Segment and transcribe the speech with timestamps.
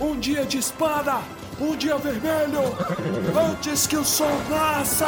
[0.00, 1.18] Um dia de espada,
[1.60, 2.74] um dia vermelho,
[3.50, 5.06] antes que o sol nasça!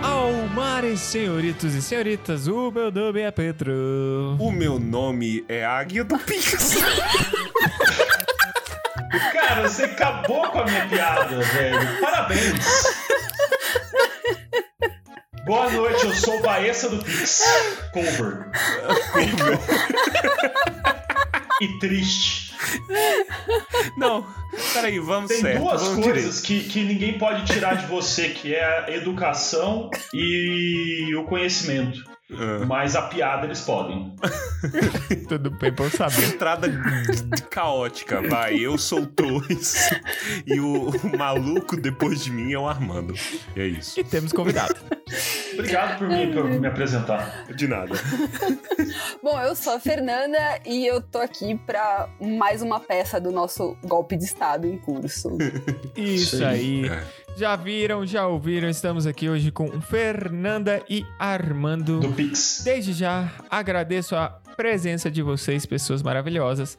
[0.00, 4.36] Almares, senhoritos e senhoritas, o meu nome é Pedro.
[4.38, 6.76] O meu nome é Águia do Pix.
[9.32, 12.00] Cara, você acabou com a minha piada, velho.
[12.00, 12.64] Parabéns.
[15.44, 17.42] Boa noite, eu sou o Baessa do Pix.
[17.92, 18.50] Cover.
[21.60, 22.54] e triste.
[23.96, 24.26] Não,
[24.72, 25.62] peraí, vamos Tem certo.
[25.62, 31.14] duas vamos coisas que, que ninguém pode tirar de você, que é a educação e
[31.16, 32.11] o conhecimento.
[32.38, 32.64] Ah.
[32.66, 34.14] Mas a piada eles podem.
[35.28, 36.24] Tudo bem pra eu saber.
[36.24, 36.68] Entrada
[37.50, 38.56] caótica, vai.
[38.56, 39.90] Eu sou o Torres
[40.46, 43.14] e o, o maluco depois de mim é o Armando.
[43.56, 44.00] E é isso.
[44.00, 44.74] E temos convidado.
[45.54, 47.44] Obrigado por me, por me apresentar.
[47.54, 47.94] De nada.
[49.22, 53.76] Bom, eu sou a Fernanda e eu tô aqui pra mais uma peça do nosso
[53.84, 55.36] golpe de Estado em curso.
[55.96, 56.44] Isso Sim.
[56.44, 56.88] aí.
[56.88, 57.04] É.
[57.36, 58.68] Já viram, já ouviram?
[58.68, 62.00] Estamos aqui hoje com Fernanda e Armando.
[62.00, 62.60] Do Pix.
[62.64, 66.76] Desde já agradeço a presença de vocês, pessoas maravilhosas.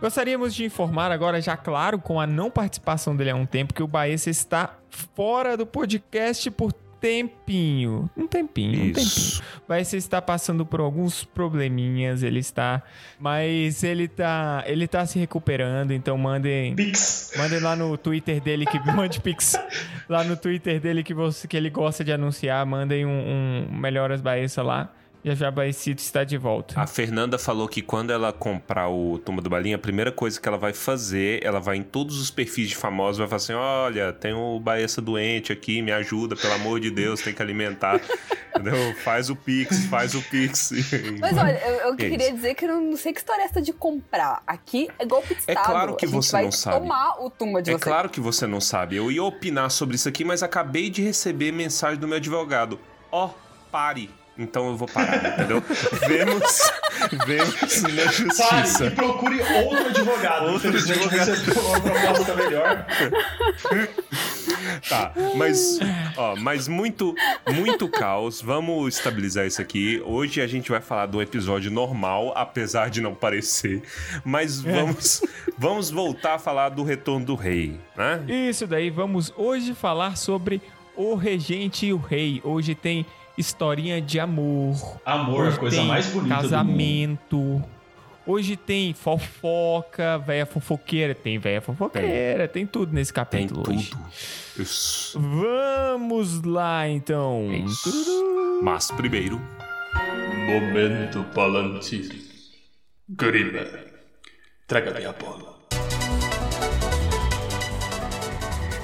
[0.00, 3.82] Gostaríamos de informar agora, já claro, com a não participação dele há um tempo, que
[3.82, 8.10] o Baessa está fora do podcast por tempinho.
[8.16, 8.98] Um tempinho, um tempinho.
[8.98, 9.42] Isso.
[9.68, 12.82] Baessa está passando por alguns probleminhas, ele está,
[13.18, 17.32] mas ele tá, ele tá se recuperando, então mandem Pix.
[17.36, 19.54] Mandem lá no Twitter dele que mande pix.
[20.08, 24.20] Lá no Twitter dele que você que ele gosta de anunciar, mandem um, um melhoras
[24.20, 24.92] Baessa lá.
[25.26, 26.80] Já já Baecito está de volta.
[26.80, 30.48] A Fernanda falou que quando ela comprar o Tumba do Balinha, a primeira coisa que
[30.48, 34.12] ela vai fazer, ela vai em todos os perfis de famosos, vai falar assim: olha,
[34.12, 38.00] tem o Baessa doente aqui, me ajuda, pelo amor de Deus, tem que alimentar.
[38.54, 38.94] Entendeu?
[39.02, 40.70] Faz o Pix, faz o Pix.
[41.20, 42.36] Mas olha, eu, eu É queria isso.
[42.36, 44.44] dizer que eu não sei que história é essa de comprar.
[44.46, 45.66] Aqui é golpe de É Estado.
[45.66, 46.78] claro que a gente você vai não sabe.
[46.78, 47.82] tomar o tumba de É você.
[47.84, 48.94] claro que você não sabe.
[48.94, 52.78] Eu ia opinar sobre isso aqui, mas acabei de receber mensagem do meu advogado.
[53.10, 53.30] Ó,
[53.72, 54.08] pare.
[54.38, 55.62] Então eu vou parar, entendeu?
[56.06, 56.72] vemos,
[57.26, 58.86] vemos na Pare justiça.
[58.86, 60.52] e procure outro advogado.
[60.52, 61.10] Outro advogado.
[61.10, 62.86] recebeu uma proposta melhor.
[64.88, 65.78] Tá, mas,
[66.16, 67.14] ó, mas muito,
[67.54, 68.40] muito caos.
[68.42, 70.02] Vamos estabilizar isso aqui.
[70.04, 73.82] Hoje a gente vai falar do episódio normal, apesar de não parecer.
[74.24, 75.22] Mas vamos,
[75.56, 78.22] vamos voltar a falar do retorno do rei, né?
[78.28, 80.60] Isso daí, vamos hoje falar sobre
[80.94, 82.40] o regente e o rei.
[82.44, 84.74] Hoje tem historinha de amor.
[85.04, 86.42] Amor, Hoje a coisa tem mais bonita do mundo.
[86.42, 87.64] casamento.
[88.28, 93.90] Hoje tem fofoca, véia fofoqueira, tem véia fofoqueira, tem, tudo nesse Tem capítulo hoje.
[93.90, 94.04] tudo.
[94.58, 95.20] Isso.
[95.20, 97.48] Vamos lá então.
[97.52, 98.60] É isso.
[98.62, 99.40] Mas primeiro,
[100.48, 102.24] Momento Palantir.
[103.08, 103.64] Grima,
[104.66, 105.55] traga minha bola.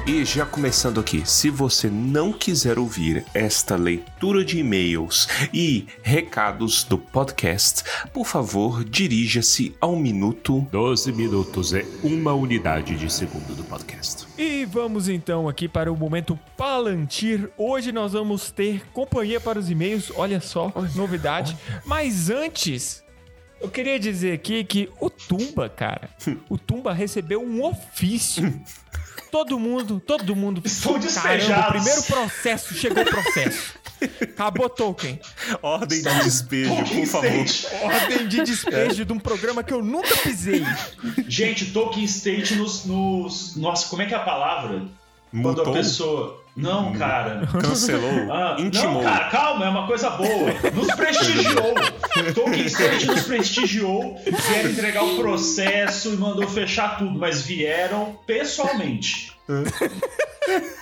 [0.05, 6.83] E já começando aqui, se você não quiser ouvir esta leitura de e-mails e recados
[6.83, 10.67] do podcast, por favor, dirija-se ao minuto.
[10.73, 14.27] 12 minutos é uma unidade de segundo do podcast.
[14.37, 17.49] E vamos então aqui para o momento Palantir.
[17.57, 21.57] Hoje nós vamos ter companhia para os e-mails, olha só, novidade.
[21.87, 23.05] Mas antes,
[23.61, 26.11] eu queria dizer aqui que o Tumba, cara,
[26.49, 28.53] o Tumba recebeu um ofício.
[29.33, 30.61] Todo mundo, todo mundo.
[30.63, 31.65] Estão Caramba, despejados.
[31.65, 33.73] o primeiro processo, chegou o processo.
[34.21, 35.19] Acabou Tolkien.
[35.63, 37.47] Ordem de despejo, Tolkien por favor.
[37.47, 37.83] State.
[37.83, 40.63] Ordem de despejo de um programa que eu nunca pisei.
[41.27, 43.57] Gente, Tolkien State nos, nos.
[43.57, 44.83] Nossa, como é que é a palavra?
[45.31, 45.71] Quando Mutou?
[45.71, 46.42] a pessoa.
[46.55, 47.47] Não, cara.
[47.61, 48.31] Cancelou?
[48.31, 48.95] Ah, intimou?
[48.97, 50.51] Não, cara, calma, é uma coisa boa.
[50.75, 51.75] Nos prestigiou.
[52.35, 54.21] Tolkien State nos prestigiou.
[54.51, 59.33] Vieram entregar o processo e mandou fechar tudo, mas vieram pessoalmente.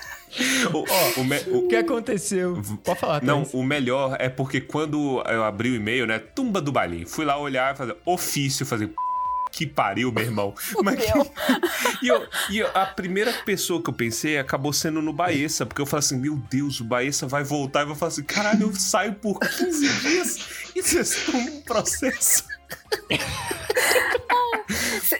[0.72, 2.62] O, o me- o- O que aconteceu?
[2.84, 6.20] Pode falar, não, o melhor é porque quando eu abri o e-mail, né?
[6.20, 7.05] Tumba do balinho.
[7.06, 8.93] Fui lá olhar e fazer ofício, fazer.
[9.52, 10.55] Que pariu, meu irmão.
[10.82, 12.05] Mas que-.
[12.05, 15.82] E, eu, e eu- a primeira pessoa que eu pensei acabou sendo no Baessa, porque
[15.82, 17.85] eu falei assim: Meu Deus, o Baessa vai voltar.
[17.87, 20.38] E eu falar assim: Caralho, eu saio por 15 dias
[20.76, 22.44] e vocês estão num processo.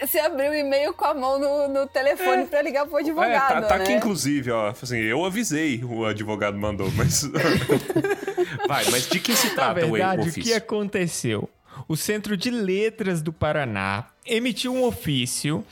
[0.01, 3.63] Você abriu o e-mail com a mão no, no telefone pra ligar pro É, advogado,
[3.63, 3.85] tá, tá né?
[3.85, 4.69] aqui inclusive, ó.
[4.71, 7.23] Assim, eu avisei, o advogado mandou, mas.
[8.67, 10.57] vai, mas de que se Na trata o verdade, o que ofício?
[10.57, 11.51] aconteceu?
[11.89, 15.65] o Centro de Letras do Paraná emitiu um ofício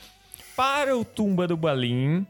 [0.55, 2.25] para o Tumba do Balim,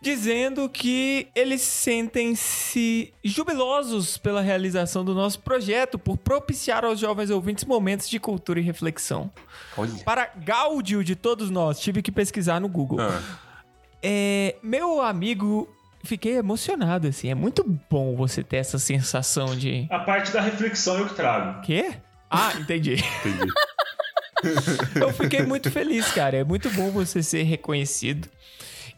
[0.00, 7.64] dizendo que eles sentem-se jubilosos pela realização do nosso projeto, por propiciar aos jovens ouvintes
[7.64, 9.30] momentos de cultura e reflexão.
[9.76, 9.92] Olha.
[10.04, 13.00] Para gáudio de todos nós, tive que pesquisar no Google.
[13.00, 13.20] Ah,
[14.02, 15.68] É, meu amigo,
[16.04, 17.30] fiquei emocionado, assim.
[17.30, 19.86] É muito bom você ter essa sensação de.
[19.90, 21.62] A parte da reflexão eu que trago.
[21.62, 21.94] Quê?
[22.30, 22.94] Ah, entendi.
[22.94, 23.52] entendi.
[25.00, 26.36] Eu fiquei muito feliz, cara.
[26.36, 28.28] É muito bom você ser reconhecido.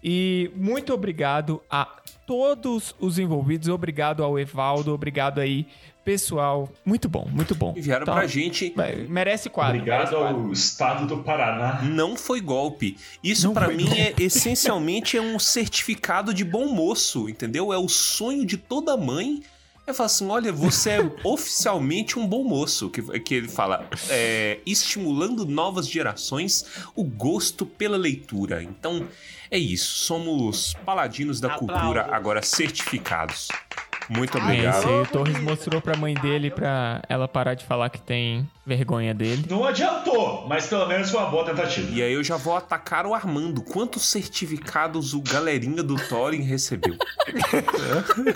[0.03, 1.87] E muito obrigado a
[2.27, 3.69] todos os envolvidos.
[3.69, 4.95] Obrigado ao Evaldo.
[4.95, 5.67] Obrigado aí,
[6.05, 6.71] pessoal.
[6.85, 7.75] Muito bom, muito bom.
[7.77, 8.73] Enviaram Então, pra gente.
[9.09, 9.79] Merece quadro.
[9.79, 10.41] Obrigado merece quadro.
[10.47, 11.83] ao Estado do Paraná.
[11.83, 12.97] Não foi golpe.
[13.23, 14.01] Isso foi mim golpe.
[14.01, 17.73] é essencialmente é um certificado de bom moço, entendeu?
[17.73, 19.43] É o sonho de toda mãe.
[19.91, 22.89] É falar assim, olha, você é oficialmente um bom moço.
[22.91, 26.65] Que, que ele fala, é, estimulando novas gerações
[26.95, 28.63] o gosto pela leitura.
[28.63, 29.07] Então,
[29.51, 29.99] é isso.
[30.05, 33.49] Somos paladinos da cultura, agora certificados.
[34.09, 34.79] Muito É obrigado.
[34.79, 34.95] isso aí.
[35.03, 39.45] O Torres mostrou pra mãe dele pra ela parar de falar que tem vergonha dele.
[39.49, 41.91] Não adiantou, mas pelo menos foi uma boa tentativa.
[41.91, 43.63] E aí eu já vou atacar o Armando.
[43.63, 46.97] Quantos certificados o galerinha do Thorin recebeu?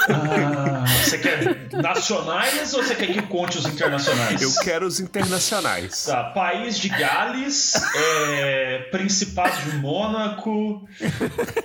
[0.09, 4.41] Ah, você quer nacionais ou você quer que conte os internacionais?
[4.41, 6.05] Eu quero os internacionais.
[6.05, 10.87] Tá, País de Gales, é, Principado de Mônaco,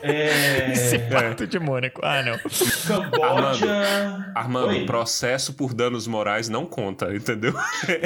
[0.01, 2.01] é, Pato de Mônaco.
[2.03, 2.37] Ah, não.
[2.87, 4.31] Camboja.
[4.33, 4.85] Armando, Oi?
[4.85, 7.53] processo por danos morais não conta, entendeu?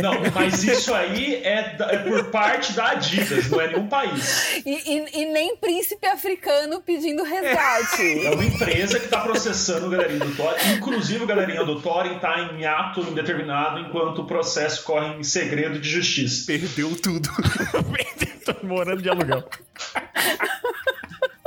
[0.02, 4.62] Não, mas isso aí é, é por parte da Adidas, não é nenhum país.
[4.66, 8.26] E, e- e nem príncipe africano pedindo resgate.
[8.26, 10.74] É uma empresa que tá processando o galerinha do Thorin.
[10.78, 15.80] Inclusive, o galerinha do Thorin tá em ato indeterminado enquanto o processo corre em segredo
[15.80, 16.46] de justiça.
[16.46, 17.30] Perdeu tudo.
[18.46, 19.44] Tô morando de aluguel.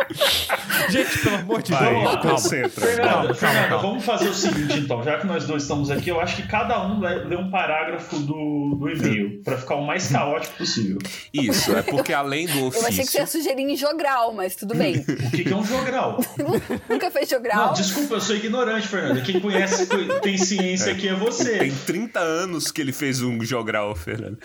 [0.90, 2.30] Gente, pelo amor de Vai, Deus, calma.
[2.30, 2.86] concentra.
[2.86, 3.78] Fernanda, calma.
[3.78, 6.86] vamos fazer o seguinte então, já que nós dois estamos aqui, eu acho que cada
[6.86, 10.98] um lê um parágrafo do, do e-mail, pra ficar o mais caótico possível.
[11.32, 13.20] Isso, é porque além do Eu achei que você ofício.
[13.20, 15.04] ia sugerir em jogral, mas tudo bem.
[15.26, 16.18] O que, que é um jogral?
[16.88, 17.72] Nunca fez Não, jogral?
[17.74, 19.20] desculpa, eu sou ignorante, Fernanda.
[19.22, 19.86] Quem conhece,
[20.22, 21.58] tem ciência aqui é você.
[21.58, 24.38] Tem 30 anos que ele fez um jogral, Fernando.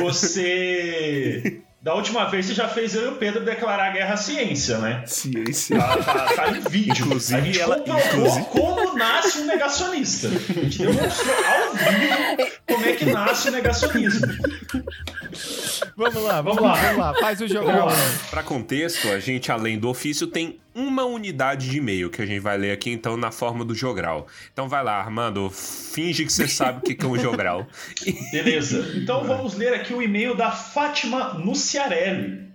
[0.00, 1.60] Você.
[1.88, 5.02] Da última vez você já fez eu e o Pedro declarar guerra à ciência, né?
[5.06, 5.78] Ciência.
[5.78, 7.06] Tá, tá- tá em vídeo.
[7.06, 10.28] Inclusive, a gente ela- inclusive- como nasce um negacionista.
[10.28, 14.26] A gente demonstrou ao vivo como é que nasce o negacionismo.
[15.96, 16.82] Vamos lá, vamos, Vamos lá, lá.
[16.82, 17.14] vamos lá.
[17.20, 17.48] Faz o
[17.86, 17.94] lá.
[18.28, 22.38] Para contexto, a gente, além do ofício, tem uma unidade de e-mail que a gente
[22.38, 24.28] vai ler aqui, então, na forma do jogral.
[24.52, 27.66] Então vai lá, Armando, finge que você sabe o que é um jogral.
[28.30, 28.92] Beleza.
[28.96, 32.48] Então vamos ler aqui o e-mail da Fátima Nuciarelli.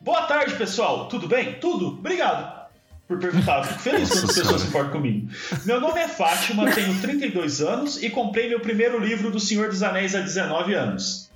[0.00, 1.08] Boa tarde, pessoal.
[1.08, 1.54] Tudo bem?
[1.54, 1.88] Tudo?
[1.88, 2.60] Obrigado
[3.08, 3.64] por perguntar.
[3.64, 5.28] Fico feliz Nossa quando as pessoas se importam comigo.
[5.64, 9.82] Meu nome é Fátima, tenho 32 anos e comprei meu primeiro livro do Senhor dos
[9.82, 11.28] Anéis há 19 anos.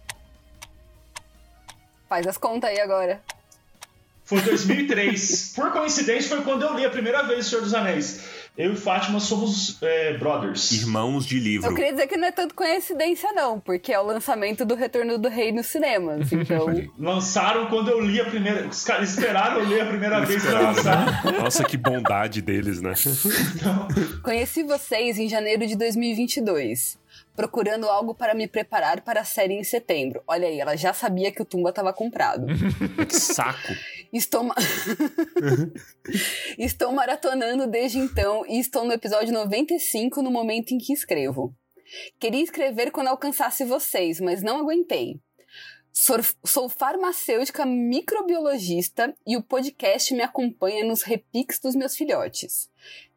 [2.08, 3.20] Faz as contas aí agora.
[4.25, 5.53] Foi 2003.
[5.55, 8.25] Por coincidência, foi quando eu li a primeira vez O Senhor dos Anéis.
[8.56, 10.71] Eu e Fátima somos é, brothers.
[10.71, 11.75] Irmãos de Eu livro.
[11.75, 15.29] queria dizer que não é tanto coincidência, não, porque é o lançamento do Retorno do
[15.29, 16.31] Rei nos cinemas.
[16.32, 16.67] Então,
[16.97, 18.69] Lançaram quando eu li a primeira.
[18.69, 21.25] Os caras esperaram eu ler a primeira vez pra lançar.
[21.25, 21.39] né?
[21.41, 22.94] Nossa, que bondade deles, né?
[24.22, 26.96] conheci vocês em janeiro de 2022,
[27.34, 30.22] procurando algo para me preparar para a série em setembro.
[30.29, 32.46] Olha aí, ela já sabia que o Tumba estava comprado.
[33.08, 33.72] Que saco.
[34.15, 34.55] Estou, ma-
[36.56, 41.53] estou maratonando desde então e estou no episódio 95 no momento em que escrevo.
[42.21, 45.19] Queria escrever quando alcançasse vocês, mas não aguentei.
[45.93, 52.71] Sou, sou farmacêutica microbiologista e o podcast me acompanha nos repiques dos meus filhotes.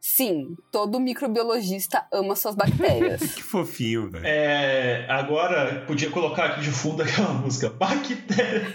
[0.09, 3.19] Sim, todo microbiologista ama suas bactérias.
[3.35, 4.25] Que fofinho, velho.
[4.25, 7.69] É, agora, podia colocar aqui de fundo aquela música.
[7.69, 8.65] Bactéria.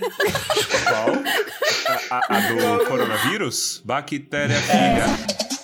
[0.86, 1.08] Qual?
[2.10, 2.40] A, a- a
[2.80, 3.80] do coronavírus?
[3.82, 5.06] Bactéria filha.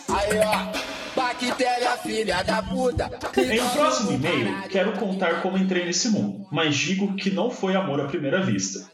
[0.08, 3.10] Aí, ó, bactéria filha da puta.
[3.36, 7.76] Em um próximo e-mail, quero contar como entrei nesse mundo, mas digo que não foi
[7.76, 8.90] amor à primeira vista.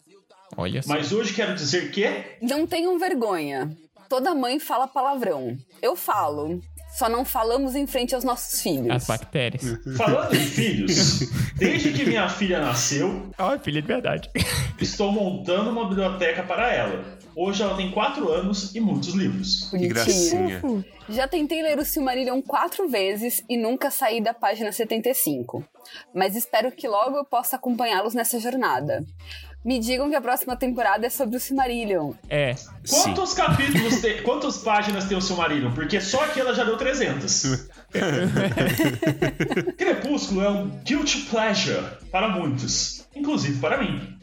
[0.57, 0.89] Olha só.
[0.93, 2.05] Mas hoje quero dizer que
[2.43, 3.77] Não tenham vergonha.
[4.09, 5.57] Toda mãe fala palavrão.
[5.83, 6.61] Eu falo.
[6.97, 8.89] Só não falamos em frente aos nossos filhos.
[8.89, 9.65] As bactérias.
[9.99, 14.31] Falando em filhos, desde que minha filha nasceu, Ó, filha de verdade.
[14.81, 17.19] estou montando uma biblioteca para ela.
[17.35, 19.69] Hoje ela tem 4 anos e muitos livros.
[19.71, 20.63] Que gracinha.
[21.09, 25.65] Já tentei ler o Silmarillion quatro vezes e nunca saí da página 75.
[26.15, 29.05] Mas espero que logo eu possa acompanhá-los nessa jornada.
[29.65, 32.13] Me digam que a próxima temporada é sobre o Silmarillion.
[32.29, 32.55] É.
[32.55, 33.03] Sim.
[33.03, 35.73] Quantos capítulos tem, quantas páginas tem o Silmarillion?
[35.73, 37.71] Porque só aqui ela já deu 300.
[39.79, 44.19] Crepúsculo é um guilty pleasure para muitos, inclusive para mim.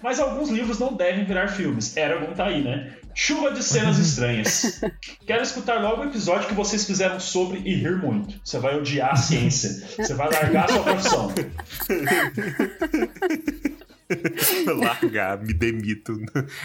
[0.00, 1.96] Mas alguns livros não devem virar filmes.
[1.96, 2.94] Eragon tá aí, né?
[3.12, 4.80] Chuva de cenas estranhas.
[5.26, 8.40] Quero escutar logo o episódio que vocês fizeram sobre e rir muito.
[8.44, 9.70] Você vai odiar a ciência.
[9.96, 11.34] Você vai largar a sua profissão.
[14.76, 16.16] Largar, me demito.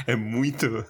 [0.07, 0.85] É muito.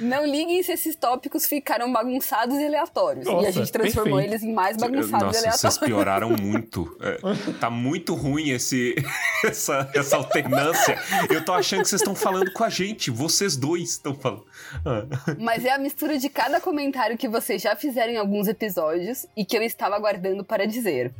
[0.00, 3.26] Não liguem se esses tópicos ficaram bagunçados e aleatórios.
[3.26, 4.34] e a Nossa, gente transformou perfeito.
[4.34, 5.60] eles em mais bagunçados e Nossa, aleatórios.
[5.60, 6.96] vocês pioraram muito.
[7.00, 8.94] É, tá muito ruim esse,
[9.44, 10.98] essa, essa alternância.
[11.30, 13.10] Eu tô achando que vocês estão falando com a gente.
[13.10, 14.44] Vocês dois estão falando.
[14.84, 15.06] Ah.
[15.38, 19.44] Mas é a mistura de cada comentário que vocês já fizeram em alguns episódios e
[19.44, 21.12] que eu estava aguardando para dizer.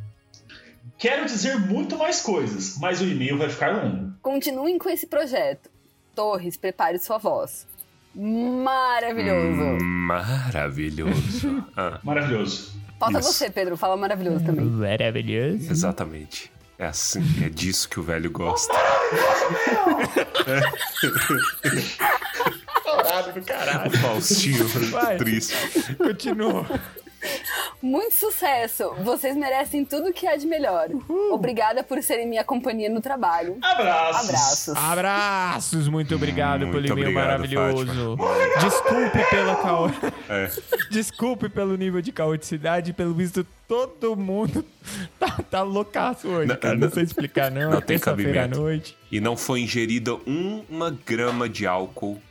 [0.97, 4.13] Quero dizer muito mais coisas, mas o e-mail vai ficar longo.
[4.21, 5.69] Continuem com esse projeto.
[6.15, 7.65] Torres, prepare sua voz.
[8.15, 9.61] Maravilhoso.
[9.61, 9.77] Hum.
[9.81, 11.65] Maravilhoso.
[11.75, 12.73] Ah, Maravilhoso.
[12.99, 13.33] Falta isso.
[13.33, 13.75] você, Pedro.
[13.75, 14.65] Fala maravilhoso também.
[14.65, 15.69] Maravilhoso.
[15.71, 16.51] exatamente.
[16.77, 18.73] É assim, é disso que o velho gosta.
[22.83, 23.89] Caralho do caralho.
[23.91, 25.17] O Faustinho, Vai.
[25.17, 25.55] triste.
[25.97, 26.65] Continua.
[27.81, 28.93] Muito sucesso!
[29.03, 30.89] Vocês merecem tudo que há de melhor.
[31.31, 33.57] Obrigada por serem minha companhia no trabalho.
[33.61, 34.29] Abraços.
[34.29, 34.75] Abraços.
[34.77, 38.17] Abraços, muito obrigado Muito pelo e-mail obrigado, maravilhoso.
[38.61, 39.91] Desculpe pela cao...
[40.29, 40.49] É.
[40.89, 44.63] Desculpe pelo nível de caoticidade, pelo visto todo mundo
[45.19, 46.75] tá, tá loucaço hoje, Não, cara.
[46.75, 47.71] Não, não- sei explicar não.
[47.71, 48.59] não é tem à cabimento.
[48.59, 48.97] noite.
[49.11, 52.21] E não foi ingerida uma grama de álcool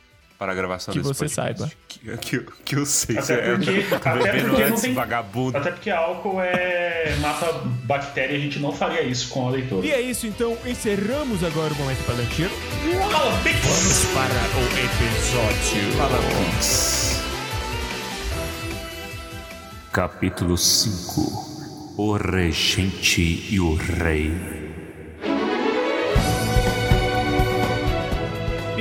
[0.43, 1.59] para a gravação Que desse você podcast.
[1.59, 1.71] saiba.
[1.87, 3.17] Que, que, que eu sei.
[3.17, 5.57] Até É, porque- até porque não tem- vagabundo.
[5.57, 9.85] Até porque álcool é mata bactéria e a gente não faria isso com a leitura.
[9.87, 10.57] E é isso, então.
[10.65, 12.49] Encerramos agora o Momento Palantir.
[12.49, 13.31] Fala!
[13.31, 15.91] Vamos para o episódio.
[15.97, 16.19] Fala,
[16.51, 17.21] Pix.
[19.93, 24.62] Capítulo 5 O Regente e o Rei.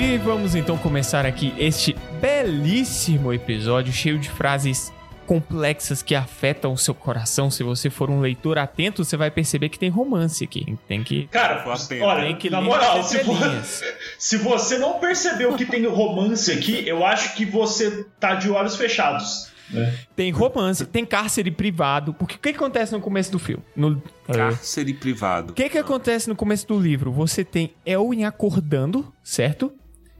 [0.03, 4.93] E vamos então começar aqui este belíssimo episódio cheio de frases
[5.29, 7.53] complexas que afetam o seu coração.
[7.53, 10.77] Se você for um leitor atento, você vai perceber que tem romance aqui.
[10.89, 11.65] Tem que Cara,
[12.03, 13.21] olha, tem que na moral, as se,
[14.19, 18.75] se você não percebeu que tem romance aqui, eu acho que você tá de olhos
[18.75, 19.53] fechados.
[19.71, 19.95] né?
[20.17, 22.13] Tem romance, tem cárcere privado.
[22.13, 23.63] Porque o que que acontece no começo do filme?
[23.77, 25.53] No, é, Cárcere privado.
[25.53, 27.13] O que que acontece no começo do livro?
[27.13, 29.73] Você tem Elwin acordando, certo?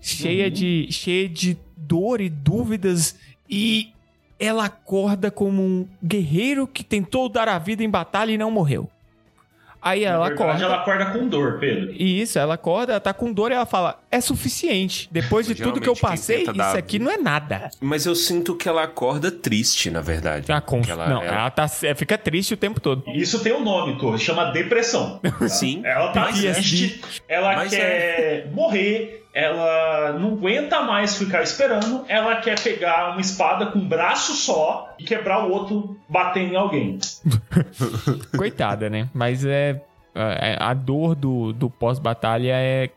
[0.03, 3.17] Cheia de cheia de dor e dúvidas
[3.49, 3.91] e
[4.39, 8.91] ela acorda como um guerreiro que tentou dar a vida em batalha e não morreu.
[9.85, 10.65] Aí ela verdade, acorda.
[10.65, 11.93] ela acorda com dor, Pedro.
[11.93, 15.09] E isso, ela acorda, ela tá com dor e ela fala: "É suficiente.
[15.11, 18.55] Depois de tudo que eu passei, isso dar- aqui não é nada." Mas eu sinto
[18.55, 20.53] que ela acorda triste, na verdade.
[20.53, 20.81] Ah, com...
[20.83, 23.03] Que ela- não, ela- ela tá, fica triste o tempo todo.
[23.09, 25.21] Isso tem um nome, Torres, chama depressão.
[25.49, 25.83] Sim.
[25.85, 26.89] Ela tá PTSD.
[26.89, 33.21] triste, ela Mas quer morrer, ela não aguenta mais ficar esperando, ela quer pegar uma
[33.21, 36.99] espada com um braço só e quebrar o outro batendo em alguém.
[38.37, 39.09] Coitada, né?
[39.15, 39.81] Mas é.
[40.15, 42.91] é- A dor do, do pós-batalha é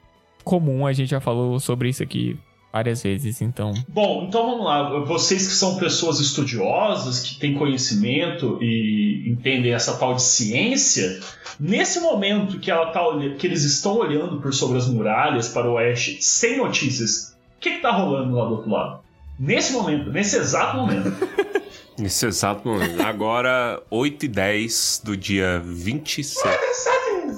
[0.44, 2.38] comum, a gente já falou sobre isso aqui
[2.76, 3.74] várias vezes, então.
[3.88, 5.00] Bom, então vamos lá.
[5.06, 11.22] Vocês que são pessoas estudiosas, que têm conhecimento e entendem essa tal de ciência,
[11.58, 13.00] nesse momento que, ela tá,
[13.40, 17.78] que eles estão olhando por sobre as muralhas para o oeste, sem notícias, o que,
[17.78, 19.00] que tá rolando lá do outro lado?
[19.40, 21.14] Nesse momento, nesse exato momento.
[21.98, 23.02] Nesse exato momento.
[23.02, 26.44] Agora, 8 e 10 do dia 26.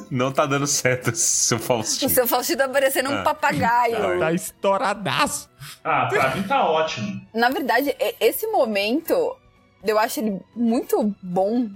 [0.10, 2.10] Não tá dando certo, seu O Faustinho.
[2.10, 3.24] seu Faustino tá parecendo um Ah.
[3.24, 4.20] papagaio.
[4.20, 5.50] Tá estouradaço.
[5.84, 7.22] Ah, pra mim tá ótimo.
[7.34, 9.36] Na verdade, esse momento
[9.84, 11.70] eu acho ele muito bom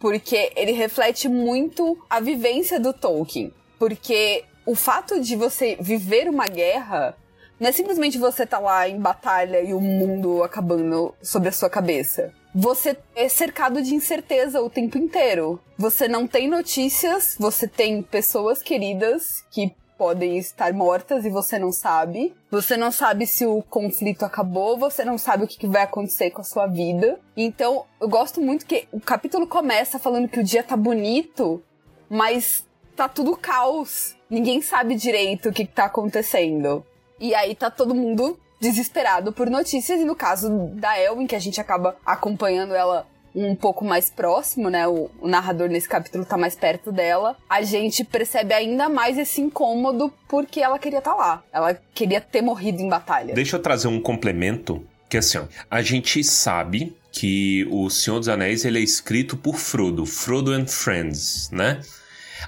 [0.00, 3.52] porque ele reflete muito a vivência do Tolkien.
[3.78, 7.16] Porque o fato de você viver uma guerra
[7.58, 11.68] não é simplesmente você tá lá em batalha e o mundo acabando sobre a sua
[11.68, 12.32] cabeça.
[12.54, 15.60] Você é cercado de incerteza o tempo inteiro.
[15.76, 21.72] Você não tem notícias, você tem pessoas queridas que podem estar mortas e você não
[21.72, 22.34] sabe.
[22.50, 26.40] Você não sabe se o conflito acabou, você não sabe o que vai acontecer com
[26.40, 27.18] a sua vida.
[27.36, 31.62] Então, eu gosto muito que o capítulo começa falando que o dia tá bonito,
[32.08, 32.64] mas
[32.94, 34.16] tá tudo caos.
[34.30, 36.86] Ninguém sabe direito o que tá acontecendo.
[37.18, 41.38] E aí tá todo mundo desesperado por notícias, e no caso da Elwin, que a
[41.38, 44.86] gente acaba acompanhando ela um pouco mais próximo, né?
[44.88, 47.36] O, o, narrador nesse capítulo tá mais perto dela.
[47.48, 51.42] A gente percebe ainda mais esse incômodo porque ela queria estar tá lá.
[51.52, 53.34] Ela queria ter morrido em batalha.
[53.34, 54.84] Deixa eu trazer um complemento.
[55.08, 59.56] Que assim, ó, a gente sabe que o Senhor dos Anéis ele é escrito por
[59.56, 61.80] Frodo, Frodo and Friends, né?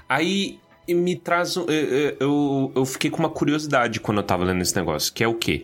[0.07, 0.59] Aí
[0.93, 1.55] me traz.
[1.55, 1.65] Eu,
[2.19, 5.33] eu, eu, fiquei com uma curiosidade quando eu tava lendo esse negócio, que é o
[5.33, 5.63] quê?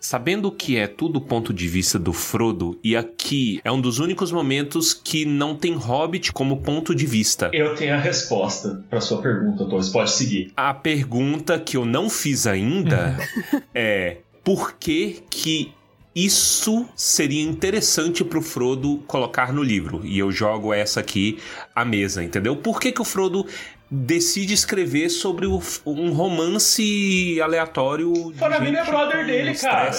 [0.00, 3.98] Sabendo que é tudo o ponto de vista do Frodo, e aqui é um dos
[3.98, 7.50] únicos momentos que não tem Hobbit como ponto de vista.
[7.52, 9.88] Eu tenho a resposta para sua pergunta, Torres.
[9.88, 10.52] Pode seguir.
[10.56, 13.16] A pergunta que eu não fiz ainda
[13.74, 14.18] é.
[14.44, 15.74] Por que que
[16.18, 20.00] isso seria interessante pro Frodo colocar no livro.
[20.04, 21.38] E eu jogo essa aqui
[21.72, 22.56] à mesa, entendeu?
[22.56, 23.46] Por que, que o Frodo
[23.90, 28.32] decide escrever sobre o, um romance aleatório.
[28.36, 29.90] Família é brother dele, cara.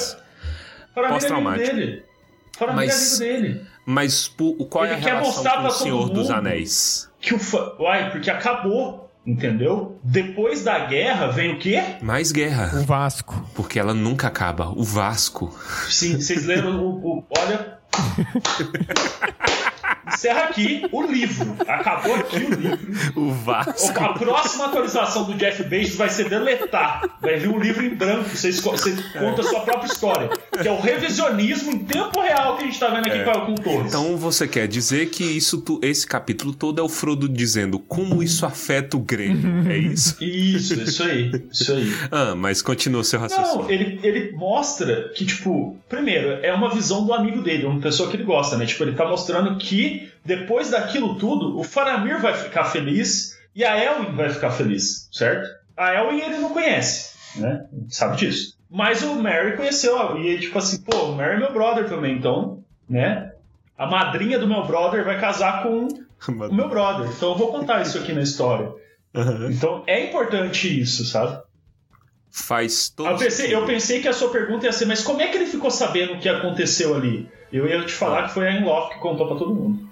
[0.96, 2.04] É amigo dele.
[2.58, 3.66] Família mas, é amigo dele.
[3.86, 4.32] Mas
[4.70, 7.10] qual é a relação com o Senhor dos Anéis?
[7.20, 7.40] Que o
[7.80, 9.08] Uai, porque acabou.
[9.26, 10.00] Entendeu?
[10.02, 11.84] Depois da guerra vem o quê?
[12.02, 12.80] Mais guerra.
[12.80, 13.46] O Vasco.
[13.54, 14.70] Porque ela nunca acaba.
[14.70, 15.54] O Vasco.
[15.88, 17.24] Sim, vocês leram o, o.
[17.38, 17.78] Olha.
[20.14, 21.56] encerra aqui o livro.
[21.68, 22.80] Acabou aqui o livro.
[23.16, 24.04] O Vasco.
[24.04, 27.18] A próxima atualização do Jeff Bezos vai ser deletar.
[27.22, 28.30] Vai vir um livro em branco.
[28.30, 30.30] Você, você conta a sua própria história.
[30.62, 33.24] Que é o revisionismo em tempo real que a gente tá vendo aqui é.
[33.24, 33.88] com o Torres.
[33.88, 38.46] Então você quer dizer que isso, esse capítulo todo é o Frodo dizendo como isso
[38.46, 39.70] afeta o Grêmio.
[39.70, 40.18] É isso?
[40.30, 41.32] Isso, isso aí.
[41.52, 41.94] Isso aí.
[42.12, 43.64] Ah, mas continua o seu raciocínio.
[43.64, 48.10] Não, ele, ele mostra que, tipo, primeiro, é uma visão do amigo dele, uma pessoa
[48.10, 48.66] que ele gosta, né?
[48.66, 49.99] Tipo, ele tá mostrando que
[50.30, 55.50] depois daquilo tudo, o Faramir vai ficar feliz e a Elwin vai ficar feliz, certo?
[55.76, 57.66] A Elwin ele não conhece, né?
[57.90, 58.56] Sabe disso.
[58.70, 62.16] Mas o Mary conheceu, e ele, tipo assim, pô, o Mary é meu brother também,
[62.16, 63.34] então, né?
[63.76, 65.88] A madrinha do meu brother vai casar com
[66.30, 67.10] o meu brother.
[67.10, 68.72] Então eu vou contar isso aqui na história.
[69.16, 69.50] Uhum.
[69.50, 71.42] Então é importante isso, sabe?
[72.30, 75.28] Faz todo eu pensei, eu pensei que a sua pergunta ia ser, mas como é
[75.28, 77.28] que ele ficou sabendo o que aconteceu ali?
[77.52, 79.89] Eu ia te falar que foi a Inloft que contou pra todo mundo.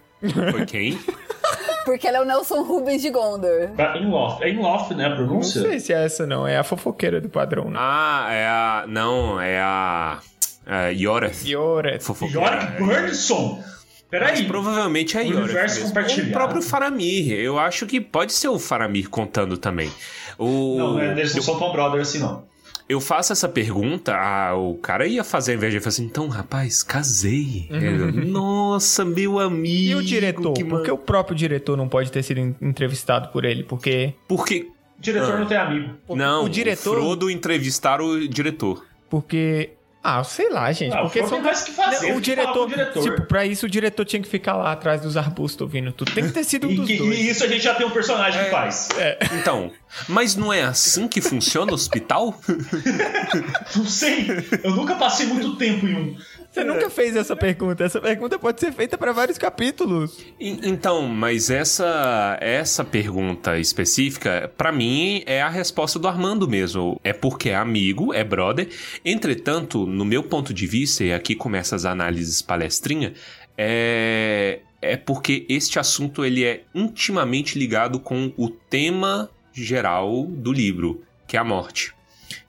[0.52, 1.00] Foi quem?
[1.86, 3.70] Porque ela é o Nelson Rubens de Gondor.
[3.78, 5.62] É Inloft, é Inloft, né, a pronúncia?
[5.62, 7.78] Não sei se é essa não, é a fofoqueira do padrão, né?
[7.80, 8.86] Ah, é a...
[8.88, 10.20] não, é a...
[10.66, 11.46] É, Yoreth.
[11.46, 12.02] Yoreth.
[12.02, 12.76] Fofoqueira.
[12.78, 13.64] Burnson!
[14.10, 14.32] Peraí.
[14.32, 15.44] Mas provavelmente é Yoreth.
[15.44, 16.30] Universo compartilhado.
[16.30, 17.32] O próprio Faramir.
[17.32, 19.90] Eu acho que pode ser o Faramir contando também.
[20.38, 20.78] O...
[20.78, 22.44] Não, eles não são tão brother assim, não
[22.90, 26.28] eu faço essa pergunta, ah, o cara ia fazer ao invés de falar assim, então,
[26.30, 27.68] rapaz, casei.
[27.70, 28.26] Uhum.
[28.26, 29.68] Nossa, meu amigo.
[29.68, 30.54] E o diretor?
[30.54, 33.64] Que Por que o próprio diretor não pode ter sido entrevistado por ele?
[33.64, 34.14] Porque.
[34.28, 34.70] Porque.
[34.98, 35.40] O diretor ah.
[35.40, 35.94] não tem amigo.
[36.10, 36.98] Não, o diretor.
[36.98, 38.86] O Frodo entrevistar o diretor.
[39.10, 39.72] Porque
[40.10, 40.96] ah, sei lá, gente.
[40.96, 42.14] Não, porque são mais que fazer.
[42.16, 45.60] O diretor, diretor, tipo, pra isso o diretor tinha que ficar lá atrás dos arbustos
[45.60, 46.14] ouvindo tudo.
[46.14, 47.20] Tem que ter sido um dos e, dois.
[47.20, 48.88] E isso a gente já tem um personagem é, que faz.
[48.98, 49.18] É.
[49.34, 49.70] Então,
[50.08, 52.40] mas não é assim que funciona o hospital?
[53.76, 54.28] não sei.
[54.64, 56.18] Eu nunca passei muito tempo em um.
[56.58, 57.84] Você nunca fez essa pergunta.
[57.84, 60.18] Essa pergunta pode ser feita para vários capítulos.
[60.40, 67.00] E, então, mas essa essa pergunta específica, para mim, é a resposta do Armando mesmo.
[67.04, 68.70] É porque é amigo, é brother.
[69.06, 73.14] Entretanto, no meu ponto de vista, e aqui começa as análises palestrinha,
[73.58, 81.02] é é porque este assunto ele é intimamente ligado com o tema geral do livro,
[81.28, 81.97] que é a morte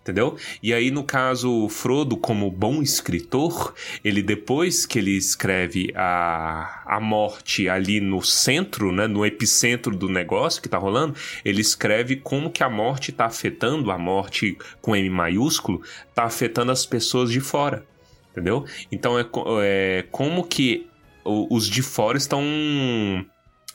[0.01, 0.37] entendeu?
[0.63, 7.01] E aí, no caso, Frodo, como bom escritor, ele depois que ele escreve a, a
[7.01, 11.15] morte ali no centro, né, no epicentro do negócio que tá rolando,
[11.45, 15.83] ele escreve como que a morte tá afetando, a morte com M maiúsculo,
[16.15, 17.85] tá afetando as pessoas de fora,
[18.31, 18.65] entendeu?
[18.91, 19.27] Então, é,
[19.63, 20.87] é como que
[21.25, 22.43] os de fora estão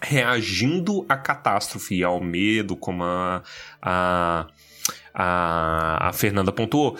[0.02, 3.44] reagindo à catástrofe, ao medo, como a,
[3.82, 4.48] a
[5.14, 6.98] a, a Fernanda pontuou.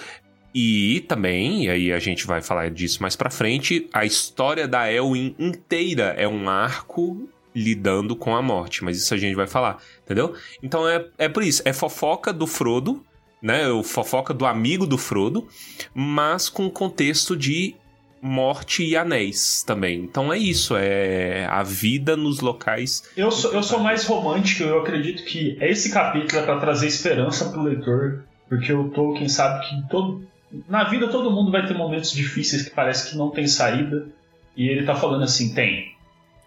[0.54, 4.92] E também, e aí a gente vai falar disso mais pra frente, a história da
[4.92, 9.78] Elwin inteira é um arco lidando com a morte, mas isso a gente vai falar,
[10.04, 10.36] entendeu?
[10.62, 13.04] Então é, é por isso, é fofoca do Frodo,
[13.42, 13.68] né?
[13.70, 15.48] O fofoca do amigo do Frodo,
[15.94, 17.76] mas com contexto de
[18.24, 20.00] morte e anéis também.
[20.00, 23.04] Então é isso, é a vida nos locais.
[23.18, 27.50] Eu sou, eu sou mais romântico, eu acredito que esse capítulo é para trazer esperança
[27.50, 30.26] pro leitor, porque o Tolkien sabe que todo,
[30.70, 34.08] na vida todo mundo vai ter momentos difíceis que parece que não tem saída,
[34.56, 35.93] e ele tá falando assim: tem.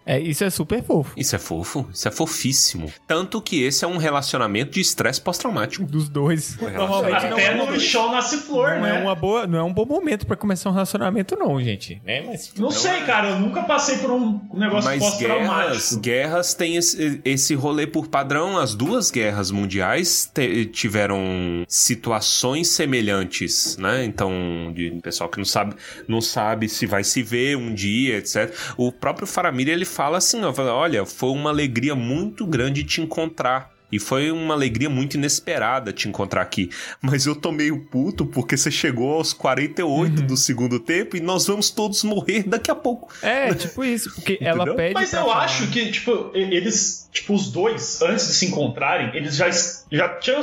[0.07, 1.11] É, isso é super fofo.
[1.17, 2.91] Isso é fofo, isso é fofíssimo.
[3.05, 5.85] Tanto que esse é um relacionamento de estresse pós-traumático.
[5.85, 6.57] Dos dois.
[6.59, 8.97] Normalmente não Até é, no chão nasce flor, não né?
[8.97, 12.01] é uma boa, não é um bom momento pra começar um relacionamento, não, gente.
[12.05, 12.21] Né?
[12.25, 15.09] Mas Não sei, cara, eu nunca passei por um negócio Mas guerras,
[15.47, 15.99] pós-traumático.
[15.99, 18.57] guerras têm esse, esse rolê por padrão.
[18.57, 24.03] As duas guerras mundiais te- tiveram situações semelhantes, né?
[24.05, 25.75] Então, de pessoal que não sabe,
[26.07, 28.53] não sabe se vai se ver um dia, etc.
[28.77, 33.01] O próprio Faramir ele fala assim, ó, fala, olha, foi uma alegria muito grande te
[33.01, 33.75] encontrar.
[33.89, 36.69] E foi uma alegria muito inesperada te encontrar aqui.
[37.01, 40.27] Mas eu tô meio puto porque você chegou aos 48 Uhum.
[40.27, 43.07] do segundo tempo e nós vamos todos morrer daqui a pouco.
[43.21, 44.75] É, tipo isso, porque ela Entendeu?
[44.75, 44.93] pede.
[44.93, 45.45] Mas pra eu falar.
[45.45, 49.49] acho que, tipo, eles, tipo, os dois, antes de se encontrarem, eles já,
[49.91, 50.41] já tinham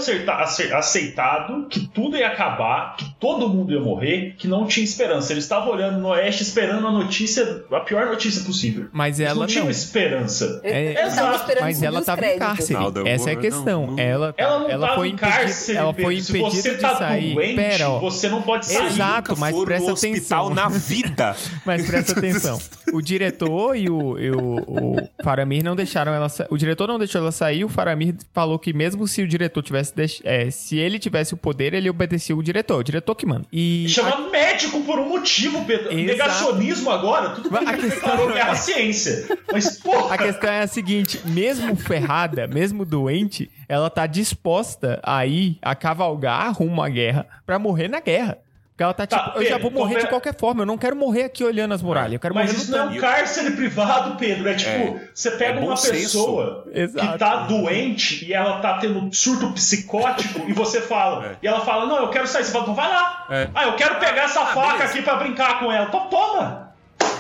[0.79, 5.33] aceitado que tudo ia acabar, que todo mundo ia morrer, que não tinha esperança.
[5.33, 8.87] Eles estavam olhando no oeste esperando a notícia, a pior notícia possível.
[8.93, 9.71] Mas Eles ela não tinham não.
[9.71, 10.61] esperança.
[10.63, 12.93] É, exato, Mas ela os tava em cárcere.
[12.93, 13.87] The Essa é a questão.
[13.87, 15.37] don't Ela, tá- Ela não ela tava foi em impedida.
[15.39, 17.35] cárcere, Ela foi Se impedida você de tá sair.
[17.35, 17.99] doente, Pera, ó.
[18.01, 18.87] você não pode sair.
[18.87, 20.51] Exato, mas presta atenção.
[20.51, 21.37] na vida.
[21.65, 22.61] Mas presta atenção.
[22.93, 26.27] O diretor e o, e o, o Faramir não deixaram ela.
[26.51, 27.65] O diretor não deixou ela sair.
[27.65, 29.95] O Faramir falou que mesmo se o diretor tivesse.
[29.95, 32.79] deix- é, se ele tivesse o poder, ele obedecia o diretor.
[32.81, 33.45] O diretor que manda.
[33.53, 33.87] E.
[33.89, 35.93] Chama médico por um motivo, Pedro.
[35.93, 36.05] Exato.
[36.05, 39.39] Negacionismo agora, tudo bem a questão declarou é- guerra à ciência.
[39.53, 45.25] Mas, porra, A questão é a seguinte: mesmo ferrada, mesmo doente, ela tá disposta a
[45.27, 48.39] ir a cavalgar rumo à guerra pra morrer na guerra.
[48.75, 50.67] Porque ela tá, Tá, tipo, eu já Pedro, vou morrer de é- qualquer forma, eu
[50.67, 52.99] não quero morrer aqui olhando as muralhas, eu quero Mas morrer isso não é um
[52.99, 54.49] cárcere privado, Pedro.
[54.49, 55.09] É tipo, É.
[55.15, 55.93] você pega É uma senso.
[55.95, 57.13] pessoa Exato.
[57.13, 61.25] que tá doente e ela tá tendo surto psicótico e você fala.
[61.27, 61.37] É.
[61.41, 62.43] E ela fala: Não, eu quero sair.
[62.45, 63.27] Você fala: Então vai lá.
[63.31, 63.49] É.
[63.55, 64.85] Ah, eu quero pegar essa faca beleza.
[64.93, 65.87] aqui pra brincar com ela.
[65.87, 66.64] Então toma.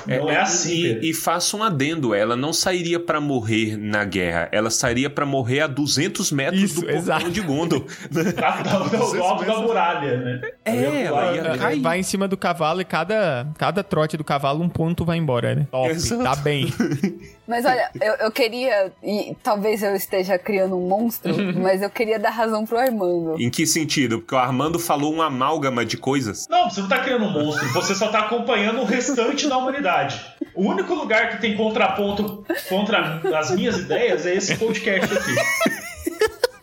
[0.06, 0.82] Não é, assim.
[0.82, 1.04] Pedro.
[1.04, 5.24] E, e faço um adendo, ela não sairia pra morrer na guerra, ela sairia pra
[5.26, 7.84] morrer a 200 metros Isso, do portão de Gondor.
[9.14, 10.40] Do alto da muralha, né?
[10.64, 11.80] É, ela ia ia- cair.
[11.80, 15.54] Vai em cima do cavalo e cada, cada trote do cavalo um ponto vai embora,
[15.54, 15.66] né?
[15.70, 16.22] Top, Exato.
[16.22, 16.72] tá bem.
[17.46, 22.18] Mas olha, eu, eu queria, e talvez eu esteja criando um monstro, mas eu queria
[22.18, 23.36] dar razão pro Armando.
[23.38, 24.18] Em que sentido?
[24.18, 26.46] Porque o Armando falou um amálgama de coisas.
[26.48, 30.20] Não, você não tá criando um monstro, você só tá acompanhando o restante da humanidade.
[30.54, 35.34] O único lugar que tem contraponto contra as minhas ideias é esse podcast aqui.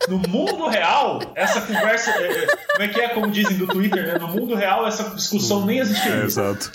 [0.07, 2.11] No mundo real, essa conversa.
[2.11, 4.19] é, é, como é que é, como dizem do Twitter, né?
[4.19, 6.23] No mundo real, essa discussão nem existiria.
[6.23, 6.71] exato.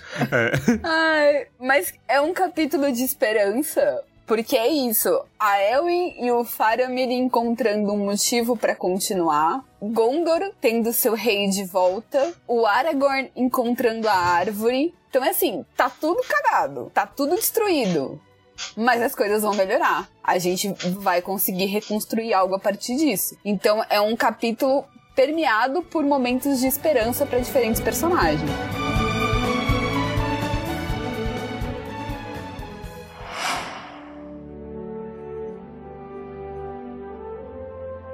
[0.83, 4.03] Ai, mas é um capítulo de esperança.
[4.27, 10.93] Porque é isso, a Elwin e o Faramir encontrando um motivo pra continuar, Gondor tendo
[10.93, 14.93] seu rei de volta, o Aragorn encontrando a árvore.
[15.09, 18.21] Então é assim, tá tudo cagado, tá tudo destruído.
[18.77, 20.09] Mas as coisas vão melhorar.
[20.23, 23.37] A gente vai conseguir reconstruir algo a partir disso.
[23.45, 28.51] Então é um capítulo permeado por momentos de esperança pra diferentes personagens.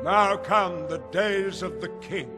[0.05, 2.29] Now come the days of the king.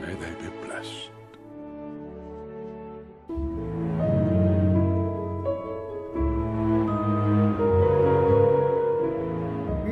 [0.00, 0.57] May they be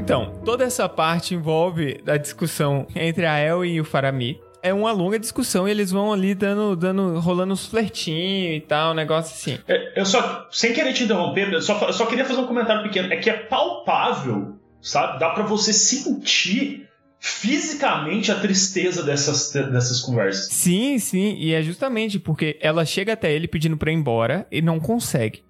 [0.07, 4.39] Então, toda essa parte envolve a discussão entre a El e o Faramir.
[4.63, 8.93] É uma longa discussão e eles vão ali dando, dando rolando uns flertinhos e tal,
[8.93, 9.59] um negócio assim.
[9.67, 12.85] É, Eu só, sem querer te interromper, eu só, eu só queria fazer um comentário
[12.85, 13.13] pequeno.
[13.13, 15.19] É que é palpável, sabe?
[15.19, 16.89] Dá pra você sentir
[17.19, 20.53] fisicamente a tristeza dessas, dessas conversas.
[20.53, 24.63] Sim, sim, e é justamente porque ela chega até ele pedindo pra ir embora e
[24.63, 25.43] não consegue.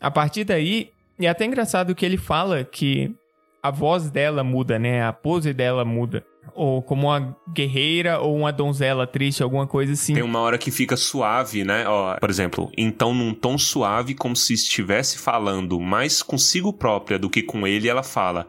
[0.00, 3.14] A partir daí, e é até engraçado que ele fala que
[3.62, 5.04] a voz dela muda, né?
[5.04, 6.24] A pose dela muda.
[6.54, 10.14] Ou como uma guerreira ou uma donzela triste, alguma coisa assim.
[10.14, 11.86] Tem uma hora que fica suave, né?
[11.86, 17.30] Ó, por exemplo, então num tom suave, como se estivesse falando mais consigo própria do
[17.30, 18.46] que com ele, ela fala.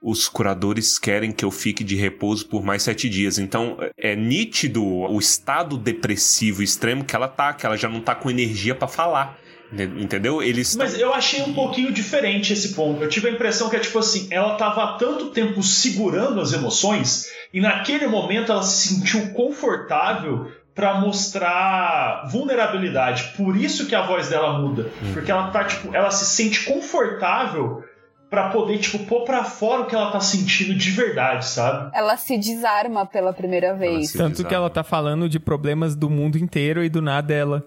[0.00, 3.38] Os curadores querem que eu fique de repouso por mais sete dias.
[3.38, 8.14] Então é nítido o estado depressivo extremo que ela tá, que ela já não tá
[8.14, 9.38] com energia pra falar.
[9.72, 10.42] Entendeu?
[10.42, 10.76] Eles.
[10.76, 13.02] Mas eu achei um pouquinho diferente esse ponto.
[13.02, 16.52] Eu tive a impressão que é tipo assim, ela tava há tanto tempo segurando as
[16.52, 23.32] emoções e naquele momento ela se sentiu confortável pra mostrar vulnerabilidade.
[23.36, 27.82] Por isso que a voz dela muda, porque ela tá tipo, ela se sente confortável
[28.28, 31.90] pra poder, tipo, pôr pra fora o que ela tá sentindo de verdade, sabe?
[31.94, 34.12] Ela se desarma pela primeira vez.
[34.12, 34.48] Tanto Exato.
[34.48, 37.64] que ela tá falando de problemas do mundo inteiro e do nada ela.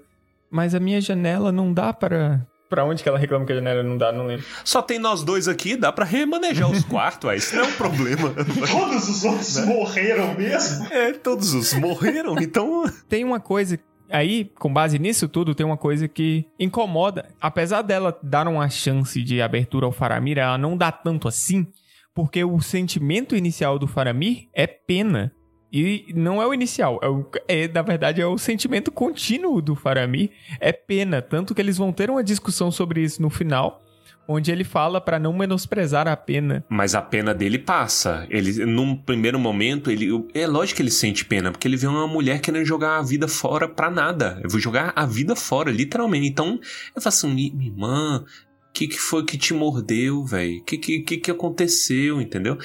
[0.50, 2.46] Mas a minha janela não dá para.
[2.70, 4.12] Pra onde que ela reclama que a janela não dá?
[4.12, 4.46] Não lembro.
[4.64, 7.36] Só tem nós dois aqui, dá pra remanejar os quartos, ué.
[7.38, 8.34] Isso não é um problema.
[8.72, 10.86] Todos os outros morreram mesmo.
[10.94, 12.84] É, todos os morreram, então.
[13.08, 13.80] Tem uma coisa.
[14.12, 17.30] Aí, com base nisso tudo, tem uma coisa que incomoda.
[17.40, 21.68] Apesar dela dar uma chance de abertura ao Faramir, ela não dá tanto assim,
[22.14, 25.32] porque o sentimento inicial do Faramir é pena.
[25.72, 29.76] E não é o inicial, é, o- é, na verdade é o sentimento contínuo do
[29.76, 31.22] Faramir, é pena.
[31.22, 33.84] Tanto que eles vão ter uma discussão sobre isso no final,
[34.28, 36.64] onde ele fala pra não menosprezar a pena.
[36.70, 38.26] Mas a pena dele passa.
[38.30, 40.08] Ele, num primeiro momento, ele.
[40.34, 43.28] É lógico que ele sente pena, porque ele vê uma mulher querendo jogar a vida
[43.28, 44.40] fora pra nada.
[44.44, 46.28] Eu vou jogar a vida fora, literalmente.
[46.28, 46.60] Então,
[46.96, 48.26] eu falo assim, "Mi- minha irmã.
[48.80, 50.64] Que, que foi que te mordeu, velho?
[50.64, 52.58] Que, que, que, que aconteceu, entendeu?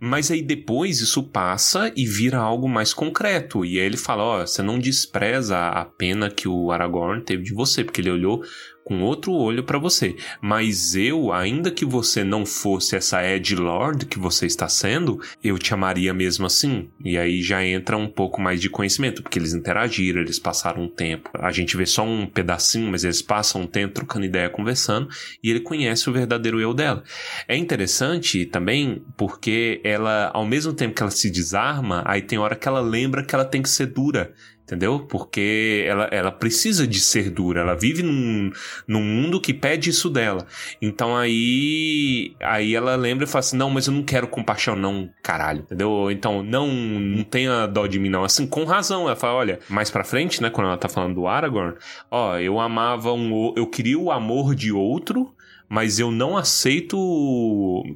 [0.00, 3.66] Mas aí depois isso passa e vira algo mais concreto.
[3.66, 7.52] E aí ele fala: Ó, você não despreza a pena que o Aragorn teve de
[7.52, 8.42] você, porque ele olhou
[8.88, 10.16] com outro olho pra você.
[10.40, 15.58] Mas eu, ainda que você não fosse essa Ed Lord que você está sendo, eu
[15.58, 16.88] te amaria mesmo assim.
[17.04, 20.88] E aí já entra um pouco mais de conhecimento, porque eles interagiram, eles passaram um
[20.88, 21.28] tempo.
[21.34, 25.10] A gente vê só um pedacinho, mas eles passam um tempo trocando ideia, conversando,
[25.44, 27.04] e ele conhece o verdadeiro eu dela.
[27.46, 32.56] É interessante também porque ela, ao mesmo tempo que ela se desarma, aí tem hora
[32.56, 34.32] que ela lembra que ela tem que ser dura.
[34.68, 35.00] Entendeu?
[35.00, 37.62] Porque ela, ela precisa de ser dura.
[37.62, 38.52] Ela vive num,
[38.86, 40.46] num mundo que pede isso dela.
[40.82, 45.08] Então aí aí ela lembra e fala assim: Não, mas eu não quero compaixão, não,
[45.22, 45.60] caralho.
[45.60, 46.10] Entendeu?
[46.10, 48.24] Então, não, não tenha dó de mim, não.
[48.24, 49.06] Assim, com razão.
[49.06, 51.74] Ela fala: Olha, mais pra frente, né, quando ela tá falando do Aragorn,
[52.10, 53.54] ó, eu amava um.
[53.56, 55.34] Eu queria o amor de outro.
[55.68, 56.96] Mas eu não aceito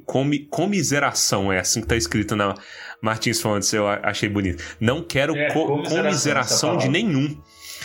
[0.05, 2.53] comi, comiseração, é assim que tá escrito na
[3.01, 4.63] Martins Fontes, eu achei bonito.
[4.79, 7.35] Não quero É, co- comiseração, de nenhum.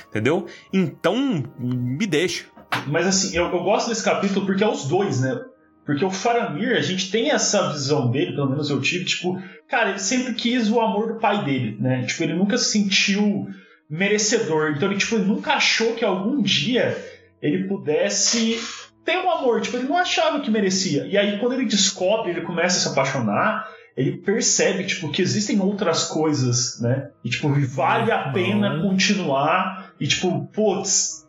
[0.09, 0.46] Entendeu?
[0.72, 2.44] Então, me deixa.
[2.87, 5.40] Mas assim, eu, eu gosto desse capítulo porque é os dois, né?
[5.87, 9.90] Porque o Faramir, a gente tem essa visão dele, pelo menos eu tive, tipo, cara,
[9.90, 12.05] ele sempre quis o amor do pai dele, né?
[12.05, 13.48] Tipo, ele nunca se sentiu
[13.88, 14.74] merecedor.
[14.77, 16.96] Então ele, tipo, ele nunca achou que algum dia
[17.40, 18.61] ele pudesse
[19.10, 19.60] ter um amor.
[19.62, 21.06] Tipo, ele não achava que merecia.
[21.06, 23.66] E aí, quando ele descobre, ele começa a se apaixonar,
[23.96, 27.08] ele percebe, tipo, que existem outras coisas, né?
[27.24, 29.92] E, tipo, vale a pena continuar.
[29.98, 31.26] E, tipo, putz,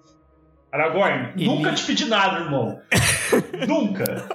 [0.72, 2.80] Aragorn, Ele- nunca te pedi nada, irmão.
[3.68, 4.28] nunca.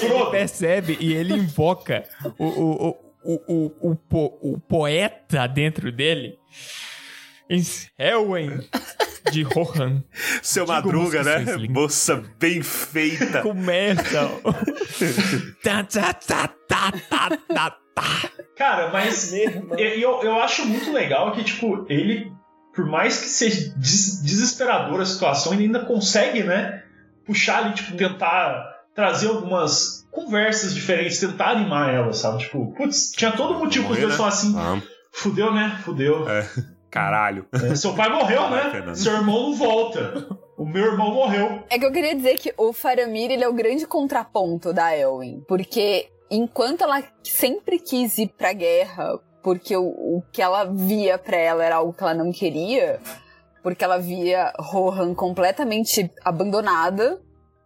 [0.00, 2.04] Ele percebe e ele invoca
[2.38, 6.38] o, o, o, o, o, o, po- o poeta dentro dele.
[7.98, 8.60] Elwen
[9.30, 10.02] de Rohan.
[10.42, 11.38] Seu Digo Madruga, né?
[11.56, 11.82] língua.
[11.82, 13.42] Moça bem feita.
[13.42, 14.30] Começa.
[15.62, 18.30] tá, tá, tá, tá, tá, tá, tá.
[18.56, 22.30] Cara, mas eu, eu, eu acho muito legal que, tipo, ele,
[22.74, 26.82] por mais que seja des- desesperadora a situação, ele ainda consegue, né,
[27.26, 32.38] puxar ali, tipo, tentar trazer algumas conversas diferentes, tentar animar ela, sabe?
[32.42, 34.16] Tipo, putz, tinha todo motivo pros Morrer, dois né?
[34.18, 34.84] falar assim, Vamos.
[35.12, 35.80] fudeu, né?
[35.84, 36.26] Fudeu.
[36.92, 37.46] Caralho.
[37.54, 38.70] É, seu pai morreu, né?
[38.70, 38.94] Fernando.
[38.94, 40.26] Seu irmão não volta.
[40.58, 41.64] O meu irmão morreu.
[41.70, 45.42] É que eu queria dizer que o Faramir, ele é o grande contraponto da Elwin.
[45.48, 51.36] Porque enquanto ela sempre quis ir pra guerra, porque o, o que ela via pra
[51.36, 53.00] ela era algo que ela não queria,
[53.62, 57.18] porque ela via Rohan completamente abandonada,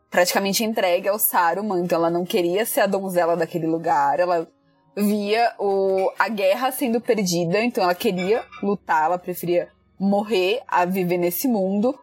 [0.08, 4.48] praticamente entregue ao Saruman, então ela não queria ser a donzela daquele lugar, ela
[4.96, 11.18] via o, a guerra sendo perdida, então ela queria lutar, ela preferia morrer a viver
[11.18, 11.98] nesse mundo.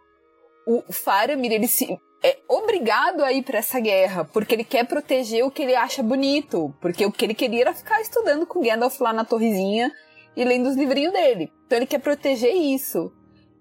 [0.68, 5.44] O Faramir, ele se é obrigado a ir pra essa guerra, porque ele quer proteger
[5.44, 9.00] o que ele acha bonito, porque o que ele queria era ficar estudando com Gandalf
[9.02, 9.92] lá na torrezinha
[10.36, 11.52] e lendo os livrinhos dele.
[11.66, 13.12] Então ele quer proteger isso.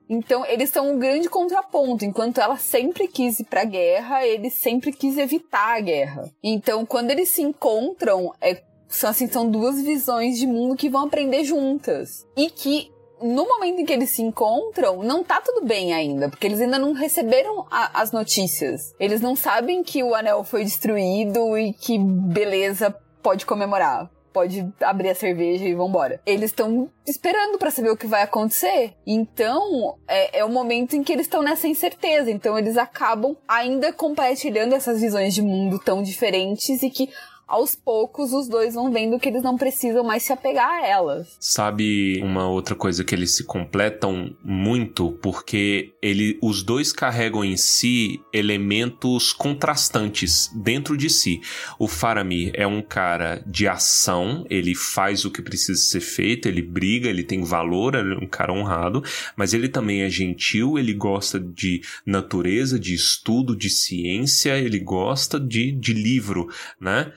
[0.08, 2.04] Então eles são um grande contraponto.
[2.04, 6.30] Enquanto ela sempre quis ir pra guerra, ele sempre quis evitar a guerra.
[6.42, 8.62] Então quando eles se encontram, é,
[8.96, 12.26] são assim, são duas visões de mundo que vão aprender juntas.
[12.36, 16.46] E que no momento em que eles se encontram, não tá tudo bem ainda, porque
[16.46, 18.92] eles ainda não receberam a- as notícias.
[18.98, 24.10] Eles não sabem que o anel foi destruído e que beleza pode comemorar.
[24.32, 26.18] Pode abrir a cerveja e vambora.
[26.24, 28.94] Eles estão esperando pra saber o que vai acontecer.
[29.06, 32.30] Então, é, é o momento em que eles estão nessa incerteza.
[32.30, 37.10] Então, eles acabam ainda compartilhando essas visões de mundo tão diferentes e que
[37.46, 41.36] aos poucos os dois vão vendo que eles não precisam mais se apegar a elas.
[41.38, 47.56] Sabe uma outra coisa que eles se completam muito porque ele, os dois carregam em
[47.56, 51.40] si elementos contrastantes dentro de si.
[51.78, 56.62] O Faramir é um cara de ação, ele faz o que precisa ser feito, ele
[56.62, 59.02] briga, ele tem valor, ele é um cara honrado,
[59.36, 65.38] mas ele também é gentil, ele gosta de natureza, de estudo, de ciência, ele gosta
[65.38, 66.48] de, de livro,
[66.80, 67.12] né?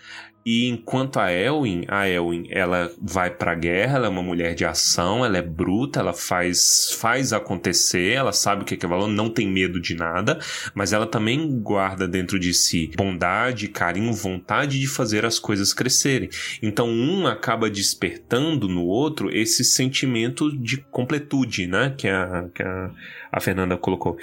[0.45, 4.63] E enquanto a Elwin, a Elwin, ela vai pra guerra, ela é uma mulher de
[4.63, 9.27] ação, ela é bruta, ela faz, faz acontecer, ela sabe o que é valor, não
[9.27, 10.37] tem medo de nada,
[10.75, 16.29] mas ela também guarda dentro de si bondade, carinho, vontade de fazer as coisas crescerem.
[16.61, 21.95] Então um acaba despertando no outro esse sentimento de completude, né?
[21.97, 22.91] Que a, que a,
[23.31, 24.15] a Fernanda colocou.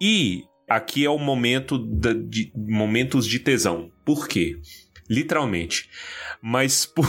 [0.00, 3.90] E aqui é o momento da, de momentos de tesão.
[4.06, 4.58] Por quê?
[5.08, 5.88] Literalmente.
[6.42, 7.06] Mas por,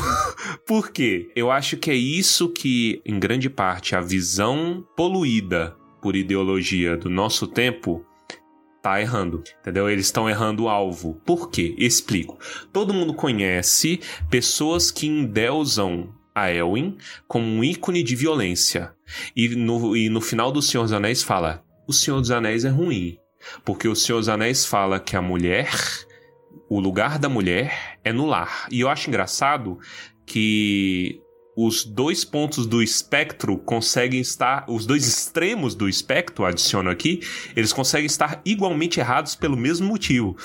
[0.65, 1.31] por quê?
[1.35, 7.09] Eu acho que é isso que, em grande parte, a visão poluída por ideologia do
[7.09, 8.05] nosso tempo
[8.81, 9.89] tá errando, entendeu?
[9.89, 11.15] Eles estão errando o alvo.
[11.25, 11.75] Por quê?
[11.77, 12.37] Explico.
[12.71, 18.93] Todo mundo conhece pessoas que endeusam a Elwin como um ícone de violência.
[19.35, 22.69] E no, e no final do Senhor dos Anéis fala: o Senhor dos Anéis é
[22.69, 23.17] ruim.
[23.65, 25.69] Porque o Senhor dos Anéis fala que a mulher
[26.69, 28.67] o lugar da mulher é no lar.
[28.71, 29.79] E eu acho engraçado
[30.25, 31.21] que
[31.59, 37.21] os dois pontos do espectro conseguem estar, os dois extremos do espectro, adiciono aqui,
[37.55, 40.37] eles conseguem estar igualmente errados pelo mesmo motivo.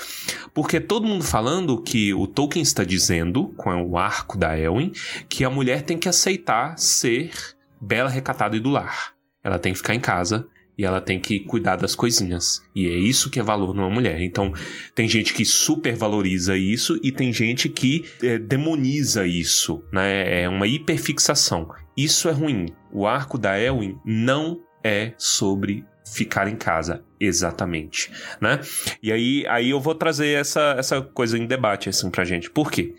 [0.55, 4.93] Porque todo mundo falando que o Tolkien está dizendo, com o arco da Elwin,
[5.29, 7.31] que a mulher tem que aceitar ser
[7.79, 9.13] bela, recatada e do lar.
[9.45, 10.49] Ela tem que ficar em casa
[10.83, 12.61] e ela tem que cuidar das coisinhas.
[12.75, 14.21] E é isso que é valor numa mulher.
[14.21, 14.53] Então,
[14.97, 20.43] tem gente que supervaloriza isso e tem gente que é, demoniza isso, né?
[20.43, 21.69] É uma hiperfixação.
[21.97, 22.67] Isso é ruim.
[22.93, 28.59] O arco da Elwin não é sobre ficar em casa, exatamente, né?
[29.01, 32.51] E aí, aí eu vou trazer essa, essa coisa em debate assim pra gente.
[32.51, 32.97] Por quê?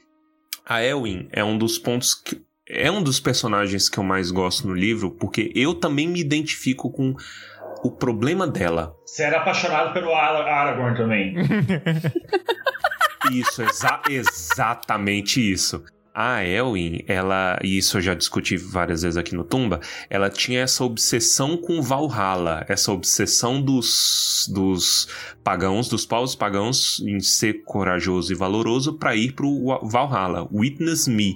[0.65, 4.67] A Elwin é um dos pontos que é um dos personagens que eu mais gosto
[4.67, 7.15] no livro, porque eu também me identifico com
[7.83, 8.95] o problema dela.
[9.05, 11.35] Você era apaixonado pelo Ara- Aragorn também.
[13.31, 15.83] Isso, exa exatamente isso.
[16.13, 20.59] A Elwin, ela, e isso eu já discuti várias vezes aqui no Tumba, ela tinha
[20.61, 25.07] essa obsessão com Valhalla, essa obsessão dos, dos
[25.43, 30.47] pagãos, dos povos pagãos, em ser corajoso e valoroso para ir pro Valhalla.
[30.53, 31.33] Witness me.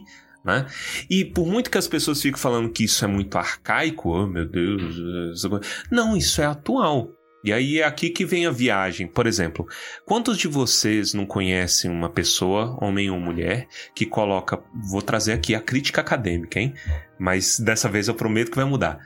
[0.48, 0.66] Né?
[1.10, 4.48] E por muito que as pessoas fiquem falando que isso é muito arcaico, oh meu
[4.48, 5.44] Deus,
[5.92, 7.12] não, isso é atual.
[7.44, 9.08] E aí é aqui que vem a viagem.
[9.08, 9.68] Por exemplo,
[10.06, 14.58] quantos de vocês não conhecem uma pessoa, homem ou mulher, que coloca.
[14.90, 16.74] Vou trazer aqui a crítica acadêmica, hein?
[17.20, 19.00] Mas dessa vez eu prometo que vai mudar.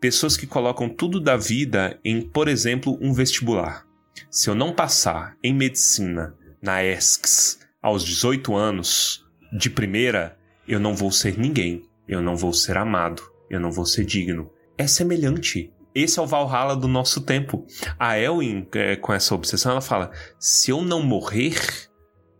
[0.00, 3.84] Pessoas que colocam tudo da vida em, por exemplo, um vestibular.
[4.30, 10.35] Se eu não passar em medicina na ESCS aos 18 anos, de primeira,
[10.66, 11.82] eu não vou ser ninguém.
[12.08, 13.22] Eu não vou ser amado.
[13.48, 14.50] Eu não vou ser digno.
[14.76, 15.72] É semelhante.
[15.94, 17.64] Esse é o Valhalla do nosso tempo.
[17.98, 21.56] A Elwin, é, com essa obsessão, ela fala: se eu não morrer,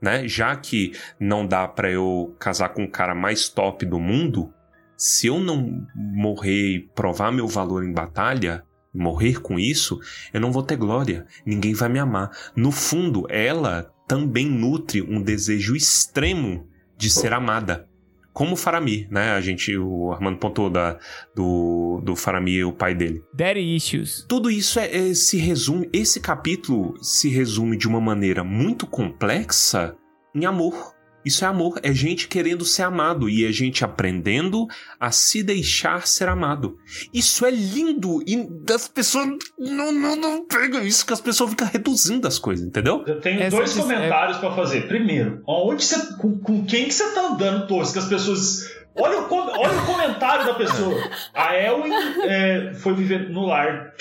[0.01, 4.53] né, já que não dá pra eu casar com o cara mais top do mundo,
[4.97, 8.63] se eu não morrer e provar meu valor em batalha,
[8.93, 9.99] morrer com isso,
[10.33, 11.27] eu não vou ter glória.
[11.45, 12.31] Ninguém vai me amar.
[12.55, 17.89] No fundo, ela também nutre um desejo extremo de ser amada.
[18.37, 19.31] Como o Faramir, né?
[19.31, 20.99] A gente, o Armando pontuou da,
[21.35, 23.25] do, do Faramir e o pai dele.
[23.33, 24.27] Daddy issues.
[24.29, 25.89] Tudo isso é, é- se resume.
[25.91, 29.97] Esse capítulo se resume de uma maneira muito complexa
[30.35, 30.95] em amor.
[31.27, 34.67] Isso é amor, é gente querendo ser amado e é gente aprendendo
[35.01, 36.79] a se deixar ser amado.
[37.13, 39.27] Isso é lindo e as pessoas
[39.59, 43.03] não, não, não pegam isso, que as pessoas ficam reduzindo as coisas, entendeu?
[43.07, 44.87] Eu tenho Essa dois dis- comentários pra fazer.
[44.87, 47.91] Primeiro, onde você, com, com quem que você tá andando, Torres?
[47.93, 48.71] Que as pessoas.
[48.99, 50.97] Olha o, com- olha o comentário da pessoa.
[51.35, 51.91] A Elwin
[52.23, 53.93] é, foi viver no lar.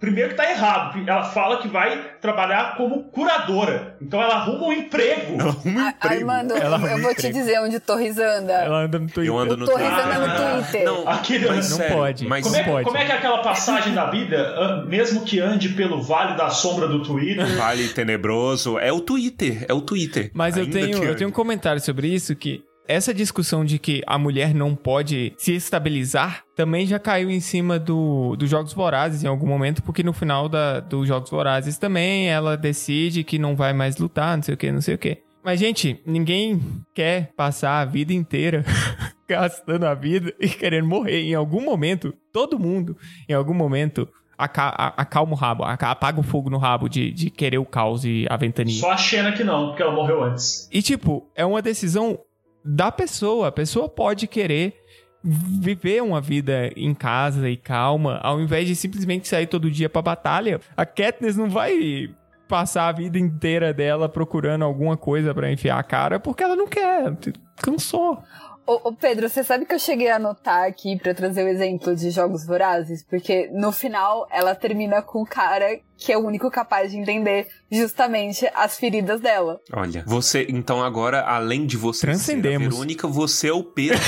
[0.00, 0.98] Primeiro que tá errado.
[1.06, 3.96] Ela fala que vai trabalhar como curadora.
[4.00, 5.38] Então ela arruma um emprego.
[5.40, 8.52] Arruma A- Armando, Ela eu, eu vou te dizer onde Torres anda.
[8.54, 9.24] Ela anda no Twitter.
[9.26, 10.06] Eu ando no Torres Twitter.
[10.06, 10.84] anda no Twitter.
[10.84, 12.26] Não, Aquele- mas Não sério, pode.
[12.26, 12.84] Mas Como é, pode.
[12.86, 14.40] como é que é aquela passagem da Bíblia?
[14.40, 17.46] Ah, Mesmo que ande pelo vale da sombra do Twitter.
[17.56, 18.78] Vale tenebroso.
[18.78, 20.30] É o Twitter, é o Twitter.
[20.34, 24.18] Mas eu tenho, eu tenho um comentário sobre isso que essa discussão de que a
[24.18, 29.28] mulher não pode se estabilizar também já caiu em cima do, dos Jogos Vorazes em
[29.28, 33.72] algum momento, porque no final da, dos Jogos Vorazes também ela decide que não vai
[33.72, 35.18] mais lutar, não sei o que, não sei o que.
[35.42, 36.60] Mas, gente, ninguém
[36.92, 38.64] quer passar a vida inteira
[39.26, 41.22] gastando a vida e querendo morrer.
[41.22, 42.96] Em algum momento, todo mundo,
[43.28, 44.06] em algum momento,
[44.36, 48.36] acalma o rabo, apaga o fogo no rabo de, de querer o caos e a
[48.36, 48.80] ventania.
[48.80, 50.68] Só a Xena que não, porque ela morreu antes.
[50.72, 52.18] E, tipo, é uma decisão
[52.64, 53.48] da pessoa.
[53.48, 54.74] A pessoa pode querer
[55.22, 60.00] viver uma vida em casa e calma, ao invés de simplesmente sair todo dia pra
[60.00, 60.60] batalha.
[60.76, 62.10] A Katniss não vai
[62.48, 66.66] passar a vida inteira dela procurando alguma coisa pra enfiar a cara, porque ela não
[66.66, 67.16] quer.
[67.56, 68.22] Cansou.
[68.66, 71.94] Ô, ô, Pedro, você sabe que eu cheguei a anotar aqui pra trazer o exemplo
[71.94, 73.04] de Jogos Vorazes?
[73.04, 77.48] Porque no final ela termina com o cara que é o único capaz de entender
[77.70, 79.60] justamente as feridas dela.
[79.72, 82.70] Olha, você, então agora, além de você ser a.
[82.70, 84.00] Verônica, você é o Pedro.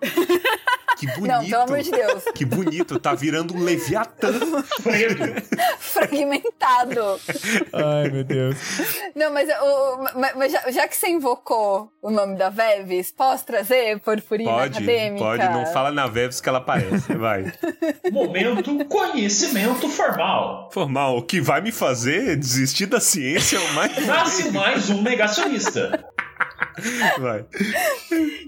[0.98, 1.26] que bonito.
[1.26, 2.24] Não, pelo amor de Deus.
[2.34, 4.32] Que bonito, tá virando um Leviatã.
[5.78, 7.20] Fragmentado.
[7.72, 8.56] Ai, meu Deus.
[9.14, 13.44] Não, mas, o- mas- mas já, já que você invocou o nome da Veves, posso
[13.46, 15.24] trazer purpurina Pode, acadêmica?
[15.24, 17.52] pode, não fala na Veves que ela aparece, vai.
[18.10, 20.70] Momento conhecimento formal.
[20.72, 23.96] Formal, o que vai me fazer desistir da ciência é o mais...
[24.06, 26.04] Nasce mais um negacionista.
[27.18, 27.44] Vai.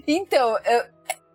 [0.07, 0.83] Então, eu-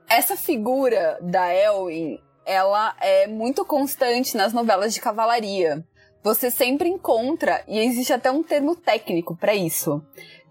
[0.08, 5.84] essa figura da Elwin, ela é muito constante nas novelas de cavalaria.
[6.22, 10.02] Você sempre encontra, e existe até um termo técnico pra isso.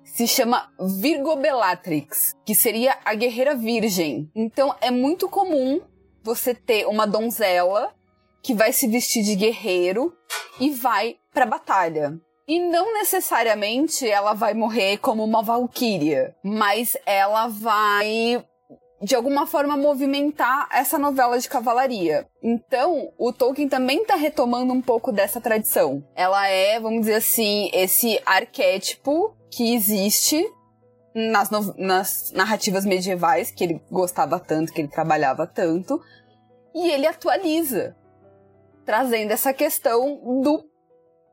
[0.03, 4.30] Se chama Virgobellatrix, que seria a guerreira virgem.
[4.34, 5.82] Então é muito comum
[6.24, 7.93] você ter uma donzela
[8.41, 10.14] que vai se vestir de guerreiro
[10.60, 12.18] e vai pra batalha.
[12.47, 18.45] E não necessariamente ela vai morrer como uma valquíria, mas ela vai
[19.02, 22.28] de alguma forma movimentar essa novela de cavalaria.
[22.41, 26.04] Então, o Tolkien também está retomando um pouco dessa tradição.
[26.16, 30.46] Ela é, vamos dizer assim, esse arquétipo que existe
[31.14, 36.02] nas, nas narrativas medievais, que ele gostava tanto, que ele trabalhava tanto,
[36.74, 37.96] e ele atualiza,
[38.86, 40.70] trazendo essa questão do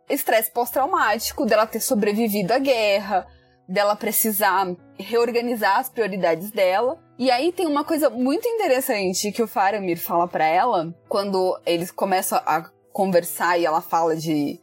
[0.09, 3.27] estresse pós-traumático, dela ter sobrevivido à guerra,
[3.73, 4.69] dela precisar
[4.99, 6.99] reorganizar as prioridades dela.
[7.19, 11.91] E aí tem uma coisa muito interessante que o Faramir fala pra ela quando eles
[11.91, 14.61] começam a conversar e ela fala de,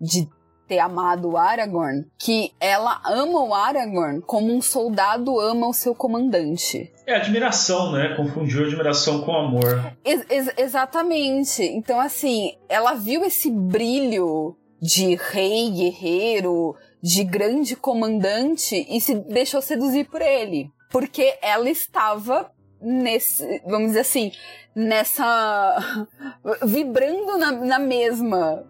[0.00, 0.28] de
[0.68, 5.94] ter amado o Aragorn, que ela ama o Aragorn como um soldado ama o seu
[5.94, 6.92] comandante.
[7.06, 8.14] É admiração, né?
[8.16, 9.92] Confundiu admiração com amor.
[10.04, 11.62] Ex- ex- exatamente.
[11.64, 19.62] Então, assim, ela viu esse brilho de rei guerreiro, de grande comandante e se deixou
[19.62, 20.70] seduzir por ele.
[20.90, 24.32] Porque ela estava nesse, vamos dizer assim,
[24.74, 26.06] nessa.
[26.66, 28.64] vibrando na, na mesma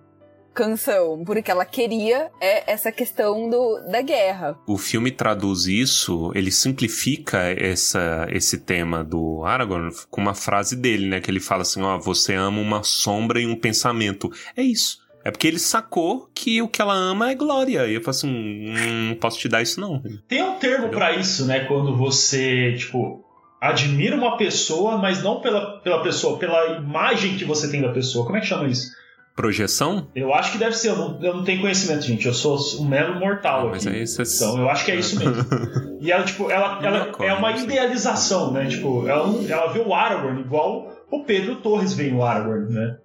[0.53, 1.23] canção.
[1.25, 4.59] Porque ela queria é, essa questão do, da guerra.
[4.67, 11.09] O filme traduz isso, ele simplifica essa, esse tema do Aragorn com uma frase dele,
[11.09, 11.21] né?
[11.21, 14.31] Que ele fala assim, ó, você ama uma sombra e um pensamento.
[14.57, 14.99] É isso.
[15.25, 17.87] É porque ele sacou que o que ela ama é glória.
[17.87, 20.03] E eu falo assim, hum, não posso te dar isso não.
[20.27, 21.61] Tem um termo pra isso, né?
[21.67, 23.23] Quando você, tipo,
[23.61, 28.25] admira uma pessoa, mas não pela, pela pessoa, pela imagem que você tem da pessoa.
[28.25, 28.89] Como é que chama isso?
[29.37, 30.09] Projeção?
[30.15, 32.27] Eu acho que deve ser, eu não, eu não tenho conhecimento, gente.
[32.27, 33.97] Eu sou um mero mortal Ah, mas aqui.
[33.97, 35.45] aí você- Então, eu acho que é isso mesmo.
[36.01, 38.67] E ela, tipo, ela, ela ocorre, é uma idealização, né?
[38.67, 42.97] Tipo, ela, ela vê o Aragorn igual o Pedro Torres vê o Aragorn, né?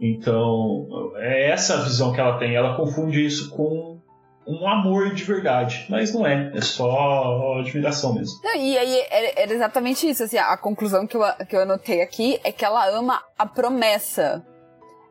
[0.00, 0.86] Então,
[1.16, 2.54] é essa a visão que ela tem.
[2.54, 3.98] Ela confunde isso com
[4.46, 5.86] um amor de verdade.
[5.90, 8.40] Mas não é, é só admiração mesmo.
[8.42, 10.22] Não, e aí era, era exatamente isso.
[10.22, 14.44] Assim, a conclusão que eu, que eu anotei aqui é que ela ama a promessa.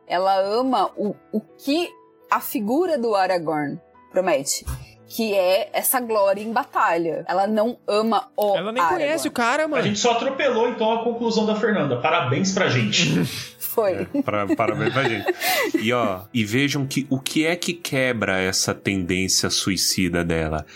[0.06, 1.88] Ela ama o, o que
[2.30, 3.78] a figura do Aragorn
[4.10, 4.64] promete.
[5.08, 7.24] Que é essa glória em batalha.
[7.26, 9.04] Ela não ama o Ela nem Aragorn.
[9.04, 9.82] conhece o cara, A mano.
[9.82, 11.96] gente só atropelou então a conclusão da Fernanda.
[11.96, 13.24] Parabéns pra gente.
[13.58, 14.06] Foi.
[14.24, 15.24] Para, parabéns pra gente.
[15.80, 20.66] E ó, e vejam que o que é que quebra essa tendência suicida dela?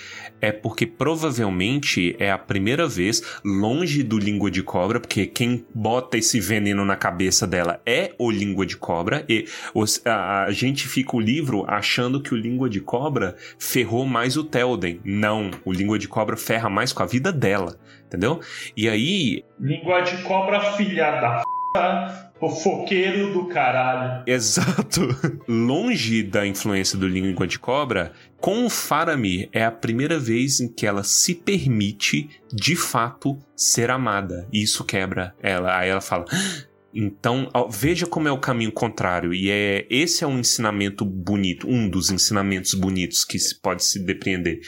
[0.43, 6.19] É porque provavelmente é a primeira vez longe do língua de cobra, porque quem bota
[6.19, 10.87] esse veneno na cabeça dela é o língua de cobra, e os- a, a gente
[10.89, 15.01] fica o livro achando que o língua de cobra ferrou mais o Telden.
[15.05, 18.41] Não, o língua de cobra ferra mais com a vida dela, entendeu?
[18.77, 21.43] E aí Língua de cobra, filha da
[21.77, 22.33] f...
[22.41, 24.25] fofoqueiro do caralho.
[24.27, 25.09] Exato.
[25.49, 28.13] Longe da influência do língua de cobra,
[28.43, 33.89] com o Faramir é a primeira vez em que ela se permite, de fato, ser
[33.89, 34.49] amada.
[34.53, 35.79] E isso quebra ela.
[35.79, 36.65] Aí ela fala: "Ah,
[36.95, 39.33] Então, veja como é o caminho contrário.
[39.33, 44.05] E é esse é um ensinamento bonito, um dos ensinamentos bonitos que se pode se
[44.05, 44.61] depreender.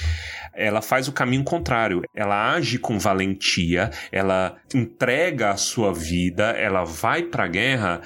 [0.55, 2.01] Ela faz o caminho contrário.
[2.15, 8.01] Ela age com valentia, ela entrega a sua vida, ela vai para a guerra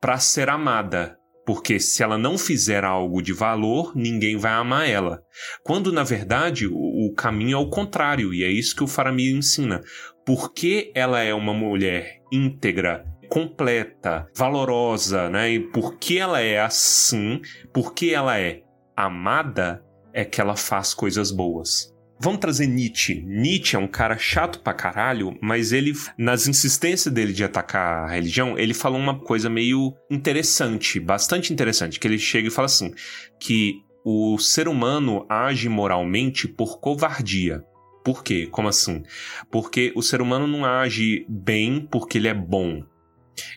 [0.00, 1.19] para ser amada.
[1.50, 5.20] Porque se ela não fizer algo de valor, ninguém vai amar ela.
[5.64, 9.80] Quando, na verdade, o, caminho é o contrário, e é isso que o Faramir ensina.
[10.24, 15.50] Porque ela é uma mulher íntegra, completa, valorosa, né?
[15.50, 17.40] E porque ela é assim,
[17.74, 18.62] porque ela é
[18.96, 21.92] amada, é que ela faz coisas boas.
[22.22, 23.22] Vamos trazer Nietzsche.
[23.26, 28.10] Nietzsche é um cara chato pra caralho, mas ele, nas insistências dele de atacar a
[28.10, 32.92] religião, ele falou uma coisa meio interessante, bastante interessante, que ele chega e fala assim,
[33.40, 37.64] que o ser humano age moralmente por covardia.
[38.04, 38.46] Por quê?
[38.50, 39.02] Como assim?
[39.50, 42.82] Porque o ser humano não age bem porque ele é bom.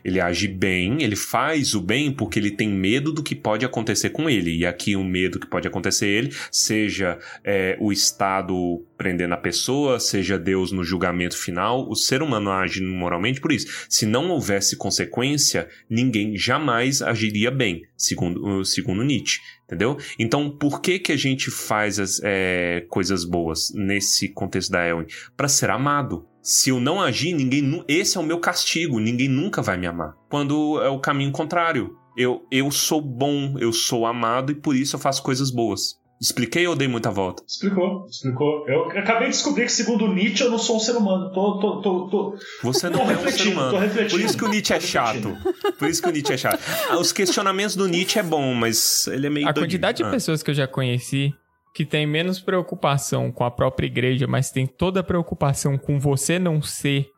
[0.04, 4.10] Ele age bem, ele faz o bem porque ele tem medo do que pode acontecer
[4.10, 4.58] com ele.
[4.58, 10.00] E aqui o medo que pode acontecer ele, seja é, o Estado prendendo a pessoa,
[10.00, 13.88] seja Deus no julgamento final, o ser humano age moralmente por isso.
[13.90, 19.40] Se não houvesse consequência, ninguém jamais agiria bem, segundo, segundo Nietzsche.
[19.66, 19.98] Entendeu?
[20.20, 25.08] Então, por que que a gente faz as é, coisas boas nesse contexto da Elwin?
[25.36, 26.28] Para ser amado.
[26.44, 27.84] Se eu não agir, ninguém.
[27.88, 29.00] Esse é o meu castigo.
[29.00, 30.14] Ninguém nunca vai me amar.
[30.30, 31.96] Quando é o caminho contrário.
[32.16, 35.96] Eu, eu sou bom, eu sou amado e por isso eu faço coisas boas.
[36.22, 37.42] Expliquei ou dei muita volta?
[37.48, 38.66] Explicou, explicou.
[38.68, 41.32] Eu acabei de descobrir que, segundo Nietzsche, eu não sou um ser humano.
[41.34, 42.36] Tô, tô, tô, tô...
[42.62, 43.72] Você não Tô é um ser humano.
[43.72, 44.12] tô refletindo.
[44.12, 45.36] Por isso que o Nietzsche é chato.
[45.80, 46.60] Por isso que o Nietzsche é chato.
[46.90, 49.66] Ah, Os questionamentos do Nietzsche é bom, mas ele é meio A doidinho.
[49.72, 50.12] quantidade de Ah.
[50.12, 51.34] pessoas que eu já conheci
[51.74, 56.38] que tem menos preocupação com a própria igreja, mas tem toda a preocupação com você
[56.38, 57.10] não ser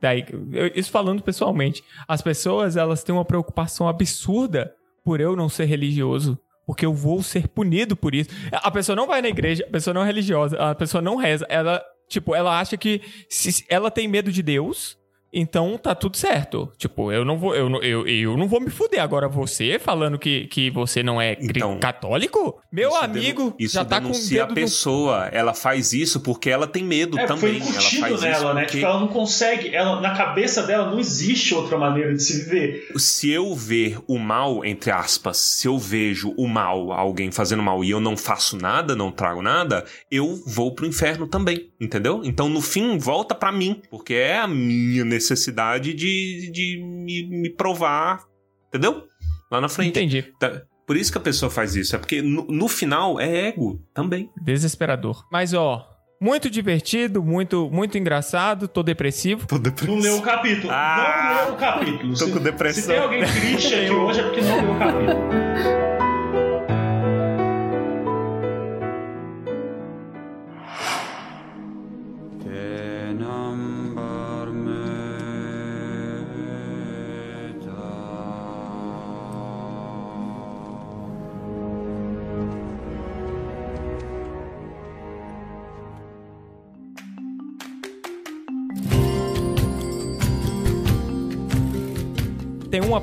[0.00, 0.72] da igreja.
[0.74, 1.82] Isso falando pessoalmente.
[2.06, 4.72] As pessoas, elas têm uma preocupação absurda
[5.04, 6.38] por eu não ser religioso.
[6.66, 8.28] Porque eu vou ser punido por isso.
[8.52, 11.46] A pessoa não vai na igreja, a pessoa não é religiosa, a pessoa não reza.
[11.48, 14.97] Ela, tipo, ela acha que se ela tem medo de Deus,
[15.32, 16.72] então tá tudo certo.
[16.78, 19.02] Tipo, eu não vou, eu, não- eu, eu não vou me fuder.
[19.02, 22.60] Agora você falando que, que você não é Então, católico?
[22.72, 25.28] Meu Isso amigo denu- isso já tá com o denuncia dedo a pessoa.
[25.32, 27.60] Ela faz isso porque ela tem medo É, também.
[27.60, 28.60] foi ela faz nela, isso né?
[28.62, 29.74] porque Tipo, ela não consegue.
[29.74, 32.88] Ela, na cabeça dela não existe outra maneira de se viver.
[32.96, 37.84] se eu ver o mal, entre aspas, se eu vejo o mal, alguém fazendo mal
[37.84, 42.22] e eu não faço nada, não trago nada, eu vou pro inferno também, entendeu?
[42.24, 47.50] Então no fim volta pra mim, porque é a minha necessidade de, de me, me
[47.50, 48.24] provar,
[48.68, 49.04] entendeu?
[49.50, 49.90] Lá na frente.
[49.90, 50.22] Entendi.
[50.38, 53.80] Tá- Por isso que a pessoa faz isso, é porque no, no final é ego
[53.94, 54.30] também.
[54.42, 55.24] Desesperador.
[55.32, 55.86] Mas, ó,
[56.20, 59.46] muito divertido, muito, muito engraçado, tô depressivo.
[59.46, 59.94] Tô depressivo.
[59.96, 60.72] Não leu o capítulo.
[60.72, 62.10] Ah, não leu o capítulo.
[62.10, 62.82] tô Se- com depressão.
[62.82, 65.77] Se tem alguém triste aqui hoje é porque não leu o capítulo.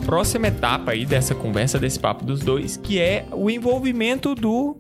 [0.06, 4.78] próxima etapa aí dessa conversa, desse papo dos dois, que é o envolvimento do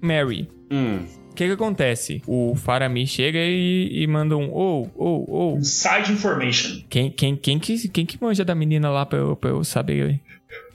[0.00, 0.48] Mary.
[0.70, 2.22] Hum, O que que acontece?
[2.26, 5.58] O Faramir chega e, e manda um ou, ou, ou.
[5.58, 6.80] Inside information.
[6.88, 10.20] Quem, quem, quem, que, quem que manja da menina lá pra eu, pra eu saber?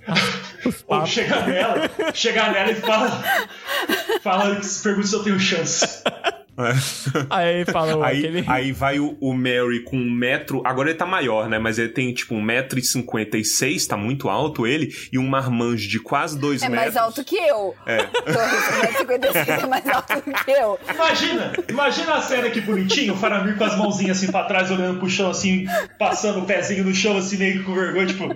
[0.87, 3.23] Ou chegar nela, chegar nela e fala.
[4.21, 6.03] Fala, pergunta se eu tenho chance.
[7.29, 8.43] Aí falou Aí, aquele.
[8.47, 10.61] aí vai o, o Mary com um metro.
[10.65, 11.57] Agora ele tá maior, né?
[11.57, 14.93] Mas ele tem tipo um metro e cinquenta e seis, tá muito alto ele.
[15.11, 16.93] E um marmanjo de quase dois É metros.
[16.93, 17.73] mais alto que eu.
[17.85, 18.03] É.
[18.03, 20.79] Torres, 56 é mais alto que eu.
[20.93, 24.99] Imagina, imagina a cena que bonitinho, o Faramir com as mãozinhas assim pra trás, olhando
[24.99, 25.65] pro chão assim,
[25.97, 28.27] passando o pezinho no chão assim, meio que com vergonha, tipo.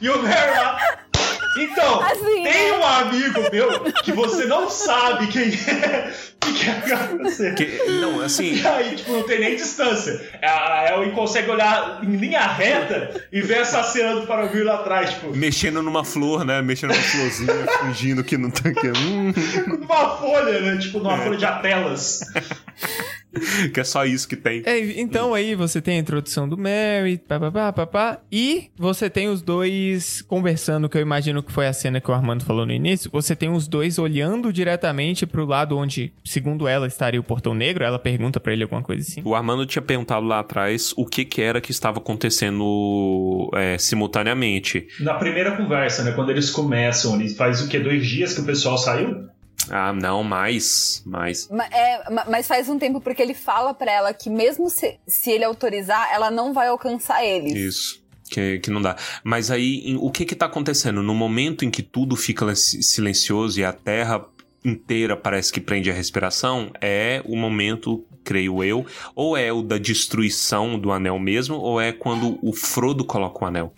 [0.00, 0.78] E o Mary lá.
[1.58, 7.18] Então, Assim, tem um amigo meu que você não sabe quem é que quer com
[7.18, 7.52] você.
[7.52, 8.54] Que- não, assim.
[8.54, 10.20] E aí, tipo, não tem nem distância.
[10.42, 15.10] A Elwin consegue olhar em linha reta e ver essa cena do Faramir lá atrás,
[15.10, 16.60] tipo, Mexendo numa flor, né?
[16.62, 17.54] Mexendo numa florzinha,
[17.86, 18.88] fingindo que não tá aqui.
[18.88, 19.32] Hum.
[19.78, 20.78] numa folha, né?
[20.80, 22.20] Tipo, numa folha de apelas.
[23.72, 24.62] que é só isso que tem.
[24.64, 29.42] É, então aí você tem a introdução do Mary, papapá, papá, e você tem os
[29.42, 33.10] dois conversando, que eu imagino que foi a cena que o Armando falou no início.
[33.12, 37.84] Você tem os dois olhando diretamente pro lado onde, segundo ela, estaria o portão negro.
[37.84, 39.22] Ela pergunta pra ele alguma coisa assim.
[39.24, 44.86] O Armando tinha perguntado lá atrás o que que era que estava acontecendo é, simultaneamente.
[45.00, 46.12] Na primeira conversa, né?
[46.12, 47.78] Quando eles começam, ele faz o quê?
[47.78, 49.28] Dois dias que o pessoal saiu?
[49.70, 51.48] Ah, não, mais, mais.
[51.48, 54.98] Ma- é, ma- mas faz um tempo porque ele fala pra ela que mesmo se,
[55.06, 57.54] se ele autorizar, ela não vai alcançar eles.
[57.54, 58.02] Isso.
[58.30, 58.96] Que, que não dá.
[59.22, 61.02] Mas aí, em- o que que tá acontecendo?
[61.02, 64.24] No momento em que tudo fica len- silencioso e a Terra
[64.64, 69.76] inteira parece que prende a respiração, é o momento, creio eu, ou é o da
[69.76, 73.74] destruição do anel mesmo, ou é quando o Frodo coloca o anel.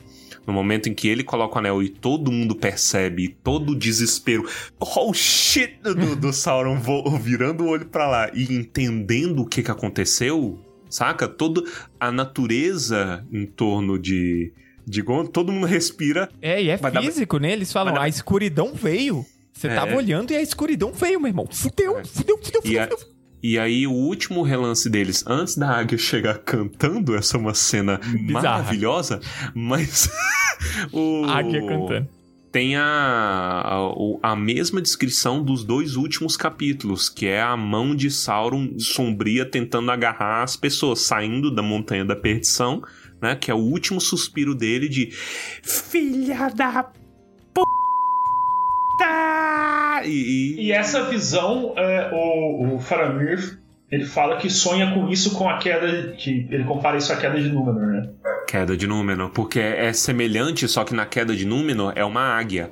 [0.46, 4.46] No momento em que ele coloca o anel e todo mundo percebe, todo o desespero,
[4.78, 6.78] oh shit do, do Sauron
[7.20, 10.58] virando o olho pra lá e entendendo o que que aconteceu,
[10.90, 11.26] saca?
[11.26, 11.62] Toda
[11.98, 14.52] a natureza em torno de,
[14.86, 16.28] de Gondor, todo mundo respira.
[16.42, 17.52] É, e é Vai dar- físico, né?
[17.52, 19.24] Eles falam, dar- a escuridão veio.
[19.52, 19.74] Você É.
[19.74, 21.46] tava olhando e a escuridão veio, meu irmão.
[21.50, 22.04] Fudeu, É.
[22.04, 22.82] fudeu, fudeu, fudeu.
[22.82, 23.13] fudeu.
[23.46, 27.98] E aí, o último relance deles, antes da águia chegar cantando, essa é uma cena
[27.98, 28.56] Bizarra.
[28.56, 29.20] maravilhosa,
[29.54, 30.08] mas.
[30.90, 31.26] o...
[31.26, 32.08] Águia cantando.
[32.50, 32.82] tem a,
[34.22, 39.44] a, a mesma descrição dos dois últimos capítulos, que é a mão de Sauron sombria
[39.44, 42.82] tentando agarrar as pessoas, saindo da Montanha da Perdição,
[43.20, 43.36] né?
[43.36, 45.10] Que é o último suspiro dele de
[45.62, 46.90] Filha da
[50.04, 53.58] E, e- E essa visão, é, o, o Faramir,
[53.90, 57.40] ele fala que sonha com isso com a queda, que ele compara isso à queda
[57.40, 58.10] de Númenor, né?
[58.48, 62.70] Queda de Númenor, porque é semelhante, só que na queda de Númenor é uma águia.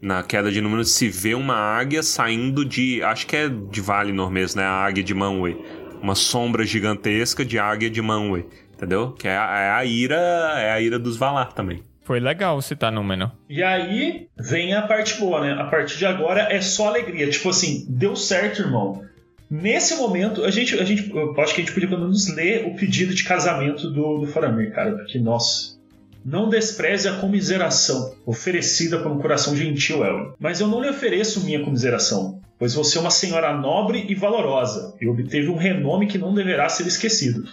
[0.00, 3.02] Na queda de Númenor se vê uma águia saindo de.
[3.04, 4.66] Acho que é de Valinor mesmo, né?
[4.66, 5.56] A águia de Manwë.
[6.02, 8.44] Uma sombra gigantesca de águia de Manwë.
[8.74, 9.12] Entendeu?
[9.12, 10.16] Que é a, é a ira.
[10.56, 11.84] É a ira dos Valar também.
[12.04, 13.30] Foi legal citar número.
[13.48, 15.52] E aí vem a parte boa, né?
[15.52, 17.30] A partir de agora é só alegria.
[17.30, 19.04] Tipo assim, deu certo, irmão.
[19.48, 22.66] Nesse momento, a gente, a gente, eu acho que a gente podia pelo menos ler
[22.66, 25.80] o pedido de casamento do, do Faramir, cara, porque, nossa.
[26.24, 30.32] Não despreze a comiseração oferecida por um coração gentil, Elwin.
[30.38, 34.94] Mas eu não lhe ofereço minha comiseração, pois você é uma senhora nobre e valorosa,
[35.00, 37.44] e obteve um renome que não deverá ser esquecido.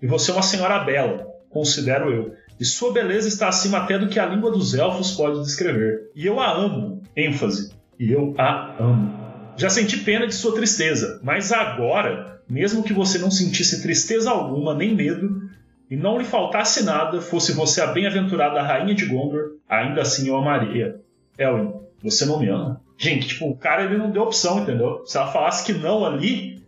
[0.00, 2.34] E você é uma senhora bela, considero eu,
[2.64, 6.10] e sua beleza está acima até do que a língua dos elfos pode descrever.
[6.16, 9.12] E eu a amo, ênfase, e eu a amo.
[9.54, 14.74] Já senti pena de sua tristeza, mas agora, mesmo que você não sentisse tristeza alguma
[14.74, 15.42] nem medo,
[15.90, 20.36] e não lhe faltasse nada, fosse você a bem-aventurada rainha de Gondor, ainda assim eu
[20.36, 21.02] amaria.
[21.36, 22.80] Elwin, você não me ama?
[22.96, 25.02] Gente, tipo, o cara ele não deu opção, entendeu?
[25.04, 26.64] Se ela falasse que não ali,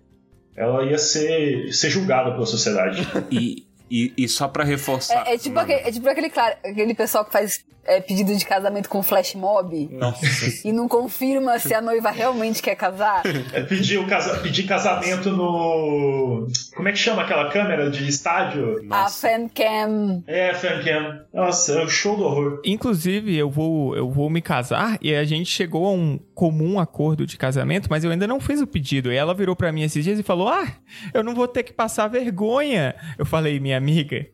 [0.54, 3.00] ela ia ser, ser julgada pela sociedade.
[3.32, 5.26] E, e, e só pra reforçar.
[5.26, 6.32] É, é tipo, aquele, é tipo aquele,
[6.64, 10.26] aquele pessoal que faz é, pedido de casamento com flash mob Nossa.
[10.66, 13.22] e não confirma se a noiva realmente quer casar.
[13.52, 16.46] É pedir, o casa, pedir casamento no.
[16.74, 18.78] Como é que chama aquela câmera de estádio?
[18.78, 19.28] A Nossa.
[19.28, 20.22] fancam.
[20.26, 21.20] É, fancam.
[21.32, 22.60] Nossa, é o show do horror.
[22.64, 27.26] Inclusive, eu vou, eu vou me casar e a gente chegou a um comum acordo
[27.26, 29.12] de casamento, mas eu ainda não fiz o pedido.
[29.12, 30.66] E ela virou pra mim esses dias e falou: Ah,
[31.14, 32.94] eu não vou ter que passar vergonha.
[33.18, 34.26] Eu falei, minha amiga,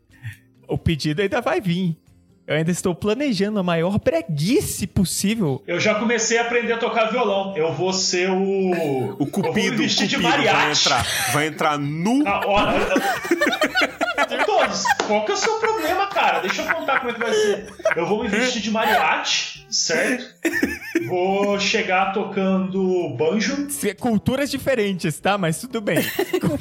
[0.68, 1.96] o pedido ainda vai vir.
[2.46, 5.62] Eu ainda estou planejando a maior breguice possível.
[5.66, 7.56] Eu já comecei a aprender a tocar violão.
[7.56, 8.34] Eu vou ser o.
[8.34, 10.80] O Eu vou Cupido, me o vestir de Cupido vai mariachi.
[10.88, 11.06] entrar.
[11.32, 12.22] Vai entrar nu.
[12.24, 12.72] Na hora.
[14.46, 16.40] Todos, qual que é o seu problema, cara?
[16.40, 17.66] Deixa eu contar como é que vai ser.
[17.96, 20.34] Eu vou me vestir de mariachi, certo?
[21.08, 23.70] Vou chegar tocando banjo.
[23.70, 25.36] Se- Culturas diferentes, tá?
[25.38, 25.98] Mas tudo bem.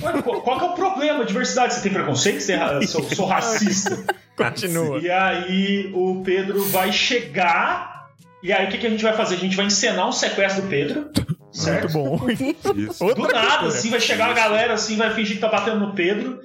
[0.01, 1.25] Mano, qual, é o problema?
[1.25, 1.73] Diversidade?
[1.73, 2.39] Você tem preconceito?
[2.41, 3.97] Você é sou, sou racista.
[4.35, 4.99] Continua.
[4.99, 8.09] E aí o Pedro vai chegar.
[8.43, 9.35] E aí o que, que a gente vai fazer?
[9.35, 11.09] A gente vai encenar um sequestro do Pedro.
[11.51, 11.97] Certo?
[11.97, 12.29] Muito bom.
[12.75, 13.03] Isso.
[13.03, 13.67] Outra Do nada, cultura.
[13.67, 16.39] assim, vai chegar a galera assim, vai fingir que tá batendo no Pedro.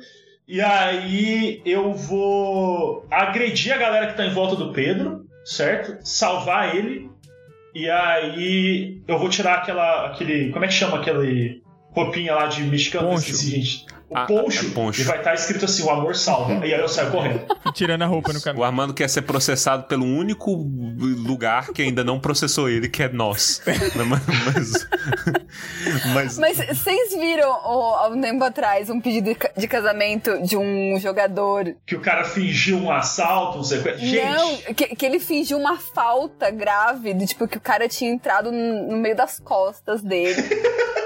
[0.48, 5.96] E aí eu vou agredir a galera que tá em volta do Pedro, certo?
[6.06, 7.10] Salvar ele.
[7.76, 10.06] E aí eu vou tirar aquela.
[10.06, 10.50] aquele.
[10.50, 13.10] Como é que chama aquele roupinha lá de mexicano?
[13.10, 13.30] Poncho.
[13.30, 13.86] Esqueci, gente.
[14.08, 15.00] O Ah, poncho, é poncho.
[15.00, 16.64] E vai estar escrito assim, o amor salva.
[16.64, 17.40] e aí eu saio correndo.
[17.74, 18.64] Tirando a roupa no O caminho.
[18.64, 20.52] Armando quer ser processado pelo único
[21.26, 23.60] lugar que ainda não processou ele, que é nós.
[23.96, 24.86] mas,
[26.14, 30.56] mas, Mas vocês viram há um tempo atrás um pedido de ca- de casamento de
[30.56, 31.74] um jogador?
[31.86, 34.06] Que o cara fingiu um assalto, um sequestro.
[34.06, 38.10] Gente, Não, que, que ele fingiu uma falta grave, do tipo que o cara tinha
[38.10, 40.40] entrado no no meio das costas dele.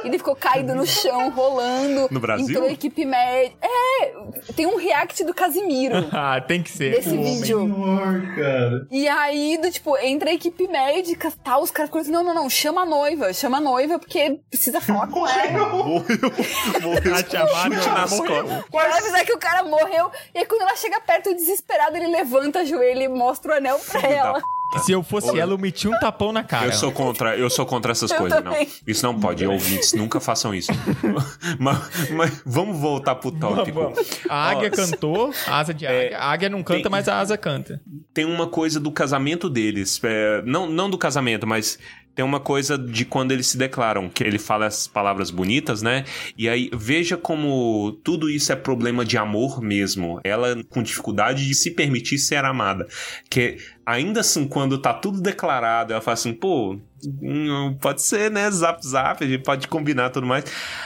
[0.04, 2.08] E ele ficou caído no chão, rolando.
[2.10, 2.48] No Brasil?
[2.48, 3.56] Entrou a equipe médica.
[3.62, 4.12] É,
[4.54, 6.90] tem um react do Casimiro Ah, tem que ser.
[6.92, 7.58] desse o vídeo.
[7.60, 8.86] Senhor, cara.
[8.90, 12.34] E aí, do, tipo, entra a equipe médica tal, os caras ficam assim, não, não,
[12.34, 15.68] não, chama a noiva, chama a noiva, porque precisa falar com ela.
[15.68, 16.00] Morreu.
[16.82, 17.24] Morreu.
[17.30, 18.44] Tá nas morreu.
[18.44, 18.64] costas.
[18.72, 22.60] Ela avisar que o cara morreu, e aí quando ela chega perto, desesperado, ele levanta
[22.60, 24.42] a joelho e mostra o anel pra ela.
[24.78, 26.66] Se eu fosse ela, eu metia um tapão na cara.
[26.66, 28.52] Eu sou contra, eu sou contra essas Eu coisas, não.
[28.52, 28.68] também.
[28.86, 30.70] Isso não pode, ouvintes, nunca façam isso.
[31.58, 33.92] mas, mas vamos voltar pro tópico.
[34.28, 36.18] A águia Ó, cantou, asa de águia.
[36.18, 37.80] A águia não canta, tem- mas a asa canta.
[38.14, 40.00] tem uma coisa do casamento deles.
[40.04, 41.78] é, não, não do casamento, mas
[42.14, 46.04] tem uma coisa de quando eles se declaram, que ele fala as palavras bonitas, né?
[46.36, 50.20] E aí, veja como tudo isso é problema de amor mesmo.
[50.24, 52.86] Ela com dificuldade de se permitir ser amada.
[53.30, 53.56] Que
[53.90, 56.78] ainda assim, quando tá tudo declarado, ela fala assim, pô.
[57.22, 58.50] hum, Pode ser, né?
[58.50, 60.44] Zap zap, a gente pode combinar tudo mais.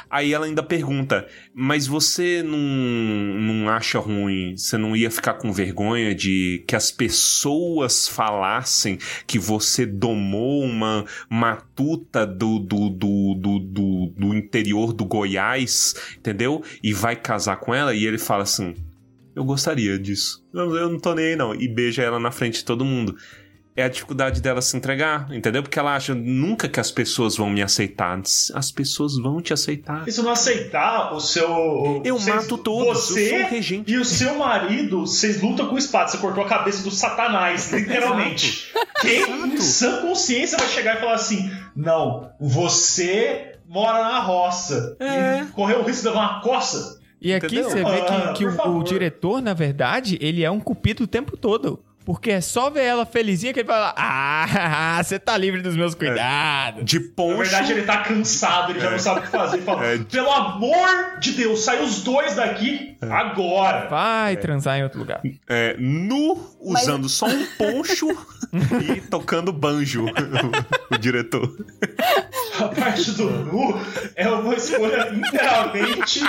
[0.09, 4.57] Aí ela ainda pergunta: Mas você não, não acha ruim?
[4.57, 11.05] Você não ia ficar com vergonha de que as pessoas falassem que você domou uma
[11.29, 16.63] matuta do, do, do, do, do, do interior do Goiás, entendeu?
[16.83, 17.95] E vai casar com ela?
[17.95, 18.75] E ele fala assim:
[19.35, 20.45] Eu gostaria disso.
[20.53, 21.55] Eu, eu não tô nem aí, não.
[21.55, 23.17] E beija ela na frente de todo mundo
[23.77, 25.61] é a dificuldade dela se entregar, entendeu?
[25.63, 28.21] Porque ela acha nunca que as pessoas vão me aceitar.
[28.55, 30.07] As pessoas vão te aceitar.
[30.07, 32.01] E se não aceitar o seu.
[32.05, 33.93] Eu mato todos, eu Você sou o regente.
[33.93, 36.09] e o seu marido, vocês lutam com espada.
[36.09, 38.73] Você cortou a cabeça do satanás, literalmente.
[39.01, 44.97] Quem em sã consciência vai chegar e falar assim: não, você mora na roça.
[45.01, 45.47] É.
[45.53, 47.01] Correu o risco de levar uma coça.
[47.25, 47.71] E aqui Entendeu?
[47.71, 51.05] você vê Ah, que, que por o, o diretor, na verdade, ele é um cupido
[51.05, 51.83] o tempo todo.
[52.05, 55.95] Porque é só ver ela felizinha que ele fala: Ah, você tá livre dos meus
[55.95, 56.85] cuidados.
[56.85, 57.39] De Na poncho.
[57.39, 59.57] verdade, ele tá cansado, ele já não sabe o que fazer.
[59.57, 59.99] Ele fala: É.
[59.99, 63.89] pelo amor de Deus, sai os dois daqui agora.
[63.89, 65.21] Vai transar em outro lugar.
[65.49, 68.09] é, nu, usando só um poncho
[68.97, 70.05] e tocando banjo.
[70.91, 71.57] o diretor.
[72.61, 73.81] A parte do nu
[74.15, 76.21] é uma escolha inteiramente.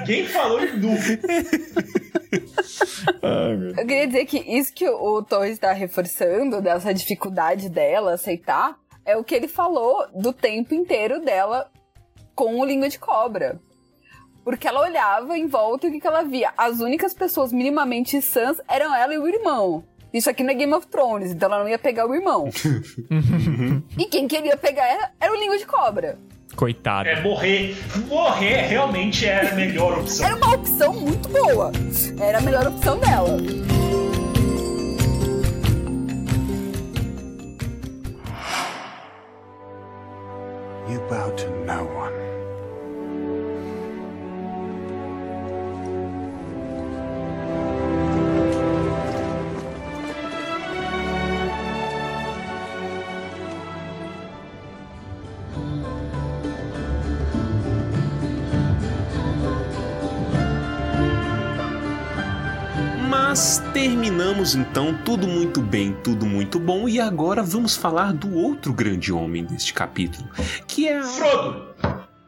[0.00, 0.96] Ninguém falou em nu.
[3.76, 9.16] Eu queria dizer que isso que o Torres está reforçando, dessa dificuldade dela aceitar, é
[9.16, 11.70] o que ele falou do tempo inteiro dela
[12.34, 13.60] com o língua de cobra.
[14.44, 16.52] Porque ela olhava em volta e o que, que ela via?
[16.56, 19.84] As únicas pessoas minimamente sãs eram ela e o irmão.
[20.12, 22.50] Isso aqui não é Game of Thrones, então ela não ia pegar o irmão.
[23.96, 26.18] e quem queria pegar era, era o língua de cobra.
[26.56, 27.08] Coitado.
[27.08, 27.76] É morrer.
[28.08, 30.26] Morrer realmente é a melhor opção.
[30.26, 31.72] Era uma opção muito boa.
[32.20, 33.36] Era a melhor opção dela.
[40.88, 42.31] You bow to no one.
[63.32, 68.74] Mas terminamos então, tudo muito bem, tudo muito bom, e agora vamos falar do outro
[68.74, 70.28] grande homem deste capítulo,
[70.66, 71.02] que é a...
[71.02, 71.64] Frodo.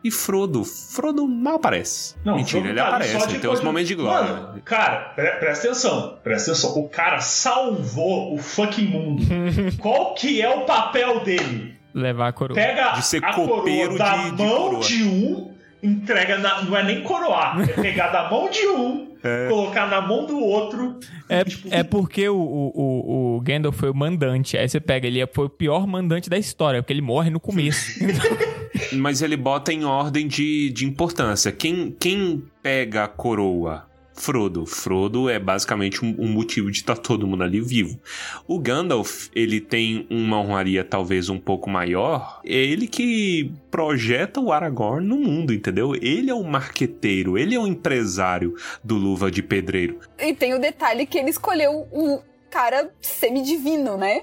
[0.03, 0.65] E Frodo.
[0.65, 2.15] Frodo mal aparece.
[2.25, 4.33] Não, Mentira, Frodo ele ali aparece, de tem uns coisa- momentos de glória.
[4.33, 6.71] Mano, cara, pre- presta atenção, presta atenção.
[6.79, 9.23] O cara salvou o fucking mundo.
[9.79, 11.75] Qual que é o papel dele?
[11.93, 12.55] Levar a coroa.
[12.55, 14.81] Pega De ser a copeiro coroa da de- de mão coroa.
[14.81, 15.54] de um,
[15.85, 19.15] entrega na, não é nem coroar, é pegar da mão de um,
[19.49, 20.99] colocar na mão do outro.
[21.29, 24.57] É, Tipo, é porque o, o, o, o Gandalf foi o mandante.
[24.57, 28.01] Aí você pega, ele foi o pior mandante da história, porque ele morre no começo.
[28.93, 31.53] Mas ele bota em ordem de, de importância.
[31.53, 33.87] Quem, quem pega a coroa?
[34.15, 34.65] Frodo.
[34.65, 38.01] Frodo é basicamente um, um motivo de estar todo mundo ali vivo.
[38.47, 42.41] O Gandalf, ele tem uma honraria talvez um pouco maior.
[42.45, 45.95] É ele que projeta o Aragorn no mundo, entendeu?
[45.95, 49.99] Ele é o marqueteiro, ele é o empresário do Luva de Pedreiro.
[50.19, 54.23] E tem o detalhe que ele escolheu um cara semidivino, né?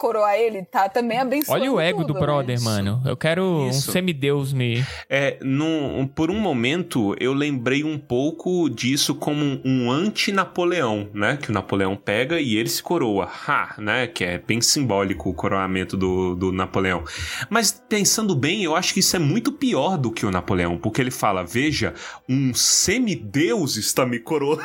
[0.00, 2.20] Coroar ele, tá também abençoando Olha o ego tudo, do né?
[2.20, 3.02] brother, mano.
[3.04, 3.90] Eu quero Isso.
[3.90, 4.82] um semideus me.
[5.10, 11.36] É, num, por um momento eu lembrei um pouco disso como um, um anti-Napoleão, né?
[11.36, 13.28] Que o Napoleão pega e ele se coroa.
[13.46, 14.06] Ha, né?
[14.06, 17.04] Que é bem simbólico o coroamento do, do Napoleão.
[17.50, 21.02] Mas pensando bem, eu acho que isso é muito pior do que o Napoleão, porque
[21.02, 21.92] ele fala: veja,
[22.26, 24.62] um semideus está me coroando.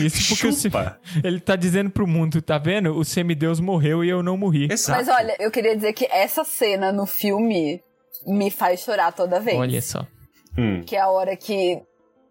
[0.00, 0.98] Isso porque Chupa.
[1.22, 2.96] ele tá dizendo pro mundo, tá vendo?
[2.96, 4.68] O semideus morreu e eu não morri.
[4.70, 4.98] Exato.
[4.98, 7.82] Mas olha, eu queria dizer que essa cena no filme
[8.26, 9.58] me faz chorar toda vez.
[9.58, 10.06] Olha só.
[10.56, 10.82] Hum.
[10.86, 11.80] Que é a hora que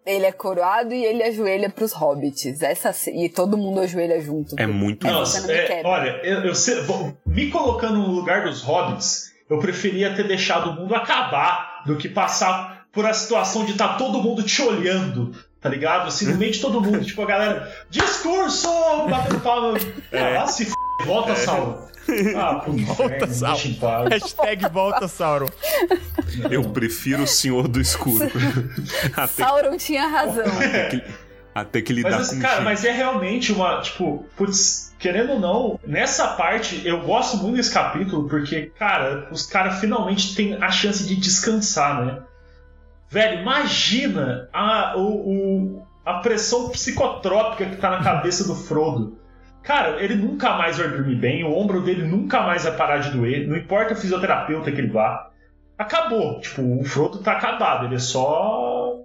[0.06, 2.62] ele é coroado e ele ajoelha pros hobbits.
[2.62, 4.54] Essa, e todo mundo ajoelha junto.
[4.58, 9.32] É muito me É, olha, eu, eu sei- vou- me colocando no lugar dos hobbits,
[9.48, 13.96] eu preferia ter deixado o mundo acabar do que passar por a situação de estar
[13.96, 15.32] todo mundo te olhando,
[15.64, 16.08] tá ligado?
[16.08, 18.68] Assim, no meio de todo mundo, tipo, a galera, discurso!
[19.08, 19.78] Batendo palma.
[20.12, 20.36] É.
[20.36, 20.74] Ah, se f...
[21.06, 21.88] volta, Sauron.
[22.36, 24.08] Ah, pro inferno, Sauron.
[24.10, 25.48] Hashtag volta, Sauron.
[26.50, 28.26] Eu prefiro o Senhor do Escuro.
[29.16, 30.44] até, Sauron tinha razão.
[30.90, 31.02] que,
[31.54, 32.64] até que ele Mas, dá assim, com cara, cheiro.
[32.66, 37.72] mas é realmente uma, tipo, putz, querendo ou não, nessa parte eu gosto muito desse
[37.72, 42.22] capítulo porque, cara, os caras finalmente têm a chance de descansar, né?
[43.14, 49.16] Velho, imagina a, o, o- a pressão psicotrópica que tá na cabeça do Frodo.
[49.62, 53.12] Cara, ele nunca mais vai dormir bem, o ombro dele nunca mais vai parar de
[53.12, 55.30] doer, não importa o fisioterapeuta que ele vá.
[55.78, 56.40] Acabou.
[56.40, 58.96] Tipo, o Frodo tá acabado, ele é só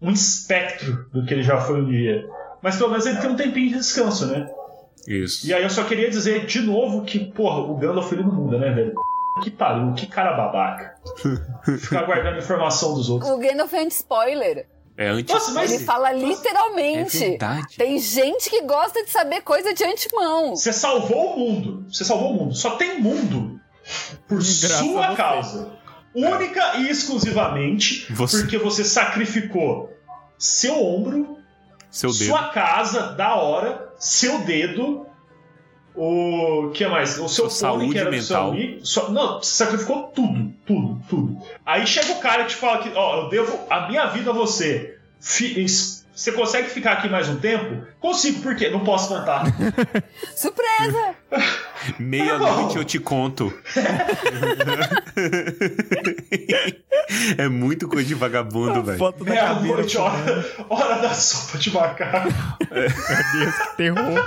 [0.00, 2.26] um espectro do que ele já foi um dia.
[2.62, 4.48] Mas pelo menos ele tem um tempinho de descanso, né?
[5.06, 5.46] Isso.
[5.46, 8.58] E aí eu só queria dizer de novo que, porra, o Gandalf ele não muda,
[8.58, 8.94] né, velho?
[9.42, 10.94] Que pariu, que cara babaca.
[11.78, 13.30] Ficar guardando informação dos outros.
[13.30, 14.68] O Gandalf é anti-spoiler.
[14.96, 15.32] É antes.
[15.32, 17.18] Nossa, mas- Ele fala É literalmente.
[17.18, 17.76] verdade.
[17.76, 20.54] Tem gente que gosta de saber coisa de antemão.
[20.54, 21.86] Você salvou o mundo.
[21.90, 22.54] Você salvou o mundo.
[22.54, 23.58] Só tem mundo
[24.28, 25.72] por Graças sua causa.
[26.14, 28.40] Única e exclusivamente Você.
[28.40, 29.90] porque você sacrificou
[30.36, 31.38] seu ombro,
[31.90, 32.24] Seu dedo.
[32.26, 35.06] sua casa da hora, seu dedo,
[35.94, 37.18] o que mais?
[37.18, 38.50] O seu saúde que era do seu mental.
[38.52, 38.86] amigo.
[38.86, 41.38] Só- não, você sacrificou tudo, tudo, tudo.
[41.66, 44.34] Aí chega o cara e te fala que, ó, eu devo a minha vida a
[44.34, 44.96] você.
[45.20, 47.86] Você consegue ficar aqui mais um tempo?
[47.98, 48.68] Consigo, por quê?
[48.68, 49.44] Não posso contar.
[50.36, 51.14] Surpresa!
[51.98, 53.52] Meia-noite eu te conto.
[57.38, 58.98] é muito coisa de vagabundo, velho.
[58.98, 59.30] Foto da.
[59.30, 62.28] Meia-noite, hora, hora da sopa de macaco.
[62.70, 64.24] Meu Deus, que terror.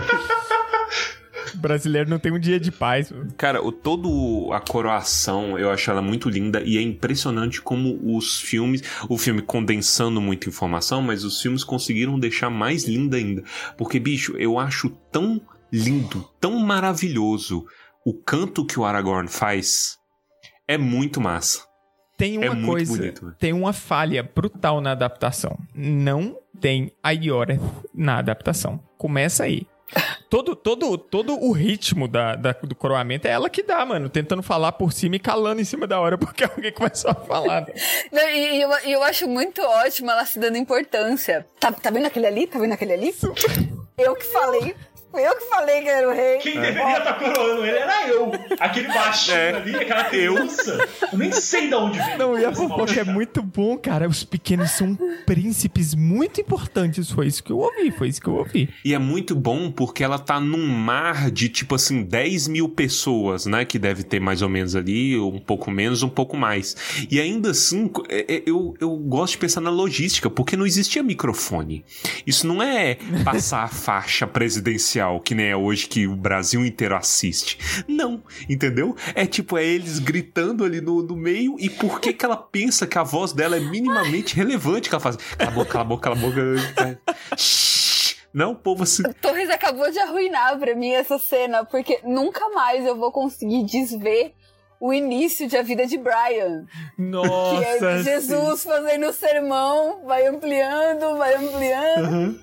[1.53, 3.11] O brasileiro não tem um dia de paz.
[3.11, 3.33] mano.
[3.37, 8.39] Cara, o, todo a coroação, eu acho ela muito linda e é impressionante como os
[8.39, 13.43] filmes, o filme condensando muita informação, mas os filmes conseguiram deixar mais linda ainda.
[13.77, 15.41] Porque, bicho, eu acho tão
[15.71, 17.65] lindo, tão maravilhoso
[18.05, 19.97] o canto que o Aragorn faz.
[20.67, 21.61] É muito massa.
[22.17, 23.33] Tem uma É muito coisa, bonito, né?
[23.39, 25.57] tem uma falha brutal na adaptação.
[25.73, 27.59] Não tem a Yoreth
[27.93, 28.79] na adaptação.
[28.97, 29.65] Começa aí.
[30.29, 34.09] Todo, todo, todo o ritmo da, da- do coroamento é ela que dá, mano.
[34.09, 37.67] Tentando falar por cima e calando em cima da hora porque alguém começou a falar.
[38.11, 41.45] Não, e, eu, eu acho muito ótimo ela se dando importância.
[41.59, 42.47] Tá, tá vendo aquele ali?
[42.47, 43.13] Tá vendo aquele ali?
[43.97, 44.75] Eu que falei.
[45.13, 46.37] Eu que falei que era o rei.
[46.39, 48.31] Quem deveria estar coroando ele era eu.
[48.59, 50.77] Aquele baixinho É, ali, aquela criança.
[51.11, 52.17] Eu nem sei de onde veio.
[52.17, 54.07] Não, e a essa fofoca é muito bom, cara.
[54.07, 57.09] Os pequenos são príncipes muito importantes.
[57.11, 58.69] Foi isso que eu ouvi, foi isso que eu ouvi.
[58.83, 63.45] E é muito bom porque ela tá num mar de, tipo assim, 10 mil pessoas,
[63.45, 63.65] né?
[63.65, 66.75] Que deve ter mais ou menos ali, um pouco menos, um pouco mais.
[67.09, 71.03] E ainda assim, é- é- eu, eu gosto de pensar na logística, porque não existia
[71.03, 71.83] microfone.
[72.25, 76.95] Isso não é passar a faixa presidencial, que nem é hoje que o Brasil inteiro
[76.95, 77.57] assiste.
[77.87, 78.95] Não, entendeu?
[79.15, 82.87] É tipo, é eles gritando ali no, no meio, e por que que ela pensa
[82.87, 84.89] que a voz dela é minimamente relevante?
[84.89, 87.01] Que ela faz, cala a boca, cala a boca, cala a boca.
[88.33, 89.03] Não, o povo assim.
[89.21, 94.33] Torres acabou de arruinar pra mim essa cena, porque nunca mais eu vou conseguir desver
[94.79, 96.65] o início de A Vida de Brian.
[96.97, 102.39] Nossa, que é Jesus fazendo o sermão, vai ampliando, vai ampliando.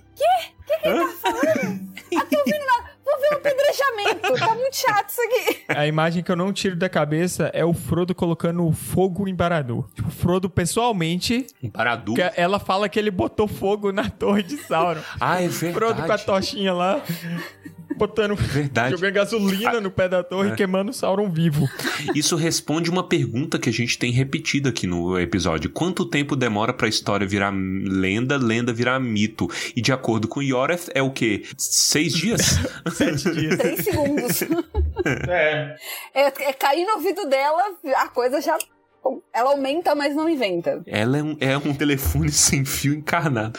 [0.85, 2.91] Ah, tô ouvindo nada.
[3.05, 4.39] Vou ver o apedrejamento.
[4.39, 5.64] Tá muito chato isso aqui.
[5.68, 9.89] A imagem que eu não tiro da cabeça é o Frodo colocando fogo em Baradu.
[9.95, 12.14] Tipo, o Frodo pessoalmente, Paradu.
[12.14, 15.01] que ela fala que ele botou fogo na torre de Sauron.
[15.21, 16.25] Ah, é Frodo com a verdade.
[16.27, 17.03] tochinha lá,
[18.01, 18.92] botando, Verdade.
[18.92, 21.68] jogando gasolina no pé da torre, queimando o Sauron vivo.
[22.14, 25.70] Isso responde uma pergunta que a gente tem repetido aqui no episódio.
[25.70, 29.48] Quanto tempo demora pra história virar lenda, lenda virar mito?
[29.76, 31.44] E de acordo com Yoreth, é o quê?
[31.57, 32.59] Seis dias?
[32.92, 33.59] Sete dias.
[33.59, 34.40] Três segundos.
[35.28, 35.76] É.
[36.14, 37.62] É, é cair no ouvido dela,
[37.96, 38.59] a coisa já.
[39.32, 40.82] Ela aumenta, mas não inventa.
[40.86, 43.59] Ela é um, é um telefone sem fio encarnado.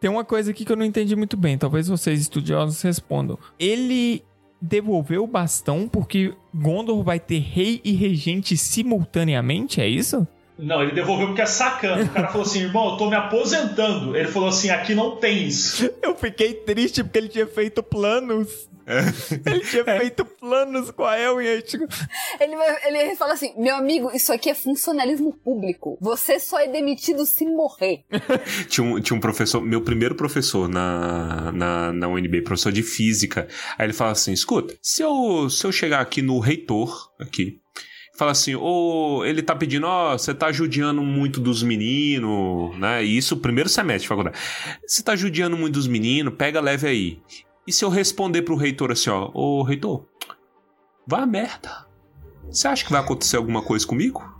[0.00, 3.38] Tem uma coisa aqui que eu não entendi muito bem, talvez vocês estudiosos respondam.
[3.58, 4.24] Ele
[4.60, 10.26] devolveu o bastão porque Gondor vai ter rei e regente simultaneamente, é isso?
[10.58, 12.04] Não, ele devolveu porque é sacana.
[12.04, 14.16] O cara falou assim, irmão, eu tô me aposentando.
[14.16, 15.90] Ele falou assim, aqui não tem isso.
[16.00, 18.68] Eu fiquei triste porque ele tinha feito planos.
[19.46, 21.86] Ele tinha feito planos com a El e aí, tipo,
[22.40, 22.54] Ele,
[22.86, 25.98] ele fala assim: meu amigo, isso aqui é funcionalismo público.
[26.00, 28.04] Você só é demitido se morrer.
[28.68, 33.48] Tinha um, tinha um professor, meu primeiro professor na, na, na UNB, professor de física.
[33.78, 37.60] Aí ele fala assim: escuta, se eu, se eu chegar aqui no reitor, aqui,
[38.22, 43.04] fala assim, ô, ele tá pedindo, ó, você tá judiando muito dos meninos, né?
[43.04, 44.38] E isso, primeiro semestre de faculdade.
[44.86, 47.18] Você tá judiando muito dos meninos, pega leve aí.
[47.66, 50.04] E se eu responder pro reitor assim, ó, ô, reitor,
[51.06, 51.86] vá merda.
[52.50, 54.32] Você acha que vai acontecer alguma coisa comigo?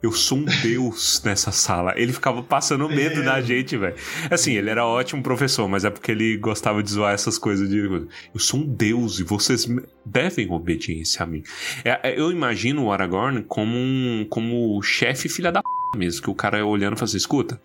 [0.00, 1.92] Eu sou um deus nessa sala.
[1.96, 3.96] Ele ficava passando medo na gente, velho.
[4.30, 7.78] Assim, ele era ótimo professor, mas é porque ele gostava de zoar essas coisas de.
[7.78, 9.66] Eu sou um deus e vocês
[10.06, 11.42] devem obediência a mim.
[11.84, 16.30] É, é, eu imagino o Aragorn como um como chefe filha da p mesmo, que
[16.30, 17.60] o cara olhando e fala assim, escuta,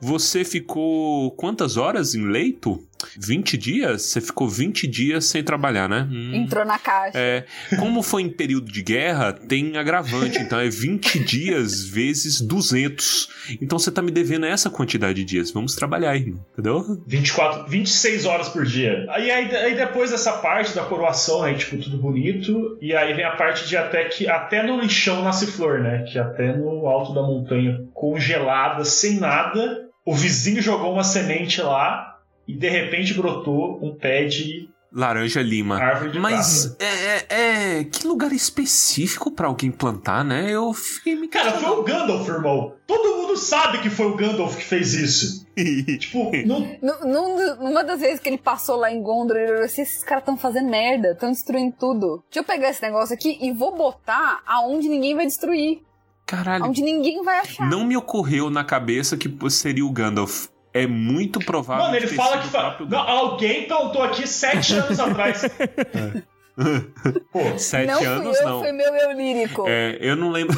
[0.00, 2.80] você ficou quantas horas em leito?
[3.18, 4.02] 20 dias?
[4.02, 6.08] Você ficou 20 dias sem trabalhar, né?
[6.10, 6.34] Hum.
[6.34, 7.18] Entrou na caixa.
[7.18, 7.44] É,
[7.78, 10.38] como foi em período de guerra, tem agravante.
[10.38, 13.28] Então é 20 dias vezes 200.
[13.60, 15.50] Então você tá me devendo essa quantidade de dias.
[15.50, 16.44] Vamos trabalhar, irmão.
[16.52, 17.02] Entendeu?
[17.06, 19.06] 24, 26 horas por dia.
[19.10, 22.78] Aí, aí, aí depois dessa parte da coroação, né, tipo, tudo bonito.
[22.80, 26.04] E aí vem a parte de até que até no lixão nasce flor, né?
[26.10, 32.13] Que até no alto da montanha, congelada, sem nada, o vizinho jogou uma semente lá
[32.46, 35.76] e de repente brotou um pé de Laranja lima.
[35.76, 40.50] árvore de Mas é, é- é- Que lugar específico pra alguém plantar, né?
[40.52, 42.74] Eu fiquei me Cara, foi o Gandalf, irmão.
[42.86, 45.44] Todo mundo sabe que foi o Gandalf que fez isso.
[45.98, 49.64] tipo, não, Nu- num- Numa das vezes que ele passou lá em Gondor, ele olhou
[49.64, 52.22] assim: esses caras estão fazendo merda, estão destruindo tudo.
[52.30, 55.80] Deixa eu pegar esse negócio aqui e vou botar aonde ninguém vai destruir.
[56.24, 56.64] Caralho.
[56.64, 57.68] Aonde ninguém vai achar.
[57.68, 60.46] Não me ocorreu na cabeça que seria o Gandalf.
[60.74, 61.84] É muito provável.
[61.84, 62.76] Mano, ele fala sido que fa...
[62.88, 65.42] Não, alguém plantou aqui sete anos atrás.
[67.32, 68.60] Pô, Sete não anos, eu, não.
[68.60, 69.64] foi meu eu lírico.
[69.66, 70.56] É, eu não lembro.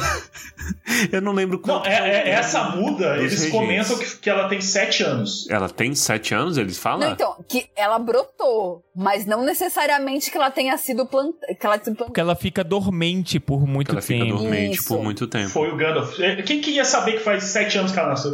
[1.11, 1.87] eu não lembro não, quanto.
[1.87, 3.51] é, é- essa muda, eles regentes.
[3.51, 5.49] comentam que, que ela tem sete anos.
[5.49, 6.99] Ela tem sete anos, eles falam?
[6.99, 11.55] Não, então, que ela brotou, mas não necessariamente que ela tenha sido plantada.
[11.59, 14.37] Que ela porque ela fica dormente por muito ela fica tempo.
[14.37, 14.87] dormente Isso.
[14.87, 15.49] por muito tempo.
[15.49, 16.19] Foi o Gandalf.
[16.19, 18.33] É, Quem que ia saber que faz sete anos que ela nasceu?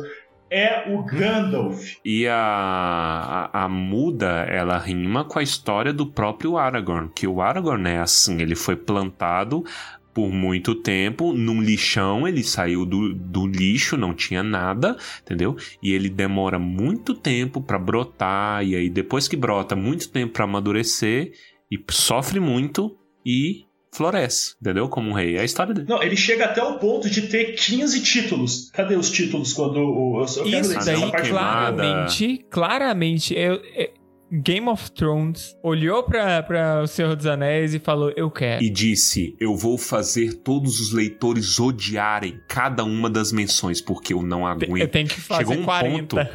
[0.55, 1.95] É o Gandalf.
[2.05, 7.09] E a, a, a muda, ela rima com a história do próprio Aragorn.
[7.09, 9.63] Que o Aragorn é assim, ele foi plantado
[10.13, 15.57] por muito tempo num lixão, ele saiu do, do lixo, não tinha nada, entendeu?
[15.81, 20.43] E ele demora muito tempo pra brotar, e aí depois que brota, muito tempo pra
[20.43, 21.31] amadurecer,
[21.71, 22.95] e sofre muito
[23.25, 23.65] e
[23.95, 24.89] floresce, entendeu?
[24.89, 25.37] Como um rei.
[25.37, 25.87] É a história dele.
[25.89, 28.69] Não, ele chega até o ponto de ter 15 títulos.
[28.71, 30.21] Cadê os títulos quando o.
[30.21, 31.29] Eu, eu quero Isso daí, parte.
[31.29, 33.91] claramente, claramente, eu- é-
[34.35, 38.63] Game of Thrones olhou pra, pra O Senhor dos Anéis e falou, eu quero.
[38.63, 44.23] E disse: Eu vou fazer todos os leitores odiarem cada uma das menções, porque eu
[44.23, 44.89] não Eu aguento.
[44.89, 46.15] tenho que fazer Chegou um 40.
[46.15, 46.31] ponto.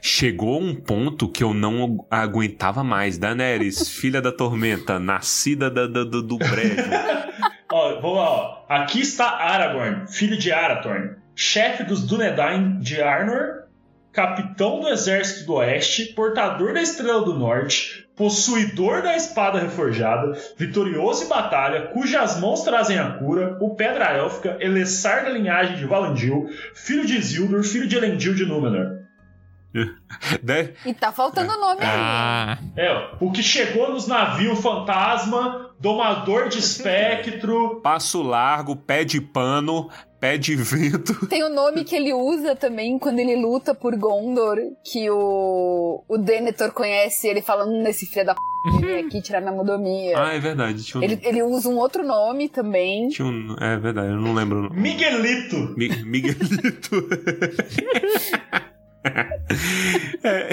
[0.00, 3.18] Chegou um ponto que eu não agu- aguentava mais.
[3.18, 6.84] Daenerys, filha da tormenta, nascida da- da- do, do prédio.
[7.70, 8.64] Ó, vamos lá, ó.
[8.68, 13.62] Aqui está Aragorn, filho de Arathorn, chefe dos Dúnedain de Arnor,
[14.12, 21.24] capitão do exército do oeste, portador da estrela do norte, possuidor da espada reforjada, vitorioso
[21.24, 26.50] em batalha, cujas mãos trazem a cura, o Pedra Élfica, Elessar da linhagem de Valandil,
[26.74, 29.01] filho de Isildur, filho de Elendil de Númenor.
[30.42, 30.70] Né?
[30.86, 31.88] E tá faltando o nome aí.
[31.90, 39.04] Ah, É, ó, o que chegou nos navios fantasma, domador de espectro, Passo largo, pé
[39.04, 39.88] de pano,
[40.20, 41.26] pé de vento.
[41.26, 46.18] Tem o nome que ele usa também quando ele luta por Gondor, que o, o
[46.18, 50.16] Denethor conhece ele falando nesse filho da p, ele veio aqui tirar minha modomia.
[50.22, 50.84] Ah, é verdade.
[50.84, 53.08] Tinha um, Ele, ele usa um outro nome também.
[53.08, 54.58] tinha um- é verdade, eu não lembro.
[54.58, 54.80] o nome.
[54.80, 55.74] Miguelito.
[55.76, 57.08] Mi- Miguelito.
[60.24, 60.50] É,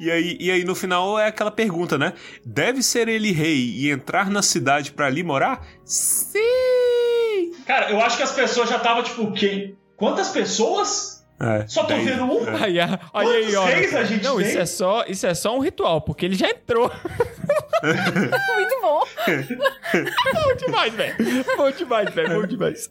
[0.00, 2.14] e, aí, e aí no final é aquela pergunta, né?
[2.44, 5.64] Deve ser ele rei e entrar na cidade pra ali morar?
[5.84, 7.52] Sim!
[7.66, 9.76] Cara, eu acho que as pessoas já estavam tipo, quem?
[9.96, 11.24] Quantas pessoas?
[11.40, 12.40] É, Só tô daí- vendo um?
[12.56, 12.78] aí,
[13.12, 13.74] olha aí, Quantos olha.
[13.76, 14.46] reis a gente Não, tem?
[14.48, 16.90] isso é, só, isso é só um ritual, porque ele já entrou.
[17.84, 19.02] Muito bom.
[20.34, 21.14] Bom demais, velho.
[21.56, 22.40] Bom demais, velho.
[22.40, 22.90] Bom demais.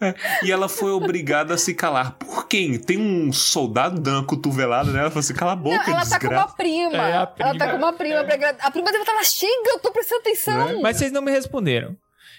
[0.44, 2.12] E ela foi obrigada a se calar.
[2.12, 2.78] Por quem?
[2.78, 5.00] Tem um soldado dando uma cotovelada nela.
[5.04, 6.46] Ela falou assim: cala a boca, Não, ela tá com desgraça.
[6.46, 6.96] uma prima.
[6.96, 7.58] É, a Ela prima.
[7.58, 8.66] tá com uma prima pra agradar.
[8.66, 10.80] A prima deve estar lá, chega, eu tô prestando atenção.
[10.82, 11.96] Mas vocês não me responderam.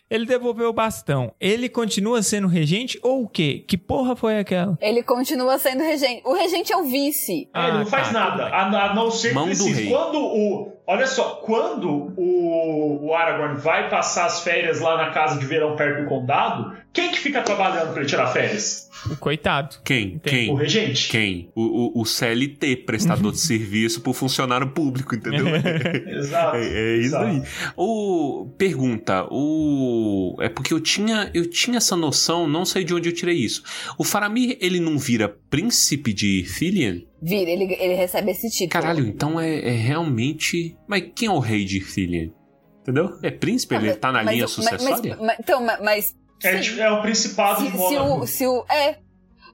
[0.09, 1.31] Ele devolveu o bastão.
[1.39, 3.63] Ele continua sendo regente ou o quê?
[3.67, 4.75] Que porra foi aquela?
[4.81, 6.23] Ele continua sendo regente.
[6.25, 7.47] O regente é o vice.
[7.53, 9.83] É, ele não Ah, faz tá, nada, a, a não ser Mão que do precise.
[9.83, 9.91] rei.
[9.91, 10.78] Quando o.
[10.91, 15.75] Olha só, quando o, o Aragorn vai passar as férias lá na casa de verão
[15.75, 18.89] perto do condado, quem que fica trabalhando pra ele tirar férias?
[19.05, 19.77] O coitado.
[19.85, 20.17] Quem?
[20.17, 20.49] Quem?
[20.49, 21.07] O regente.
[21.07, 21.51] Quem?
[21.53, 25.45] O, o, o CLT, prestador de serviço pro funcionário público, entendeu?
[26.09, 26.55] Exato.
[26.57, 27.25] É, é isso exato.
[27.25, 27.43] aí.
[27.77, 33.09] O pergunta, o é porque eu tinha eu tinha essa noção, não sei de onde
[33.09, 33.61] eu tirei isso.
[33.95, 37.07] O Faramir ele não vira príncipe de Ithilien?
[37.21, 38.69] Vira, ele, ele recebe esse título.
[38.69, 40.77] Caralho, então é, é realmente.
[40.87, 42.33] Mas quem é o rei de Ithilien?
[42.81, 43.17] Entendeu?
[43.21, 45.15] É príncipe, ele Mas- tá na mas- linha mas- sucessória?
[45.17, 46.15] mas- mas- então, mas.
[46.43, 48.65] É, é o principado se, de se o, se o.
[48.71, 48.97] É.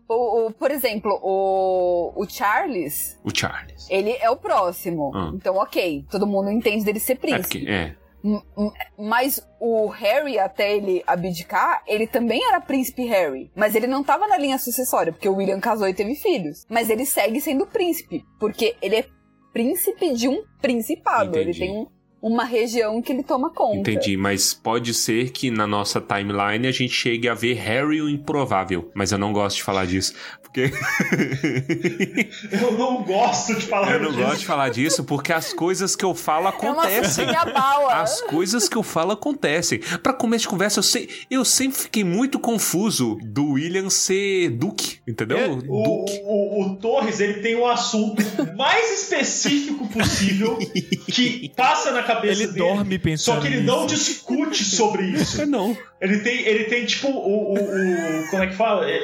[0.08, 3.88] O, o- por exemplo, o, o Charles, O Charles.
[3.90, 5.12] ele é o próximo.
[5.16, 5.32] Ah.
[5.34, 7.42] Então, ok, todo mundo entende dele ser É, príncipe.
[7.60, 7.96] porque, é.
[8.26, 13.52] M- m- Mas o Harry, até ele abdicar, ele também era príncipe Harry.
[13.56, 16.66] Mas ele não tava na linha sucessória, porque o William casou e teve filhos.
[16.68, 19.06] Mas ele segue sendo príncipe, porque ele é
[19.54, 21.38] príncipe de um principado.
[21.38, 21.60] Ele Entendi.
[21.60, 21.88] tem um-
[22.28, 23.92] uma região que ele toma conta.
[23.92, 28.10] Entendi, mas pode ser que na nossa timeline a gente chegue a ver Harry o
[28.10, 28.90] improvável.
[28.96, 30.14] Mas eu não gosto de falar disso.
[30.42, 30.72] Porque.
[32.52, 34.24] Eu não gosto de falar eu não disso.
[34.24, 37.26] gosto de falar disso porque as coisas que eu falo É acontecem.
[37.26, 38.02] bala.
[38.02, 39.80] As coisas que eu falo acontecem.
[40.02, 45.00] Pra começo de conversa, eu, sei, eu sempre fiquei muito confuso do William ser Duque,
[45.08, 45.38] entendeu?
[45.38, 46.22] É, O, Duque.
[46.24, 48.24] o, o Torres ele tem um assunto
[48.56, 50.58] mais específico possível
[51.12, 52.58] que passa na cabeça Ele dele.
[52.68, 53.96] dorme pensando Só que ele não nisso.
[53.96, 55.42] discute sobre isso.
[55.42, 55.76] É não.
[56.02, 58.90] Ele tem, ele tem tipo o, o, o- como é que fala?
[58.90, 59.00] É,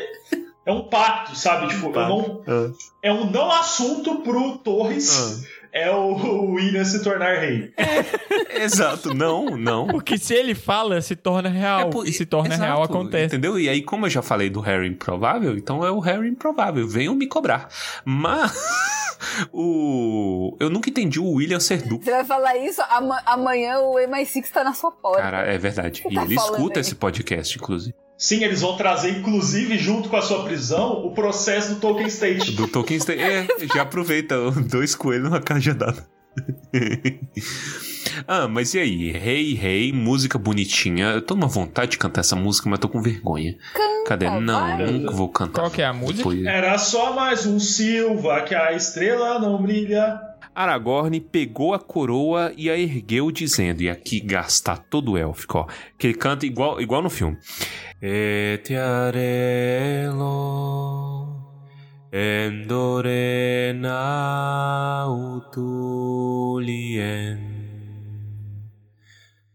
[0.65, 1.67] é um pacto, sabe?
[1.67, 2.71] Tipo, eu não, Ah.
[3.03, 5.43] é um não assunto pro Torres.
[5.73, 7.71] É o, William se tornar rei.
[8.61, 9.87] Exato, não, não.
[9.87, 11.79] Porque se ele fala, se torna real.
[11.79, 13.27] É por- E se torna Exato, real, acontece.
[13.27, 13.57] Entendeu?
[13.57, 16.85] E aí, como eu já falei do Harry improvável, então é o Harry improvável.
[16.87, 17.69] Venham me cobrar.
[18.03, 18.51] Mas.
[19.53, 20.55] O.
[20.59, 22.05] Eu nunca entendi o William ser Duque.
[22.05, 25.21] Você vai falar isso, ama- amanhã o MI6 tá na sua porta.
[25.21, 26.03] Cara, é verdade.
[26.09, 26.81] E tá ele escuta aí?
[26.81, 27.95] esse podcast, inclusive.
[28.17, 32.51] Sim, eles vão trazer, inclusive, junto com a sua prisão, o processo do Tolkien State.
[32.51, 33.19] Do Tolkien State.
[33.21, 34.35] É, já aproveita
[34.69, 36.05] dois coelhos numa cajadada.
[38.27, 39.11] ah, mas e aí?
[39.11, 41.07] Rei, rei, música bonitinha.
[41.11, 43.55] Eu tô numa vontade de cantar essa música, mas tô com vergonha.
[44.05, 44.29] Cadê?
[44.29, 44.91] Não, vai.
[44.91, 45.61] nunca vou cantar.
[45.61, 46.17] Qual que é a música?
[46.17, 50.19] Depois- Era só mais um Silva que a estrela não brilha.
[50.53, 55.65] Aragorn pegou a coroa e a ergueu, dizendo, e aqui gastar todo o élfico, ó,
[55.97, 57.37] que ele canta igual, igual no filme.
[60.01, 61.27] Etiarelo
[63.71, 65.05] endorena
[66.21, 67.37] utulien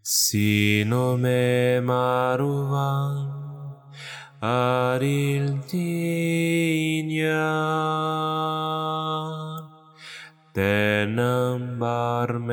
[0.07, 3.27] Sino me maruvan
[4.39, 7.27] aril dinyan
[10.55, 12.47] tenam barmetan.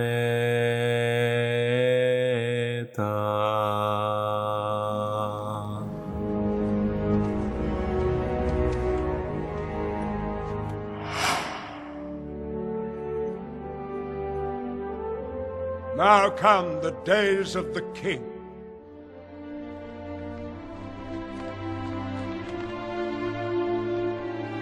[15.96, 18.24] Now come the days of the king.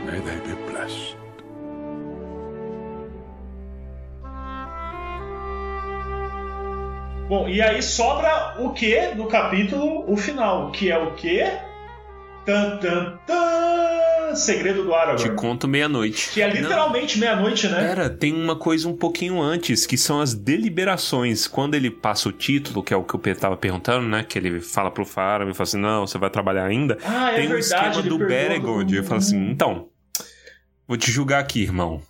[0.05, 1.15] May they be blessed.
[7.29, 11.70] Bom, e aí sobra o que no capítulo, o final, que é o que?
[12.45, 15.35] Tan, tan, tan, Segredo do Te Aragorn.
[15.35, 16.31] conto meia-noite.
[16.31, 17.79] Que é literalmente meia-noite, né?
[17.79, 21.47] Pera, tem uma coisa um pouquinho antes, que são as deliberações.
[21.47, 24.23] Quando ele passa o título, que é o que o Pedro tava perguntando, né?
[24.23, 26.97] Que ele fala pro Faro e fala assim: não, você vai trabalhar ainda.
[27.03, 27.97] Ah, é tem um verdade.
[27.97, 28.95] esquema do Beregond.
[28.95, 29.89] Ele fala assim: então,
[30.87, 32.01] vou te julgar aqui, irmão.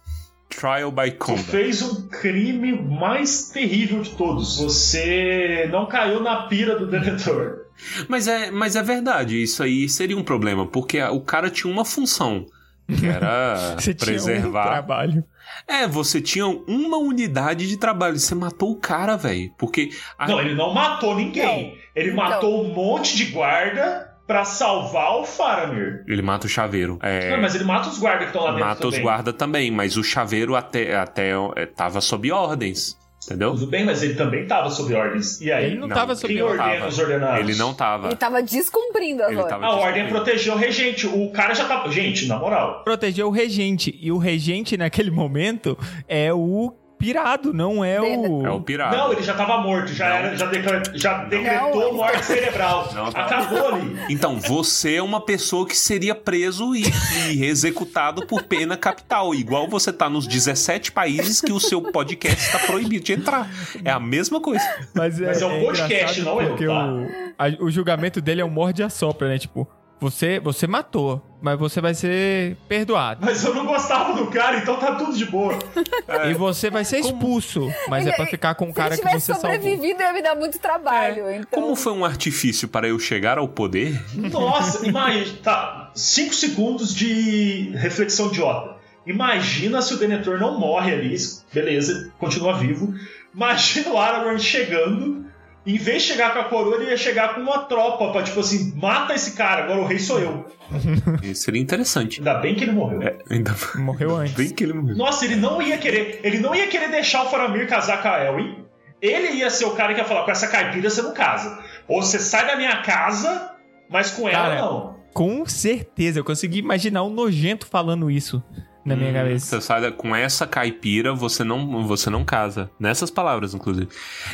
[0.50, 1.44] Trial by combat.
[1.44, 4.60] fez o crime mais terrível de todos.
[4.60, 7.61] Você não caiu na pira do Denethor.
[8.08, 11.84] Mas é, mas é verdade, isso aí seria um problema, porque o cara tinha uma
[11.86, 12.46] função.
[12.88, 14.64] Que era Você tinha um preservar.
[14.68, 15.24] trabalho.
[15.68, 18.20] é, você tinha uma unidade de trabalho.
[18.20, 19.52] Você matou o cara, velho.
[19.58, 19.90] Porque.
[20.18, 21.78] a- Não, ele não matou ninguém.
[21.96, 22.24] Ele Então.
[22.24, 26.04] matou um monte de guarda pra salvar o Faramir.
[26.08, 26.98] Ele mata o chaveiro.
[27.02, 29.02] É, Não, mas ele mata os guardas que estão lá dentro mata os também.
[29.04, 32.98] guardas também, mas o chaveiro até, até é, tava sob ordens.
[33.26, 33.52] Entendeu?
[33.52, 35.40] Tudo bem, mas ele também tava sob ordens.
[35.40, 35.66] E aí?
[35.66, 37.40] Ele não, Não, tava sob Quem ordena os ordenados?
[37.40, 38.08] Ele não tava.
[38.08, 39.64] Ele tava descumprindo as ordens.
[39.64, 41.06] A ordem protegeu o regente.
[41.06, 41.88] O cara já tá.
[41.90, 42.84] Gente, na moral.
[42.84, 43.96] Proteger o regente.
[44.02, 45.78] E o regente, naquele momento,
[46.08, 48.46] é o pirado, não é o.
[48.46, 48.96] É o pirata.
[48.96, 52.90] Não, ele já tava morto, já, era, já, decre- já decretou Não, morte cerebral.
[52.96, 53.26] Não, tá.
[53.26, 53.98] Acabou ali.
[54.10, 56.84] Então, você é uma pessoa que seria preso e,
[57.32, 59.34] e executado por pena capital.
[59.36, 63.50] Igual você tá nos 17 países que o seu podcast está proibido de entrar.
[63.84, 64.64] É a mesma coisa.
[64.94, 66.86] Mas é, Mas é um podcast, engraçado não eu, porque tá?
[66.86, 67.08] o,
[67.38, 69.38] a- o julgamento dele é um morde a sopra, né?
[69.38, 69.68] Tipo,
[70.02, 73.24] você, você matou, mas você vai ser perdoado.
[73.24, 75.54] Mas eu não gostava do cara, então tá tudo de boa.
[76.28, 79.20] E você vai ser expulso, mas é pra ficar com o cara Se que você
[79.34, 79.42] salvou.
[79.52, 81.30] sobrevivido, ia me dar muito trabalho.
[81.30, 81.62] então...
[81.62, 84.04] Como foi um artifício para eu chegar ao poder?
[84.16, 85.38] Nossa, imagina.
[85.42, 88.76] Tá, 5 segundos de reflexão idiota.
[89.06, 91.16] Imagina se o Denethor não morre ali,
[91.54, 92.94] beleza, continua vivo.
[93.34, 95.26] Imagina o Aragorn chegando.
[95.66, 98.40] Em vez de chegar com a coroa, ele ia chegar com uma tropa pra, tipo
[98.40, 100.46] assim, mata esse cara, agora o rei sou eu.
[101.22, 102.20] Isso seria interessante.
[102.20, 103.02] Ainda bem que ele morreu.
[103.04, 104.34] É, ainda Morreu antes.
[104.34, 104.96] bem que ele morreu.
[104.96, 106.20] Nossa, ele não ia querer.
[106.24, 108.66] Ele não ia querer deixar o Faramir casar com a Elwin.
[109.00, 111.60] Ele ia ser o cara que ia falar: com essa caipira você não casa.
[111.88, 113.52] Ou você sai da minha casa,
[113.90, 114.96] mas com ela Cara, não.
[115.14, 118.42] Com certeza, eu consegui imaginar um nojento falando isso
[118.86, 119.46] na minha Hum, cabeça.
[119.60, 122.70] Você sai com essa caipira, você não, você não casa.
[122.80, 123.88] Nessas palavras, inclusive.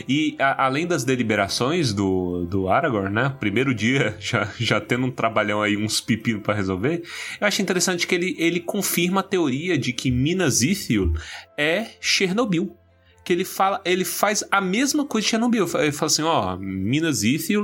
[0.07, 3.35] E a- além das deliberações do, do Aragorn, né?
[3.39, 7.03] Primeiro dia, já, já tendo um trabalhão aí, uns pepinos pra resolver.
[7.39, 11.13] Eu acho interessante que ele, ele confirma a teoria de que Minas Ithil
[11.57, 12.75] é Chernobyl.
[13.27, 15.67] Que ele fala, ele faz a mesma coisa de Chernobyl.
[15.79, 17.61] Ele fala assim: ó, Minas Ithil,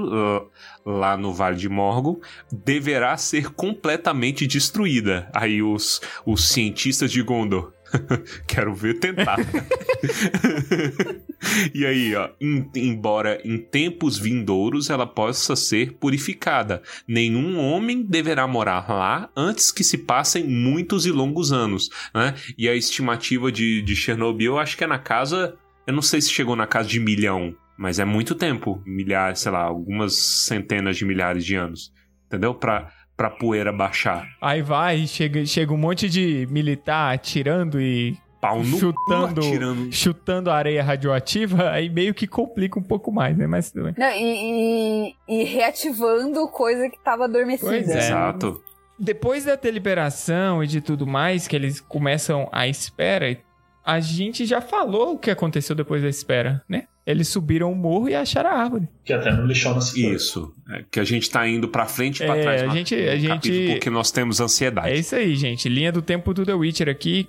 [0.85, 2.21] lá no Vale de Morgo,
[2.51, 5.29] deverá ser completamente destruída.
[5.33, 7.71] Aí os, os cientistas de Gondor.
[8.47, 9.37] Quero ver tentar.
[11.73, 18.47] e aí, ó, em- embora em tempos vindouros ela possa ser purificada, nenhum homem deverá
[18.47, 22.35] morar lá antes que se passem muitos e longos anos, né?
[22.57, 25.55] E a estimativa de, de Chernobyl, eu acho que é na casa,
[25.85, 29.51] eu não sei se chegou na casa de milhão, mas é muito tempo, milhares, sei
[29.51, 31.91] lá, algumas centenas de milhares de anos,
[32.27, 32.53] entendeu?
[32.53, 32.91] Pra,
[33.23, 34.27] pra poeira baixar.
[34.41, 39.91] Aí vai, chega, chega um monte de militar atirando e Pau no chutando, atirando.
[39.93, 43.47] chutando a areia radioativa, aí meio que complica um pouco mais, né?
[43.47, 43.95] Mas tudo bem.
[43.97, 47.69] Não, e, e- e reativando coisa que tava adormecida.
[47.71, 47.97] Pois é.
[47.99, 48.61] Exato.
[48.99, 53.37] Depois da deliberação e de tudo mais, que eles começam a espera,
[53.85, 56.83] a gente já falou o que aconteceu depois da espera, né?
[57.05, 58.87] Eles subiram o morro e acharam a árvore.
[59.03, 60.53] Que até no lixão nesse Isso.
[60.69, 62.61] É que a gente tá indo pra frente e pra É, trás.
[62.63, 64.89] a gente- a gente- capítulo Porque nós temos ansiedade.
[64.89, 65.67] É isso aí, gente.
[65.67, 67.27] Linha do tempo do The Witcher aqui.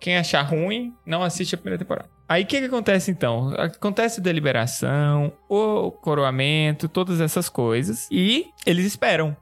[0.00, 2.08] Quem achar ruim, não assiste a primeira temporada.
[2.28, 3.54] Aí o que, que acontece então?
[3.56, 8.08] Acontece a deliberação, o coroamento, todas essas coisas.
[8.10, 9.36] E eles esperam,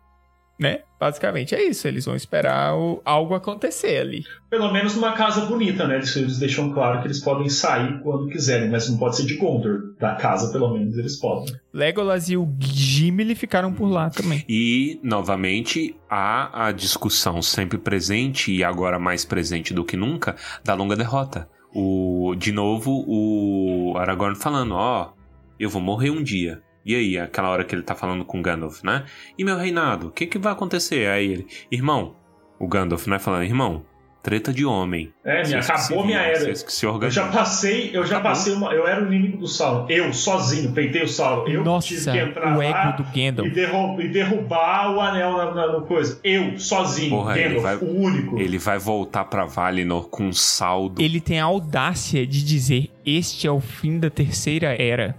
[0.62, 0.78] né?
[0.98, 1.88] Basicamente é isso.
[1.88, 4.22] Eles vão esperar o- algo acontecer ali.
[4.48, 5.96] Pelo menos numa casa bonita, né?
[5.96, 9.36] Eles, eles deixam claro que eles podem sair quando quiserem, mas não pode ser de
[9.36, 9.96] Gondor.
[9.98, 11.52] Da casa, pelo menos, eles podem.
[11.72, 14.44] Legolas e o Gimli ficaram por lá também.
[14.48, 20.74] E, novamente, há a discussão sempre presente e agora mais presente do que nunca da
[20.74, 21.48] longa derrota.
[21.74, 25.12] O, de novo, o Aragorn falando: Ó,
[25.58, 26.60] eu vou morrer um dia.
[26.84, 29.04] E aí, aquela hora que ele tá falando com Gandalf, né?
[29.38, 31.08] E meu reinado, o que que vai acontecer?
[31.08, 32.16] Aí ele, irmão,
[32.58, 33.18] o Gandalf, né?
[33.18, 33.84] Falando, irmão,
[34.22, 35.12] treta de homem.
[35.24, 36.40] É, minha, que se acabou minha era.
[36.40, 38.30] Vocês que se Eu já passei, eu já Acabou.
[38.30, 38.72] passei uma.
[38.72, 39.86] Eu era o inimigo do Sauron.
[39.88, 41.48] Eu, sozinho, peitei o Sauron.
[41.48, 43.52] Eu Nossa, tive que entrar o lá ego do e, Gandalf.
[43.52, 46.20] derru- e derrubar o anel na, na- no coisa.
[46.24, 48.38] Eu, sozinho, Porra, Gandalf, vai- o único.
[48.40, 51.00] Ele vai voltar pra Valinor com um saldo.
[51.02, 55.16] Ele tem a audácia de dizer: Este é o fim da terceira era.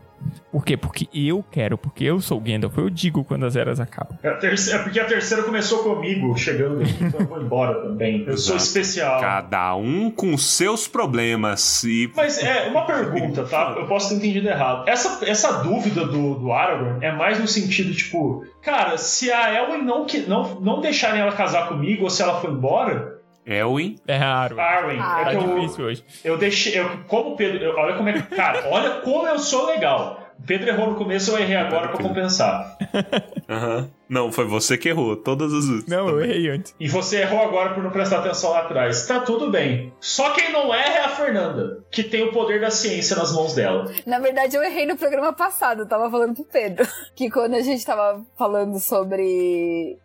[0.52, 0.78] Por quê?
[0.78, 2.78] Porque eu quero, porque eu sou o Gandalf.
[2.78, 4.18] Eu digo quando as eras acabam.
[4.22, 7.82] É, a terceira- é porque a terceira começou comigo, chegando aqui, então eu vou embora
[7.82, 8.22] também.
[8.28, 8.64] Eu sou Exato.
[8.64, 9.20] especial.
[9.22, 11.84] Cada um com seus problemas.
[11.84, 13.76] E Mas é uma pergunta, tá?
[13.80, 14.88] Eu posso ter entendido errado.
[14.88, 19.84] Essa, essa dúvida do, do Aragorn é mais no sentido, tipo, cara, se a Elwyn
[19.84, 23.13] não, que- não, não deixarem ela casar comigo ou se ela for embora,
[23.46, 24.60] Elwin, É raro.
[24.60, 26.04] Arwen, Ah, é Tá que eu, difícil hoje.
[26.24, 26.80] eu deixei.
[26.80, 27.64] Eu, como o Pedro.
[27.64, 28.22] eu- olha como é que.
[28.36, 30.20] Cara, olha como eu sou legal.
[30.40, 32.78] O Pedro errou no começo, eu errei agora pra compensar.
[33.54, 33.90] Aham.
[34.10, 35.16] Não, foi você que errou.
[35.16, 35.88] Todas as vezes.
[35.88, 36.76] Não, eu errei antes.
[36.80, 39.08] E você errou agora por não prestar atenção lá atrás.
[39.08, 39.92] Tá tudo bem.
[40.00, 43.56] Só quem não erra é a Fernanda, que tem o poder da ciência nas mãos
[43.56, 43.92] dela.
[44.06, 46.88] Na verdade, eu errei no programa passado, eu tava falando pro Pedro.
[47.16, 49.98] Que quando a gente tava falando sobre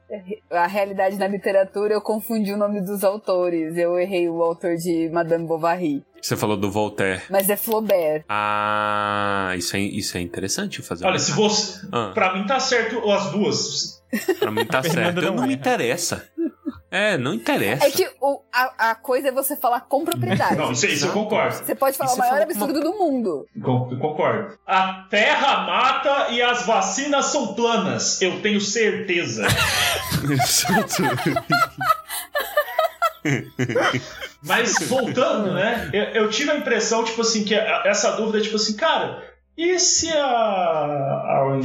[0.51, 3.77] a realidade na literatura, eu confundi o nome dos autores.
[3.77, 6.05] Eu errei o autor de Madame Bovary.
[6.21, 7.23] Você falou do Voltaire.
[7.31, 8.25] Mas é Flaubert.
[8.29, 11.07] Ah, isso é, isso é interessante fazer.
[11.07, 11.87] Olha, se você.
[11.93, 14.03] Ah, Pra mim tá certo as duas.
[14.39, 15.21] pra mim tá certo.
[15.23, 15.53] Não não me erra.
[15.53, 16.29] interessa.
[16.91, 17.87] É, não interessa.
[17.87, 20.57] É que o, a, a coisa é você falar com propriedade.
[20.57, 21.57] Não, isso, isso eu concordo.
[21.57, 23.47] Você pode falar E o maior absurdo do mundo.
[23.55, 23.63] Eu
[23.99, 24.59] Concordo.
[24.67, 28.23] A terra mata e as vacinas são planas.
[28.23, 29.47] Eu tenho certeza.
[34.43, 35.91] Mas voltando, né?
[35.93, 39.23] Eu, eu tive a impressão, tipo assim, que a- essa dúvida, tipo assim, cara,
[39.57, 40.25] e se a
[41.27, 41.63] Arwen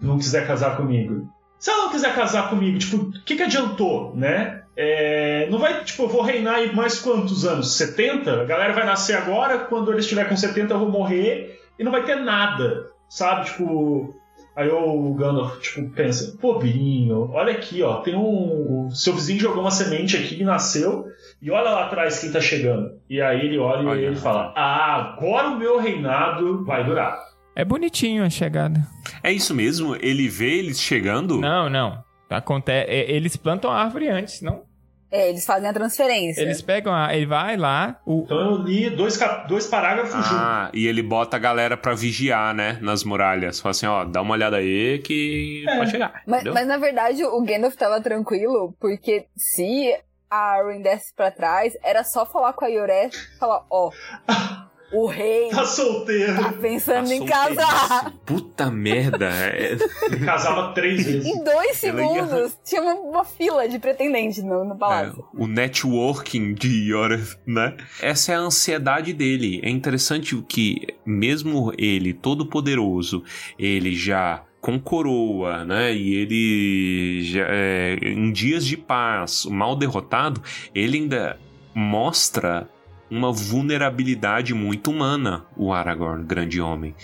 [0.00, 1.28] não quiser casar comigo?
[1.58, 4.62] Se ela não quiser casar comigo, tipo, o que, que adiantou, né?
[4.76, 7.76] É, não vai, tipo, eu vou reinar aí mais quantos anos?
[7.76, 8.42] 70?
[8.42, 11.90] A galera vai nascer agora, quando ele estiver com 70 eu vou morrer e não
[11.92, 13.46] vai ter nada, sabe?
[13.46, 14.14] Tipo,
[14.56, 18.88] aí o Gandalf, tipo, pensa, pobrinho, olha aqui, ó, tem um...
[18.90, 21.04] Seu vizinho jogou uma semente aqui que nasceu
[21.40, 22.98] e olha lá atrás quem tá chegando.
[23.08, 24.00] E aí ele olha, Olha.
[24.00, 27.18] e ele fala, ah, agora o meu reinado vai durar.
[27.54, 28.80] É bonitinho a chegada.
[29.22, 29.94] É isso mesmo?
[29.96, 31.38] Ele vê eles chegando?
[31.38, 32.04] Não, não.
[32.28, 34.62] Acontece, é, eles plantam a árvore antes, não?
[35.10, 36.40] É, eles fazem a transferência.
[36.42, 37.14] Eles pegam a.
[37.14, 40.30] Ele vai lá, o, Então eu li dois, cap- dois parágrafos juntos.
[40.32, 42.78] Ah, e ele bota a galera pra vigiar, né?
[42.82, 43.60] Nas muralhas.
[43.60, 45.76] Fala assim, ó, dá uma olhada aí que É.
[45.78, 46.22] pode chegar.
[46.26, 49.96] Mas, mas na verdade o Gandalf tava tranquilo, porque se
[50.28, 53.90] a Arwen desse pra trás, era só falar com a Yoré e falar, ó,
[54.92, 56.34] o rei Tá solteiro.
[56.42, 58.12] tá pensando Tá em casar.
[58.24, 59.26] Puta merda.
[59.28, 61.26] é- Ele casava três vezes.
[61.26, 65.24] Em dois ia- segundos, tinha uma, uma fila de pretendentes no, no É, palácio.
[65.34, 67.76] o networking de Yoreth, né?
[68.00, 69.60] Essa é a ansiedade dele.
[69.64, 73.22] É interessante que, mesmo ele, todo poderoso,
[73.58, 75.94] ele já com coroa, né?
[75.94, 80.42] E ele já, é, em dias de paz, mal derrotado,
[80.74, 81.38] ele ainda
[81.74, 82.68] mostra
[83.10, 86.94] uma vulnerabilidade muito humana, o Aragorn, grande homem.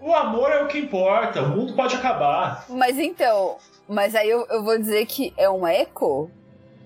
[0.00, 2.64] O amor é o que importa, o mundo pode acabar.
[2.68, 3.58] Mas então,
[3.88, 6.30] mas aí eu, eu vou dizer que é um eco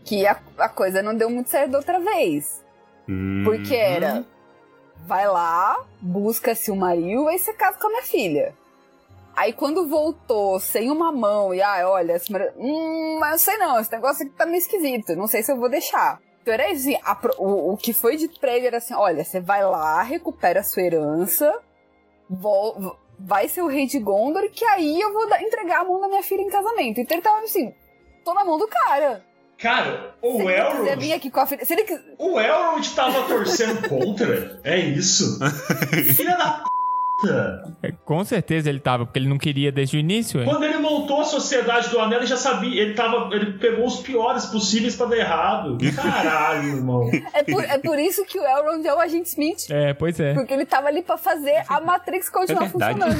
[0.04, 2.62] que a, a coisa não deu muito certo da outra vez.
[3.44, 3.80] Porque Uhum.
[3.80, 4.24] era,
[5.06, 8.54] vai lá, busca Silmaril, aí você casa com a minha filha.
[9.36, 13.78] Aí quando voltou sem uma mão e, ah, olha, Silmaril, hum, mas eu sei não,
[13.78, 16.18] esse negócio aqui tá meio esquisito, não sei se eu vou deixar.
[16.44, 19.24] Então era isso, assim, a o, o que foi dito pra ele era assim, olha,
[19.24, 21.58] você vai lá, recupera a sua herança,
[22.28, 25.98] vol- vai ser o rei de Gondor, que aí eu vou dar- entregar a mão
[26.02, 27.00] da minha filha em casamento.
[27.00, 27.72] Então ele tava assim,
[28.22, 29.24] tô na mão do cara.
[29.56, 31.64] Cara, Se o ele quiser vir Elrond, aqui com a filha...
[31.64, 31.86] Se ele
[32.18, 34.60] o Elrond tava torcendo contra.
[34.64, 35.38] É isso.
[36.14, 36.73] Filha da p.
[37.82, 40.40] é, com certeza ele tava, porque ele não queria desde o início.
[40.40, 40.46] hein?
[40.46, 42.82] Quando ele montou a Sociedade do Anel, ele já sabia.
[42.82, 45.78] Ele, tava, ele pegou os piores possíveis pra dar errado.
[45.94, 47.10] Caralho, irmão.
[47.32, 49.66] É por, é por isso que o Elrond é o agente Smith.
[49.70, 50.34] É, pois é.
[50.34, 53.16] Porque ele tava ali pra fazer a Matrix continuar É funcionando.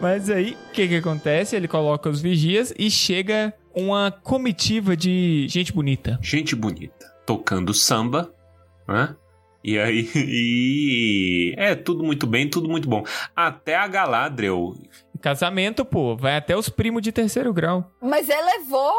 [0.00, 1.54] Mas aí, o que que acontece?
[1.56, 6.18] Ele coloca os vigias e chega uma comitiva de gente bonita.
[6.22, 8.30] gente bonita, tocando samba,
[8.88, 9.14] né?
[9.62, 11.54] E aí, e...
[11.56, 13.04] é tudo muito bem, tudo muito bom.
[13.36, 14.74] Até a Galadriel.
[15.20, 17.92] Casamento, pô, vai até os primos de terceiro grau.
[18.00, 18.92] Mas ela é vó.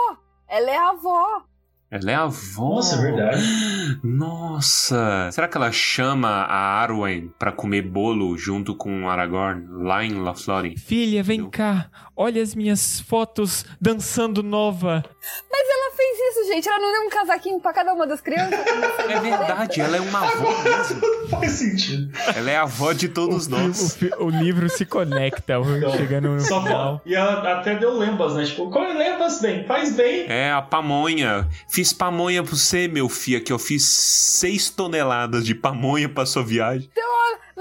[0.47, 1.41] Ela é a avó.
[1.89, 2.75] Ela é a avó.
[2.75, 3.99] Nossa, é verdade.
[4.03, 10.05] Nossa, será que ela chama a Arwen pra comer bolo junto com o Aragorn lá
[10.05, 10.77] em Lothlórien?
[10.77, 11.89] Filha, vem Eu- cá.
[12.15, 15.03] Olha as minhas fotos dançando nova.
[15.51, 16.67] Mas ela fez isso, gente.
[16.67, 18.59] Ela não deu um casaquinho pra cada uma das crianças.
[19.11, 21.01] É verdade, ela é uma avó mesmo.
[21.29, 22.11] Faz sentido.
[22.35, 23.97] Ela é a avó de todos O, nós.
[24.17, 27.01] o o livro se conecta, Então, chegando no Só final.
[27.05, 28.45] E ela até deu lembas, né?
[28.45, 30.25] Tipo, come lembas bem, faz bem.
[30.29, 31.47] É a pamonha.
[31.67, 36.43] Fiz pamonha pra você, meu filho, que eu fiz seis toneladas de pamonha pra sua
[36.43, 36.89] viagem.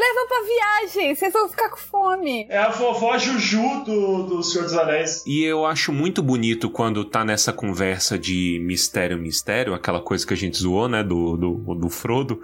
[0.00, 0.38] Leva pra
[0.86, 1.14] viagem.
[1.14, 2.46] Vocês vão ficar com fome.
[2.48, 5.22] É a vovó Juju do, do Senhor dos Anéis.
[5.26, 10.32] E eu acho muito bonito quando tá nessa conversa de mistério, mistério, aquela coisa que
[10.32, 12.40] a gente zoou, né, do, do, do Frodo.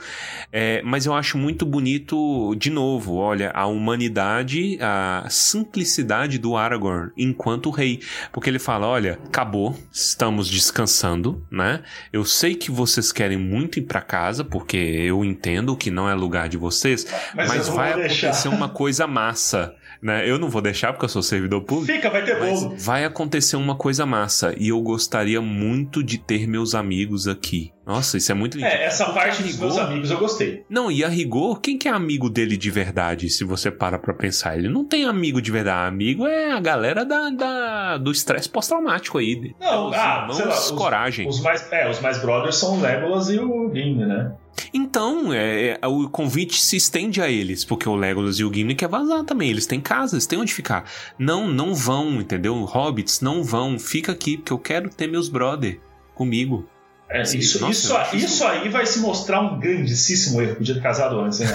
[0.52, 7.10] É, mas eu acho muito bonito, de novo, olha, a humanidade, a simplicidade do Aragorn
[7.16, 8.00] enquanto rei.
[8.32, 11.82] Porque ele fala: olha, acabou, estamos descansando, né?
[12.12, 16.14] Eu sei que vocês querem muito ir pra casa, porque eu entendo que não é
[16.14, 18.28] lugar de vocês, Mas, mas, vai vou deixar.
[18.28, 19.74] acontecer uma coisa massa.
[20.02, 20.28] Né?
[20.28, 21.92] Eu não vou deixar porque eu sou servidor público.
[21.92, 22.76] Fica, vai ter bolo.
[22.76, 27.72] vai acontecer uma coisa massa e eu gostaria muito de ter meus amigos aqui.
[27.86, 28.66] Nossa, isso é muito lindo.
[28.68, 30.64] É, essa parte dos rigor- meus amigos eu gostei.
[30.68, 34.12] Não, e a rigor, quem que é amigo dele de verdade, se você para pra
[34.12, 34.58] pensar?
[34.58, 35.88] Ele não tem amigo de verdade.
[35.88, 39.54] Amigo é a galera da, da- do estresse pós-traumático aí.
[39.60, 41.28] Não, é os ah, irmãos lá, os- coragem.
[41.28, 44.32] Os mais, é, os mais brothers são o Legolas e o Gimli, né?
[44.74, 48.74] Então, é, é, o convite se estende a eles, porque o Legolas e o Gimli
[48.74, 49.48] quer vazar também.
[49.50, 50.84] Eles têm casa, eles têm onde ficar.
[51.18, 52.54] Não, não vão, entendeu?
[52.64, 53.78] Hobbits, não vão.
[53.78, 55.78] Fica aqui, porque eu quero ter meus brother
[56.14, 56.66] comigo.
[57.08, 57.36] É, isso,
[57.70, 60.56] isso, eu acho isso aí vai se mostrar um grandíssimo erro.
[60.56, 61.48] Podia ter casado antes, hein,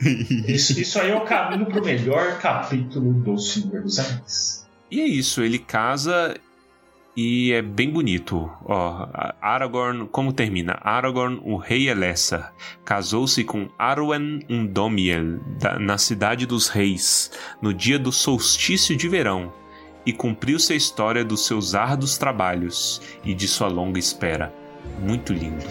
[0.48, 4.66] isso, isso aí é o caminho pro melhor capítulo do Senhor dos Anéis.
[4.90, 6.36] E é isso, ele casa
[7.16, 8.50] e é bem bonito.
[8.66, 9.08] Ó,
[9.40, 10.78] Aragorn, como termina?
[10.82, 12.50] Aragorn, o rei Elessa,
[12.84, 17.30] casou-se com Arwen Undomiel, da- na cidade dos reis,
[17.62, 19.50] no dia do solstício de verão,
[20.04, 24.52] e cumpriu sua história dos seus árduos trabalhos e de sua longa espera.
[25.00, 25.64] Muito lindo.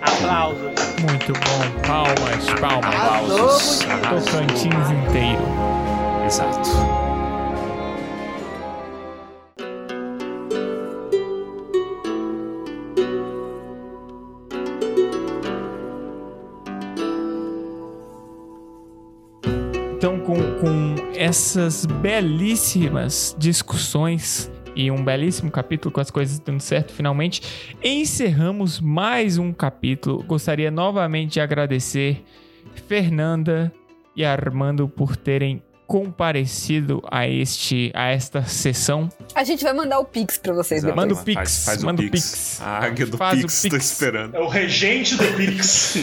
[0.00, 0.72] Aplausos.
[1.00, 1.80] Muito bom.
[1.86, 2.94] Palmas, palmas.
[2.94, 3.78] Aplausos.
[3.80, 5.42] Tocantins inteiro.
[6.26, 6.68] Exato.
[19.96, 24.48] Então, com, com essas belíssimas discussões
[24.78, 30.22] e um belíssimo capítulo com as coisas dando certo finalmente, encerramos mais um capítulo.
[30.22, 32.24] Gostaria novamente de agradecer
[32.86, 33.72] Fernanda
[34.14, 39.08] e Armando por terem comparecido a este a esta sessão.
[39.34, 40.94] A gente vai mandar o Pix pra vocês Exato.
[40.94, 41.08] depois.
[41.08, 42.30] Manda o Pix, Faz, faz manda o Pix.
[42.30, 42.60] Pix.
[42.60, 43.92] A águia do Faz o Pix, tô Pix.
[43.92, 44.36] esperando.
[44.36, 45.96] É o regente do Pix.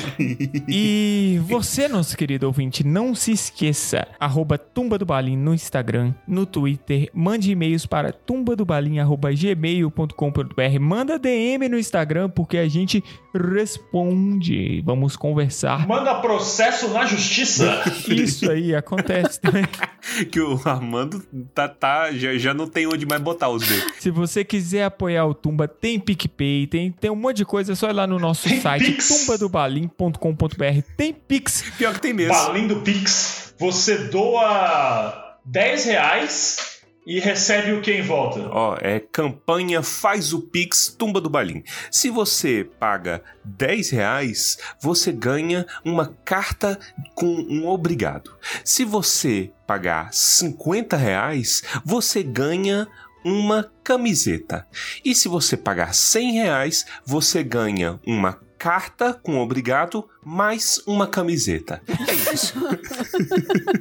[0.68, 6.48] E você, nosso querido ouvinte, não se esqueça, arroba Tumba do Balim no Instagram, no
[6.48, 13.04] Twitter, mande e-mails para tumbadobalim.gmail.com.br, manda DM no Instagram porque a gente
[13.34, 14.82] responde.
[14.84, 15.88] Vamos conversar.
[15.88, 17.84] Manda processo na justiça.
[18.08, 19.64] Isso aí acontece também.
[20.32, 21.24] que o Armando
[21.54, 23.94] tá, tá já, já não tem onde mais botar os dedos.
[24.00, 27.76] Se você quiser apoiar o Tumba, tem PicPay, tem, tem um monte de coisa, é
[27.76, 29.08] só ir lá no nosso Tem site, Pix.
[29.08, 30.82] tumbadobalim.com.br.
[30.98, 31.64] Tem Pix.
[31.78, 32.34] Pior que tem mesmo.
[32.34, 33.54] Balim do Pix.
[33.58, 36.75] Você doa 10 reais
[37.06, 38.50] e recebe o que em volta?
[38.52, 41.64] Ó, é campanha Faz o Pix Tumba do Balim.
[41.92, 46.80] Se você paga 10 reais, você ganha uma carta
[47.14, 48.36] com um obrigado.
[48.64, 52.88] Se você pagar 50 reais, você ganha
[53.24, 54.68] uma camiseta.
[55.04, 61.82] E se você pagar 100 reais, você ganha uma carta com obrigado mais uma camiseta.
[61.88, 62.56] É isso.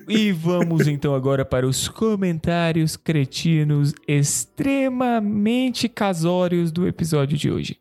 [0.06, 7.78] E vamos então agora para os comentários cretinos extremamente casórios do episódio de hoje.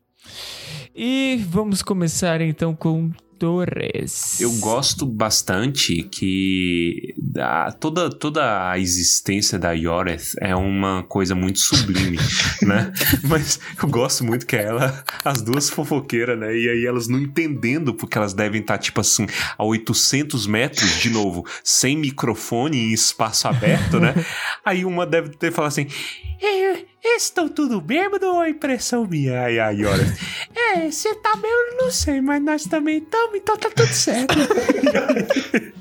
[0.94, 3.10] E vamos começar então com
[3.44, 4.40] Torres.
[4.40, 11.58] Eu gosto bastante que a- toda, toda a existência da Yoreth é uma coisa muito
[11.60, 12.16] sublime,
[12.62, 12.90] né?
[13.22, 16.56] Mas eu gosto muito que ela, as duas fofoqueiras, né?
[16.56, 19.26] E aí elas não entendendo porque elas devem estar, tipo assim,
[19.58, 24.14] a 800 metros, de novo, sem microfone em espaço aberto, né?
[24.64, 25.86] Aí uma deve ter falado assim.
[27.04, 29.42] "É, Estão tudo bêbado ou impressão minha?
[29.44, 30.14] Aí a Yoreth.
[30.54, 34.34] É, você tá bêbado, não sei, mas nós também estamos, então tá tudo certo.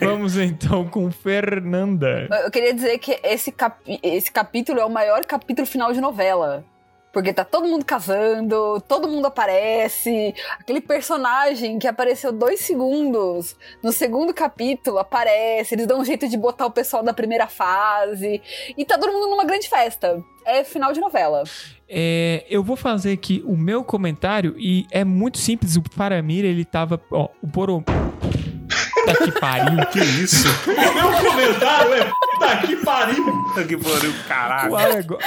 [0.00, 2.28] Vamos então com Fernanda.
[2.44, 6.64] Eu queria dizer que esse, capi- esse capítulo é o maior capítulo final de novela.
[7.12, 10.34] Porque tá todo mundo casando, todo mundo aparece.
[10.58, 15.74] Aquele personagem que apareceu dois segundos no segundo capítulo aparece.
[15.74, 18.40] Eles dão um jeito de botar o pessoal da primeira fase.
[18.76, 20.22] E tá todo mundo numa grande festa.
[20.44, 21.42] É final de novela.
[21.88, 25.76] É, eu vou fazer aqui o meu comentário e é muito simples.
[25.76, 27.00] O Paramir, ele tava.
[27.10, 27.84] Ó, o Boro.
[29.00, 29.86] Tá que pariu.
[29.86, 30.46] Que isso?
[30.46, 33.24] O meu comentário é puta que pariu.
[33.68, 34.72] que pariu, caralho.
[34.72, 35.24] O Aragorn,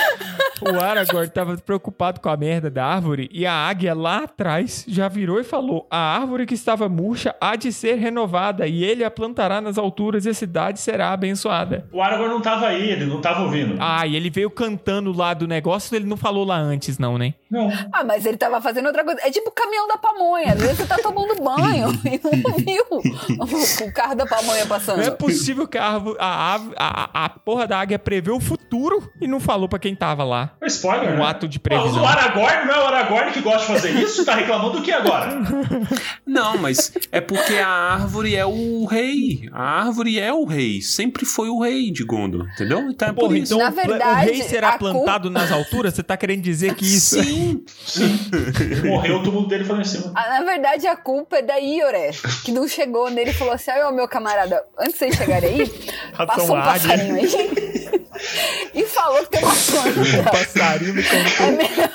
[0.61, 5.07] o Aragorn tava preocupado com a merda da árvore e a águia lá atrás já
[5.07, 9.11] virou e falou: A árvore que estava murcha há de ser renovada e ele a
[9.11, 11.87] plantará nas alturas e a cidade será abençoada.
[11.91, 13.77] O Aragorn não tava aí, ele não tava ouvindo.
[13.79, 17.35] Ah, e ele veio cantando lá do negócio, ele não falou lá antes, não, né?
[17.53, 17.69] Não.
[17.91, 19.21] Ah, mas ele tava fazendo outra coisa.
[19.23, 20.53] É tipo o caminhão da pamonha.
[20.53, 22.83] Às vezes você tá tomando banho e não viu
[23.85, 24.97] o, carro da pamonha passando.
[24.97, 29.09] Não é possível que a, árvore, a, a, a porra da águia prevê o futuro
[29.21, 30.51] e não falou pra quem tava lá.
[30.61, 31.25] É spoiler, Um né?
[31.25, 32.03] ato de Pô, previsão.
[32.03, 34.23] o Aragorn não é o Aragorn que gosta de fazer isso?
[34.25, 35.39] Tá reclamando do que agora?
[36.25, 39.47] Não, mas é porque a árvore é o rei.
[39.51, 40.81] A árvore é o rei.
[40.81, 42.79] Sempre foi o rei de Gondor, entendeu?
[42.89, 43.53] Então é por Porra, isso.
[43.53, 45.93] então Na verdade, o rei será plantado nas alturas?
[45.93, 47.63] Você tá querendo dizer que isso é Sim.
[48.85, 50.11] Morreu, todo mundo dele lá em cima.
[50.15, 52.11] Ah, Na verdade, a culpa é da Ioré,
[52.43, 55.73] que não chegou nele e falou assim: ô meu camarada, antes de vocês chegarem aí,
[56.25, 58.01] passou um águia." Passarinho aí.
[58.73, 60.31] e falou que tem uma planta.
[60.31, 61.47] passarinho me É contou.
[61.57, 61.89] melhor,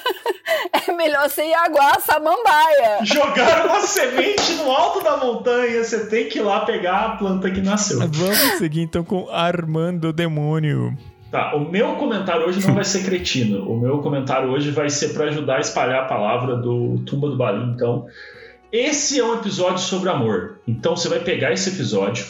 [0.89, 2.99] é melhor você ir aguar a samambaia.
[3.03, 7.51] Jogaram uma semente no alto da montanha, você tem que ir lá pegar a planta
[7.51, 7.99] que nasceu.
[8.01, 10.97] Vamos seguir então com Armando Demônio.
[11.31, 13.69] Tá, o meu comentário hoje não vai ser cretino.
[13.70, 17.37] O meu comentário hoje vai ser para ajudar a espalhar a palavra do Tumba do
[17.37, 17.75] Balim.
[17.75, 18.07] Então,
[18.73, 20.61] esse é um episódio sobre amor.
[20.66, 22.25] Então, você vai pegar esse episódio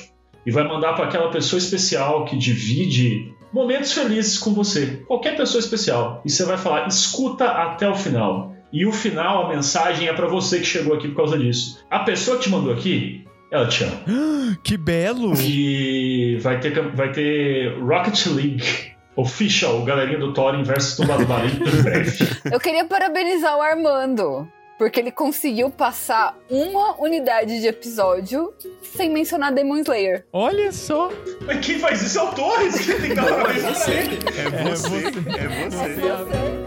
[0.49, 5.03] e vai mandar para aquela pessoa especial que divide momentos felizes com você.
[5.07, 6.23] Qualquer pessoa especial.
[6.25, 8.55] E você vai falar: escuta até o final.
[8.73, 11.85] E o final, a mensagem é para você que chegou aqui por causa disso.
[11.91, 14.01] A pessoa que te mandou aqui, ela te ama.
[14.65, 15.35] Que belo!
[15.39, 18.65] E vai ter, vai ter Rocket League
[19.17, 22.27] Official, galerinha do Thorin versus Balim em breve.
[22.51, 24.49] Eu queria parabenizar o Armando.
[24.79, 28.55] Porque ele conseguiu passar uma unidade de episódio
[28.97, 30.25] sem mencionar Demon Slayer.
[30.33, 31.11] Olha só!
[31.45, 34.19] Mas quem faz isso é o Torres, que tem que dar parabéns pra ele.
[34.39, 35.95] É você, é você.
[35.95, 36.58] Você é a-